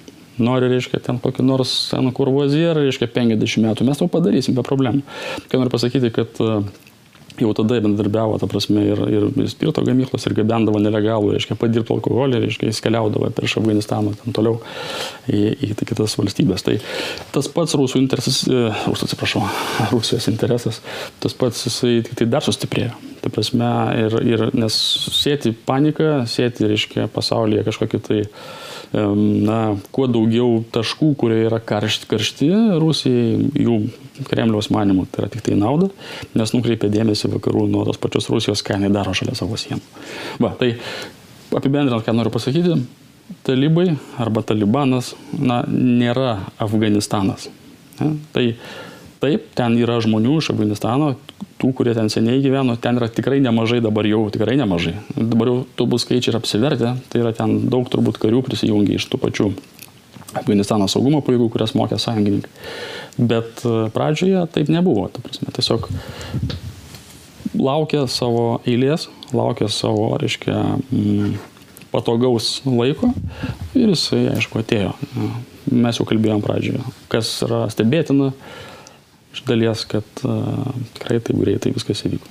Nori, 0.41 0.69
reiškia, 0.71 1.01
ten 1.05 1.19
kokį 1.21 1.43
nors 1.45 1.71
seną 1.91 2.13
kurvozierą, 2.15 2.81
reiškia, 2.87 3.11
50 3.13 3.67
metų, 3.67 3.85
mes 3.85 3.99
to 3.99 4.07
padarysim 4.09 4.55
be 4.57 4.63
problemų. 4.65 5.03
Ką 5.51 5.59
noriu 5.59 5.73
pasakyti, 5.75 6.09
kad 6.15 6.41
jau 7.39 7.51
tada 7.57 7.79
bendarbiavo, 7.83 8.37
ta 8.41 8.47
prasme, 8.49 8.83
ir, 8.93 9.01
ir 9.09 9.47
spirito 9.51 9.83
gamyklos, 9.85 10.25
ir 10.27 10.35
gabendavo 10.37 10.81
nelegalų, 10.81 11.33
reiškia, 11.35 11.57
padirbti 11.59 11.95
alkoholį, 11.95 12.41
reiškia, 12.45 12.69
jis 12.71 12.81
keliaudavo 12.83 13.29
prieš 13.37 13.57
Afganistaną, 13.61 14.13
ten 14.19 14.35
toliau 14.35 14.59
į, 15.27 15.41
į 15.69 15.71
kitas 15.81 16.17
valstybės. 16.19 16.65
Tai 16.65 16.77
tas 17.35 17.49
pats 17.53 17.77
rusų 17.79 18.01
interesas, 18.01 18.43
e, 18.47 18.67
rusų 18.87 19.09
atsiprašau, 19.09 19.45
Rusijos 19.93 20.29
interesas, 20.31 20.81
tas 21.23 21.37
pats 21.37 21.65
jisai 21.67 22.01
tik 22.05 22.19
tai 22.21 22.29
dar 22.29 22.45
sustiprėjo. 22.45 22.93
Tai 23.23 23.31
prasme, 23.31 23.71
ir, 24.03 24.17
ir 24.27 24.45
nes 24.57 24.75
sėti 25.15 25.53
paniką, 25.55 26.25
sėti, 26.27 26.67
reiškia, 26.67 27.07
pasaulyje 27.13 27.63
kažkokį 27.69 28.01
tai 28.03 28.21
na, 28.93 29.57
kuo 29.95 30.05
daugiau 30.11 30.59
taškų, 30.73 31.13
kurie 31.17 31.39
yra 31.47 31.57
karšti, 31.63 32.07
karšti 32.11 32.49
Rusijai, 32.81 33.39
jų 33.65 33.77
Kremliaus 34.29 34.69
manimų 34.73 35.07
tai 35.09 35.23
yra 35.23 35.31
tik 35.33 35.41
tai 35.47 35.57
nauda, 35.57 35.89
nes 36.37 36.53
nukreipia 36.53 36.91
dėmesį 36.93 37.31
vakarų 37.33 37.65
nuo 37.71 37.87
tos 37.87 37.97
pačios 38.01 38.29
Rusijos, 38.29 38.61
ką 38.65 38.77
jinai 38.77 38.91
daro 38.93 39.15
šalia 39.17 39.33
savo 39.37 39.57
sienų. 39.57 39.81
Va, 40.43 40.53
tai 40.59 40.75
apibendrinant, 41.49 42.05
ką 42.05 42.13
noriu 42.13 42.33
pasakyti, 42.33 42.77
talibai 43.47 43.95
arba 44.21 44.45
talibanas 44.45 45.13
na, 45.33 45.63
nėra 45.67 46.37
Afganistanas. 46.61 47.49
Ne? 47.97 48.13
Tai 48.35 48.45
taip, 49.23 49.49
ten 49.57 49.77
yra 49.81 49.97
žmonių 50.03 50.37
iš 50.41 50.51
Afganistano, 50.53 51.15
tų, 51.61 51.71
kurie 51.77 51.93
ten 51.97 52.09
seniai 52.11 52.41
gyveno, 52.43 52.75
ten 52.81 52.99
yra 52.99 53.09
tikrai 53.11 53.39
nemažai, 53.43 53.81
dabar 53.83 54.07
jau 54.07 54.25
tikrai 54.33 54.57
nemažai. 54.59 54.95
Dabar 55.15 55.51
jau 55.51 55.59
turbūt 55.79 56.03
skaičiai 56.03 56.33
yra 56.33 56.41
apsivertę, 56.41 56.95
tai 57.11 57.23
yra 57.23 57.33
ten 57.37 57.63
daug 57.71 57.87
turbūt 57.91 58.19
karių 58.21 58.43
prisijungia 58.45 58.99
iš 58.99 59.07
tų 59.11 59.21
pačių 59.23 59.53
Afganistano 60.33 60.87
saugumo 60.89 61.21
pareigų, 61.21 61.51
kurias 61.53 61.75
mokė 61.77 61.99
sąjungininkai. 62.01 62.49
Bet 63.21 63.61
e, 63.69 63.73
pradžioje 63.93 64.47
taip 64.55 64.71
nebuvo. 64.73 65.05
Prasme, 65.13 65.53
tiesiog 65.53 65.89
laukia 67.53 68.07
savo 68.09 68.61
eilės, 68.65 69.09
laukia 69.33 69.69
savo, 69.69 70.09
reiškia, 70.21 70.57
m, 70.89 71.35
patogaus 71.93 72.63
laiko 72.65 73.11
ir 73.77 73.93
jisai, 73.93 74.25
aišku, 74.33 74.63
atėjo. 74.63 74.93
Mes 75.69 75.99
jau 75.99 76.05
kalbėjom 76.09 76.41
pradžioje, 76.43 76.81
kas 77.13 77.29
yra 77.45 77.67
stebėtina, 77.71 78.31
iš 79.33 79.43
dalies, 79.47 79.87
kad 79.89 80.23
uh, 80.27 80.69
tikrai 80.97 81.19
taip 81.19 81.41
greitai 81.41 81.73
viskas 81.75 82.05
įvyko. 82.07 82.29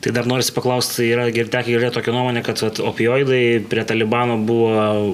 Tai 0.00 0.14
dar 0.16 0.24
norisi 0.24 0.54
paklausti, 0.56 1.04
yra 1.12 1.26
tekę 1.28 1.66
girdėti 1.66 1.92
tokią 1.98 2.14
nuomonę, 2.16 2.40
kad 2.44 2.60
vat, 2.64 2.78
opioidai 2.88 3.60
prie 3.68 3.82
Talibano 3.84 4.38
buvo 4.48 4.70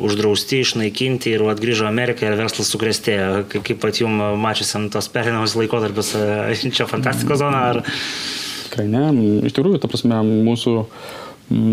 uždrausti, 0.06 0.60
išnaikinti 0.62 1.32
ir 1.34 1.42
atgrįžo 1.50 1.88
Ameriką 1.88 2.28
ir 2.28 2.38
verslas 2.38 2.70
sukrestėjo. 2.70 3.42
Kaip, 3.50 3.64
kaip 3.66 3.80
pat 3.82 3.98
jums 3.98 4.38
mačiusi 4.38 4.76
ant 4.78 4.92
tos 4.94 5.10
perinamas 5.10 5.56
laikotarpis, 5.58 6.12
čia 6.78 6.86
fantastikos 6.86 7.42
zona? 7.42 7.64
Ar... 7.72 7.82
Tikrai 8.68 8.86
ne. 8.92 9.08
Iš 9.50 9.58
tikrųjų, 9.58 9.82
ta 9.82 9.90
prasme, 9.90 10.20
mūsų 10.46 10.76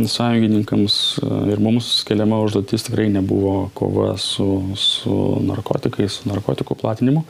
sąjungininkams 0.07 0.95
e, 1.23 1.51
ir 1.53 1.61
mums 1.63 1.87
keliama 2.07 2.37
užduotis 2.45 2.85
tikrai 2.85 3.07
nebuvo 3.09 3.69
kova 3.73 4.11
su, 4.21 4.45
su 4.77 5.15
narkotikais, 5.47 6.19
su 6.19 6.29
narkotikų 6.29 6.77
platinimu, 6.77 7.23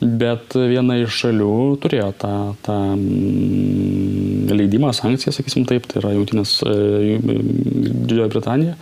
bet 0.00 0.56
viena 0.56 0.98
iš 1.00 1.22
šalių 1.22 1.54
turėjo 1.80 2.10
tą, 2.20 2.34
tą 2.66 2.76
mm, 2.92 4.52
leidimą, 4.52 4.92
sankciją, 4.96 5.32
sakysim 5.36 5.64
taip, 5.68 5.88
tai 5.88 6.02
yra 6.02 6.12
Jungtinės 6.16 6.58
e, 6.68 6.76
Didžioji 7.16 8.30
Britanija, 8.34 8.76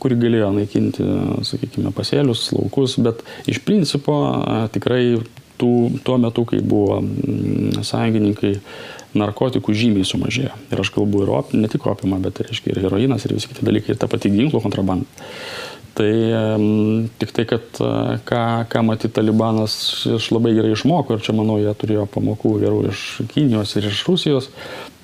kuri 0.00 0.18
galėjo 0.20 0.52
naikinti, 0.54 1.10
sakykime, 1.50 1.90
pasėlius, 1.96 2.46
laukus, 2.54 2.96
bet 3.02 3.26
iš 3.50 3.60
principo 3.66 4.20
e, 4.30 4.62
tikrai 4.76 5.04
tų, 5.60 5.74
tuo 6.06 6.16
metu, 6.22 6.46
kai 6.48 6.62
buvo 6.64 7.00
mm, 7.02 7.82
sąjungininkai 7.84 8.54
narkotikų 9.18 9.74
žymiai 9.74 10.06
sumažėjo. 10.06 10.52
Ir 10.70 10.82
aš 10.82 10.92
kalbu 10.94 11.24
ir 11.24 11.32
op, 11.34 11.54
ne 11.56 11.70
tik 11.70 11.86
opimą, 11.90 12.20
bet 12.22 12.42
reiškia, 12.44 12.74
ir 12.74 12.84
heroinas, 12.84 13.26
ir 13.26 13.34
visi 13.34 13.50
kiti 13.50 13.66
dalykai, 13.66 13.94
ir 13.94 14.00
ta 14.00 14.08
pati 14.10 14.30
ginklų 14.32 14.62
kontrabanda. 14.62 15.08
Tai 15.98 16.12
um, 16.56 17.08
tik 17.18 17.32
tai, 17.34 17.44
kad 17.50 17.80
ką, 18.24 18.42
ką 18.70 18.82
matyti 18.86 19.16
Talibanas 19.16 19.74
iš 20.06 20.30
labai 20.30 20.54
gerai 20.56 20.70
išmoko, 20.76 21.16
ir 21.16 21.24
čia 21.26 21.34
manau, 21.36 21.58
jie 21.60 21.72
turėjo 21.76 22.06
pamokų 22.14 22.54
gerų 22.62 22.84
iš 22.92 23.02
Kinijos 23.32 23.74
ir 23.76 23.90
iš 23.90 24.04
Rusijos, 24.06 24.50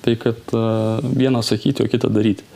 tai 0.05 0.15
kad 0.19 0.39
uh, 0.55 1.03
vieną 1.03 1.43
sakyti, 1.43 1.83
o 1.83 1.91
kitą 1.91 2.09
daryti. 2.13 2.47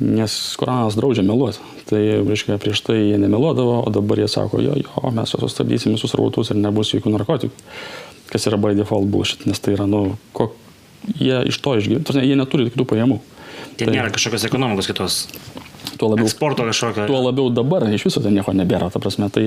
Nes 0.00 0.32
Koranas 0.60 0.96
draudžia 0.96 1.24
meluoti. 1.24 1.60
Tai, 1.86 2.00
reiškia, 2.26 2.58
prieš 2.60 2.82
tai 2.84 2.98
jie 2.98 3.20
nemeluodavo, 3.20 3.78
o 3.86 3.92
dabar 3.94 4.18
jie 4.20 4.26
sako, 4.28 4.58
jo, 4.64 4.74
jo, 4.80 5.12
mes 5.14 5.36
sustabdysim 5.38 5.94
visus 5.94 6.16
rautus 6.18 6.50
ir 6.50 6.58
nebus 6.58 6.90
jokių 6.96 7.12
narkotikų. 7.14 7.66
Kas 8.32 8.48
yra 8.50 8.58
by 8.58 8.74
default 8.74 9.06
bullshit, 9.12 9.46
nes 9.46 9.62
tai 9.62 9.76
yra, 9.76 9.86
nu, 9.86 10.16
kok, 10.34 10.56
jie 11.18 11.40
iš 11.50 11.60
to 11.62 11.76
išgyvena, 11.80 12.24
jie 12.24 12.38
neturi 12.38 12.70
kitų 12.70 12.88
pajamų. 12.92 13.20
Tai 13.76 13.92
nėra 13.92 14.12
kažkokios 14.14 14.46
ekonomikos 14.48 14.88
kitos. 14.88 15.22
Tuo 15.96 16.10
labiau, 16.12 16.26
Eksporto 16.28 16.64
kažkokio. 16.66 17.06
Tuo 17.08 17.20
labiau 17.24 17.48
dabar 17.52 17.86
iš 17.88 18.06
viso 18.08 18.20
ten 18.20 18.34
nieko 18.36 18.52
nebėra, 18.56 18.88
ta 18.92 19.00
prasme, 19.00 19.28
tai 19.32 19.46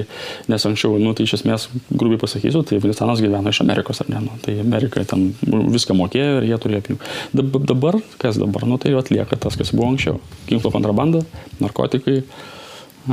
nes 0.50 0.66
anksčiau, 0.66 0.98
nu, 1.02 1.14
tai 1.18 1.28
iš 1.28 1.36
esmės, 1.40 1.68
grubiai 1.92 2.22
pasakysiu, 2.22 2.64
tai 2.66 2.80
Afganistanas 2.80 3.22
gyvena 3.22 3.54
iš 3.54 3.62
Amerikos, 3.62 4.02
ar 4.02 4.10
ne, 4.10 4.22
nu, 4.26 4.38
tai 4.42 4.58
Amerika 4.64 5.04
ten 5.06 5.30
viską 5.44 5.98
mokėjo 6.00 6.40
ir 6.40 6.50
jie 6.50 6.60
turėjo 6.64 6.86
pinigų. 6.88 7.62
Dabar, 7.70 8.00
kas 8.22 8.42
dabar, 8.42 8.66
nu, 8.70 8.80
tai 8.82 8.96
atlieka 8.98 9.38
tas, 9.38 9.58
kas 9.60 9.74
buvo 9.76 9.92
anksčiau. 9.94 10.18
Ginklo 10.50 10.74
kontrabanda, 10.74 11.22
narkotikai, 11.62 12.24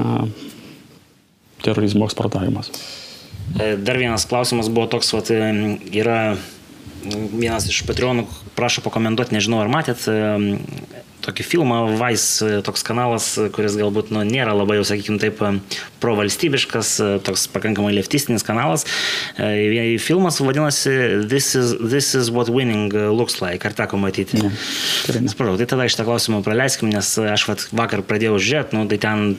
a, 0.00 0.24
terorizmo 1.66 2.08
eksportavimas. 2.08 2.72
E, 3.60 3.74
dar 3.76 4.00
vienas 4.00 4.24
klausimas 4.28 4.72
buvo 4.72 4.88
toks, 4.96 5.12
vat, 5.16 5.32
yra 5.92 6.20
vienas 7.06 7.68
iš 7.70 7.82
patronų 7.86 8.26
prašo 8.56 8.82
pakomentuoti, 8.84 9.36
nežinau 9.36 9.60
ar 9.62 9.70
matėt 9.72 10.06
tokį 11.26 11.46
filmą, 11.46 11.78
Vice 11.98 12.60
toks 12.66 12.84
kanalas, 12.86 13.28
kuris 13.54 13.76
galbūt 13.78 14.12
nu, 14.14 14.22
nėra 14.26 14.54
labai, 14.54 14.78
jau 14.78 14.86
sakykime, 14.86 15.18
taip 15.22 15.40
provalstybiškas, 16.02 16.92
toks 17.26 17.48
pakankamai 17.50 17.94
leftistinis 17.96 18.46
kanalas. 18.46 18.86
E, 19.34 19.96
filmas 20.02 20.38
vadinasi 20.42 21.26
This 21.26 21.54
is, 21.58 21.74
This 21.80 22.14
is 22.14 22.30
what 22.30 22.52
winning 22.52 22.92
looks 22.92 23.40
like. 23.42 23.66
Ar 23.66 23.74
teko 23.74 23.98
matyti? 24.00 24.38
Ne. 24.38 24.52
Nesupratau, 25.18 25.58
tai 25.58 25.68
tada 25.74 25.90
šitą 25.90 26.06
klausimą 26.06 26.42
praleiskim, 26.46 26.92
nes 26.94 27.16
aš 27.18 27.48
vat, 27.50 27.68
vakar 27.74 28.06
pradėjau 28.06 28.38
žiūrėti, 28.38 28.78
nu, 28.78 28.86
tai 28.90 29.00
ten, 29.02 29.32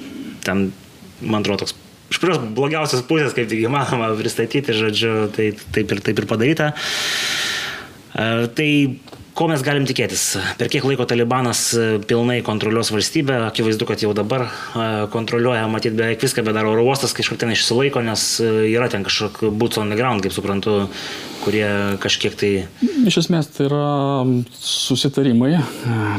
ten, 0.44 0.70
man 1.22 1.46
atrodo, 1.46 1.66
toks 1.66 1.87
iš 2.12 2.22
kurios 2.22 2.42
blogiausios 2.56 3.06
pusės, 3.08 3.36
kaip 3.36 3.50
tik 3.52 3.66
įmanoma 3.68 4.14
pristatyti, 4.20 4.76
žodžiu, 4.76 5.14
tai 5.36 5.52
taip 5.76 5.94
ir, 5.94 6.04
taip 6.06 6.24
ir 6.24 6.28
padaryta. 6.30 6.72
E, 8.18 8.48
tai 8.58 8.70
ko 9.38 9.48
mes 9.52 9.62
galim 9.66 9.86
tikėtis? 9.90 10.24
Per 10.58 10.72
kiek 10.74 10.86
laiko 10.88 11.06
Talibanas 11.10 11.62
e, 11.78 11.88
pilnai 12.08 12.40
kontroliuos 12.46 12.92
valstybę? 12.96 13.42
Akivaizdu, 13.50 13.88
kad 13.90 14.02
jau 14.02 14.14
dabar 14.18 14.48
e, 14.48 14.88
kontroliuoja, 15.14 15.68
matyt, 15.72 15.98
beveik 16.00 16.24
viską, 16.24 16.46
bet 16.48 16.58
dar 16.58 16.70
oro 16.70 16.88
uostas 16.88 17.16
kažkur 17.18 17.40
ten 17.42 17.54
išsilaiko, 17.54 18.04
nes 18.06 18.30
yra 18.44 18.90
ten 18.94 19.06
kažkokių 19.08 19.52
boots 19.54 19.82
on 19.82 19.94
the 19.94 20.00
ground, 20.00 20.26
kaip 20.26 20.36
suprantu, 20.36 20.88
kurie 21.48 21.68
kažkiek 22.04 22.36
tai... 22.36 22.52
Iš 23.08 23.22
esmės 23.24 23.48
tai 23.56 23.70
yra 23.70 23.88
susitarimai. 24.60 25.54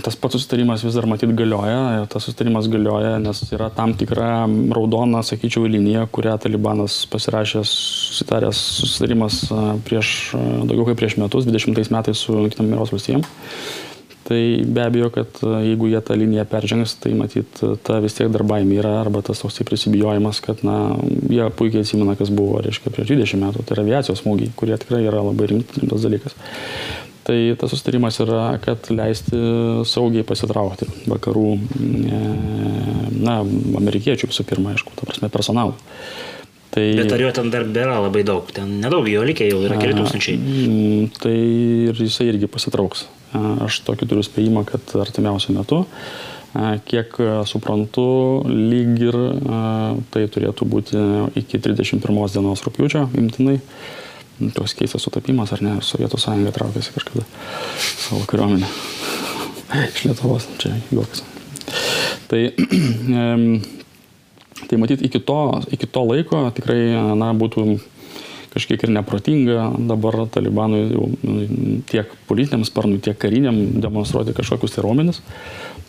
Tas 0.05 0.17
pats 0.17 0.39
susitarimas 0.39 0.85
vis 0.87 0.97
dar 0.97 1.09
matyt 1.11 1.35
galioja. 1.37 2.07
Tas 2.09 2.25
susitarimas 2.25 2.71
galioja, 2.73 3.19
nes 3.21 3.43
yra 3.53 3.69
tam 3.75 3.93
tikra 3.99 4.47
raudona, 4.73 5.21
sakyčiau, 5.27 5.69
linija, 5.69 6.07
kurią 6.09 6.39
Talibanas 6.41 7.03
pasirašė 7.13 7.61
susitaręs 7.69 8.63
susitarimas 8.79 9.43
prieš 9.85 10.15
daugiau 10.39 10.89
kaip 10.89 11.03
prieš 11.03 11.19
metus, 11.21 11.49
20 11.49 11.93
metais 11.93 12.25
su 12.25 12.33
Junktinėmis 12.33 12.65
Amerikos 12.65 12.95
valstybėmis. 12.97 13.85
Tai 14.29 14.65
be 14.69 14.83
abejo, 14.85 15.09
kad 15.09 15.39
jeigu 15.41 15.89
jie 15.89 16.01
tą 16.05 16.17
liniją 16.21 16.45
peržengs, 16.51 16.99
tai 17.01 17.15
matyt, 17.17 17.63
ta 17.81 17.97
vis 18.05 18.13
tiek 18.19 18.29
dar 18.29 18.43
baimė 18.45 18.83
yra, 18.83 18.91
arba 19.01 19.23
tas 19.25 19.41
toks 19.41 19.63
prisibijojimas, 19.65 20.43
kad, 20.45 20.61
na, 20.69 20.99
jie 21.33 21.47
puikiai 21.57 21.87
atsimena, 21.87 22.13
kas 22.19 22.29
buvo, 22.29 22.59
reiškia, 22.61 22.93
prieš 22.93 23.09
20 23.15 23.41
metų, 23.47 23.65
tai 23.65 23.79
yra 23.79 23.87
aviacijos 23.87 24.21
smūgiai, 24.21 24.53
kurie 24.59 24.77
tikrai 24.77 25.01
yra 25.09 25.25
labai 25.25 25.49
rimtas 25.55 26.05
dalykas. 26.05 26.37
Tai 27.25 27.39
tas 27.61 27.73
sustarimas 27.73 28.21
yra, 28.25 28.45
kad 28.61 28.93
leisti 28.93 29.41
saugiai 29.89 30.29
pasitraukti 30.29 30.91
vakarų, 31.09 31.49
e, 31.81 32.23
na, 33.25 33.41
amerikiečių 33.81 34.29
visų 34.29 34.45
pirma, 34.49 34.77
aišku, 34.77 34.93
ta 34.97 35.09
prasme, 35.09 35.33
personalų. 35.33 35.77
Tai, 36.69 36.85
Bet 37.01 37.17
ar 37.17 37.25
jo 37.25 37.33
ten 37.33 37.49
dar 37.49 37.65
bėra 37.65 37.97
labai 38.05 38.29
daug? 38.29 38.49
Ten 38.53 38.77
nedaug 38.83 39.09
jo 39.09 39.25
likę, 39.25 39.49
jau 39.49 39.65
yra 39.65 39.81
keli 39.81 39.97
tūkstančiai. 39.97 40.37
Mm, 40.37 41.07
tai 41.17 41.39
ir 41.89 42.05
jisai 42.05 42.29
irgi 42.35 42.51
pasitrauks. 42.53 43.09
Aš 43.37 43.83
tokį 43.85 44.09
turiu 44.09 44.25
spėjimą, 44.25 44.65
kad 44.69 44.95
artimiausiu 45.03 45.57
metu 45.57 45.85
Kiek 46.89 47.13
suprantu, 47.45 48.05
lyg 48.49 49.03
ir 49.05 49.17
tai 50.11 50.25
turėtų 50.33 50.67
būti 50.67 51.01
iki 51.37 51.61
31 51.61 52.01
dienos 52.33 52.65
rūpiučio 52.65 53.05
imtinai. 53.21 53.59
Toks 54.57 54.73
keistas 54.79 55.05
sutapimas, 55.05 55.53
ar 55.53 55.61
ne, 55.67 55.75
Sovietų 55.85 56.21
sąjunga 56.23 56.55
traukėsi 56.55 56.95
kažkada 56.95 57.25
savo 57.99 58.23
kariuomenę 58.31 58.69
iš 59.91 60.05
Lietuvos, 60.07 60.47
čia 60.63 60.73
juokas. 60.95 61.25
Tai, 62.31 62.41
tai 64.71 64.81
matyt, 64.81 65.03
iki 65.05 65.21
to, 65.21 65.41
iki 65.75 65.91
to 65.91 66.05
laiko 66.07 66.47
tikrai 66.55 66.81
na, 67.19 67.33
būtų 67.37 67.67
kažkiek 68.53 68.85
ir 68.85 68.93
neprotinga 68.97 69.69
dabar 69.91 70.23
talibanui 70.33 70.85
jau 70.93 71.09
tiek 71.91 72.13
politiniam 72.29 72.65
sparnui, 72.67 73.01
tiek 73.05 73.19
kariniam 73.21 73.59
demonstruoti 73.83 74.37
kažkokius 74.37 74.77
tai 74.77 74.87
raumenis. 74.87 75.21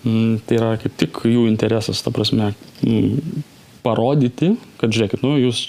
Mm, 0.03 0.39
tai 0.47 0.59
yra 0.59 0.73
kaip 0.79 0.95
tik 0.99 1.23
jų 1.27 1.47
interesas, 1.49 2.03
ta 2.03 2.11
prasme, 2.15 2.53
mm, 2.85 3.41
parodyti, 3.83 4.53
kad 4.79 4.93
žiūrėkit, 4.95 5.23
nu, 5.25 5.35
jūs, 5.39 5.65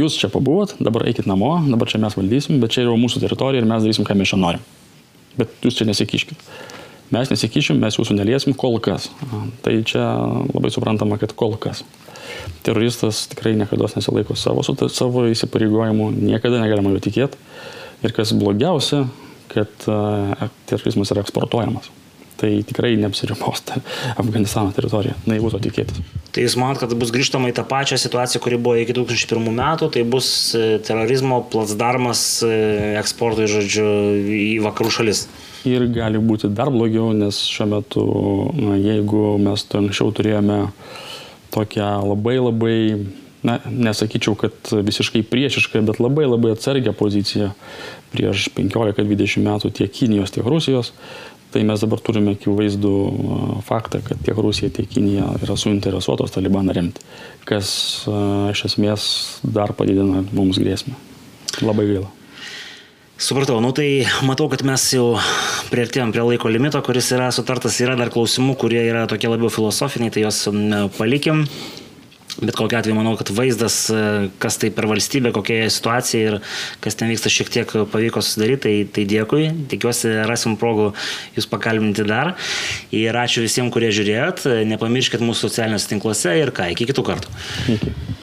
jūs 0.00 0.18
čia 0.20 0.28
pabuvot, 0.32 0.76
dabar 0.80 1.06
eikit 1.08 1.28
namo, 1.30 1.54
dabar 1.68 1.88
čia 1.88 2.00
mes 2.02 2.16
valdysim, 2.16 2.60
bet 2.60 2.76
čia 2.76 2.84
yra 2.84 2.98
mūsų 3.00 3.22
teritorija 3.24 3.62
ir 3.62 3.68
mes 3.68 3.84
darysim, 3.84 4.08
ką 4.08 4.16
mes 4.18 4.32
čia 4.32 4.40
norim. 4.40 4.66
Bet 5.38 5.52
jūs 5.64 5.78
čia 5.78 5.88
nesikiškit. 5.88 6.44
Mes 7.10 7.32
nesikišim, 7.32 7.80
mes 7.82 7.96
jūsų 7.98 8.14
neliesim 8.18 8.54
kol 8.54 8.76
kas. 8.82 9.08
Tai 9.64 9.72
čia 9.88 10.04
labai 10.52 10.70
suprantama, 10.70 11.18
kad 11.18 11.32
kol 11.38 11.56
kas. 11.58 11.82
Teroristas 12.66 13.24
tikrai 13.30 13.54
niekada 13.56 13.88
nesilaiko 13.96 14.36
savo, 14.36 14.64
savo 14.64 15.24
įsipareigojimų, 15.30 16.10
niekada 16.18 16.60
negalima 16.62 16.92
jo 16.96 17.04
tikėti. 17.06 17.40
Ir 18.04 18.16
kas 18.16 18.34
blogiausia, 18.36 19.06
kad 19.50 19.88
uh, 19.90 20.48
terorizmas 20.70 21.12
yra 21.12 21.24
eksportuojamas 21.24 21.90
tai 22.40 22.62
tikrai 22.64 22.94
neapsiribos 22.96 23.60
ta 23.68 23.76
Afganistano 24.16 24.72
teritorija. 24.72 25.16
Naivu 25.28 25.50
to 25.52 25.60
tikėtis. 25.60 26.00
Tai 26.32 26.44
jūs 26.44 26.56
manot, 26.60 26.80
kad 26.80 26.94
bus 26.98 27.12
grįžtama 27.12 27.50
į 27.50 27.56
tą 27.58 27.66
pačią 27.68 27.98
situaciją, 28.00 28.40
kuri 28.44 28.56
buvo 28.60 28.78
iki 28.80 28.96
2001 28.96 29.50
metų, 29.58 29.90
tai 29.92 30.06
bus 30.08 30.30
e, 30.56 30.78
terorizmo 30.86 31.42
platsdarmas 31.52 32.22
e, 32.46 32.54
eksportui, 33.00 33.48
žodžiu, 33.50 33.86
į 34.38 34.56
vakarų 34.64 34.94
šalis? 35.00 35.26
Ir 35.68 35.84
gali 35.92 36.22
būti 36.24 36.48
dar 36.56 36.72
blogiau, 36.72 37.10
nes 37.16 37.42
šiuo 37.50 37.68
metu, 37.74 38.04
na, 38.56 38.78
jeigu 38.80 39.34
mes 39.42 39.66
anksčiau 39.76 40.14
turėjome 40.16 40.62
tokią 41.54 41.88
labai 42.10 42.36
labai 42.40 42.76
na, 43.46 43.56
nesakyčiau, 43.64 44.36
kad 44.36 44.72
visiškai 44.84 45.22
priešišką, 45.26 45.80
bet 45.88 46.00
labai 46.02 46.26
labai 46.28 46.54
atsargią 46.54 46.92
poziciją 46.96 47.52
prieš 48.12 48.50
15-20 48.56 49.44
metų 49.46 49.70
tiek 49.78 49.92
Kinijos, 49.94 50.34
tiek 50.34 50.46
Rusijos, 50.46 50.92
Tai 51.50 51.62
mes 51.66 51.82
dabar 51.82 51.98
turime 51.98 52.36
akivaizdų 52.36 52.92
faktą, 53.66 53.98
kad 54.06 54.20
tiek 54.22 54.38
Rusija, 54.38 54.70
tiek 54.70 54.86
Kinija 54.86 55.32
yra 55.42 55.56
suinteresuotos 55.58 56.30
Talibaną 56.36 56.76
remti, 56.76 57.02
kas 57.48 57.72
iš 58.52 58.64
esmės 58.68 59.06
dar 59.42 59.74
padidina 59.74 60.22
mums 60.30 60.60
grėsmę. 60.62 60.94
Labai 61.66 61.88
gaila. 61.88 62.06
Supratau, 63.20 63.60
nu 63.60 63.70
tai 63.70 64.06
matau, 64.24 64.46
kad 64.48 64.62
mes 64.64 64.80
jau 64.94 65.18
prieartėjom 65.68 66.08
prie 66.08 66.22
laiko 66.24 66.48
limito, 66.48 66.80
kuris 66.80 67.10
yra 67.12 67.26
sutartas, 67.36 67.76
yra 67.84 67.92
dar 67.92 68.08
klausimų, 68.08 68.54
kurie 68.56 68.80
yra 68.80 69.02
tokie 69.10 69.28
labiau 69.28 69.50
filosofiniai, 69.52 70.08
tai 70.14 70.22
juos 70.24 70.38
palikim. 70.96 71.42
Bet 72.40 72.56
kokiu 72.56 72.78
atveju 72.78 72.96
manau, 72.96 73.12
kad 73.20 73.28
vaizdas, 73.36 73.76
e, 73.92 74.30
kas 74.40 74.56
tai 74.62 74.70
per 74.72 74.86
valstybė, 74.88 75.34
kokia 75.36 75.66
situacija 75.68 76.30
ir 76.30 76.36
kas 76.80 76.96
ten 76.96 77.12
vyksta, 77.12 77.28
šiek 77.28 77.52
tiek 77.52 77.74
pavyko 77.92 78.22
susidaryti, 78.24 78.62
tai, 78.64 78.74
tai 78.96 79.04
dėkui. 79.10 79.42
Tikiuosi 79.68 80.14
rasim 80.30 80.56
progų 80.56 80.94
jūs 81.36 81.50
pakalbinti 81.50 82.06
dar. 82.08 82.32
Ir 82.96 83.20
ačiū 83.20 83.44
visiems, 83.44 83.74
kurie 83.74 83.92
žiūrėjot. 83.92 84.46
Nepamirškit 84.72 85.20
mūsų 85.20 85.50
socialiniuose 85.50 85.92
tinkluose 85.92 86.38
ir 86.40 86.54
ką, 86.56 86.70
iki 86.72 86.88
kitų 86.88 87.04
kartų. 87.10 87.36
Iki. 87.76 88.16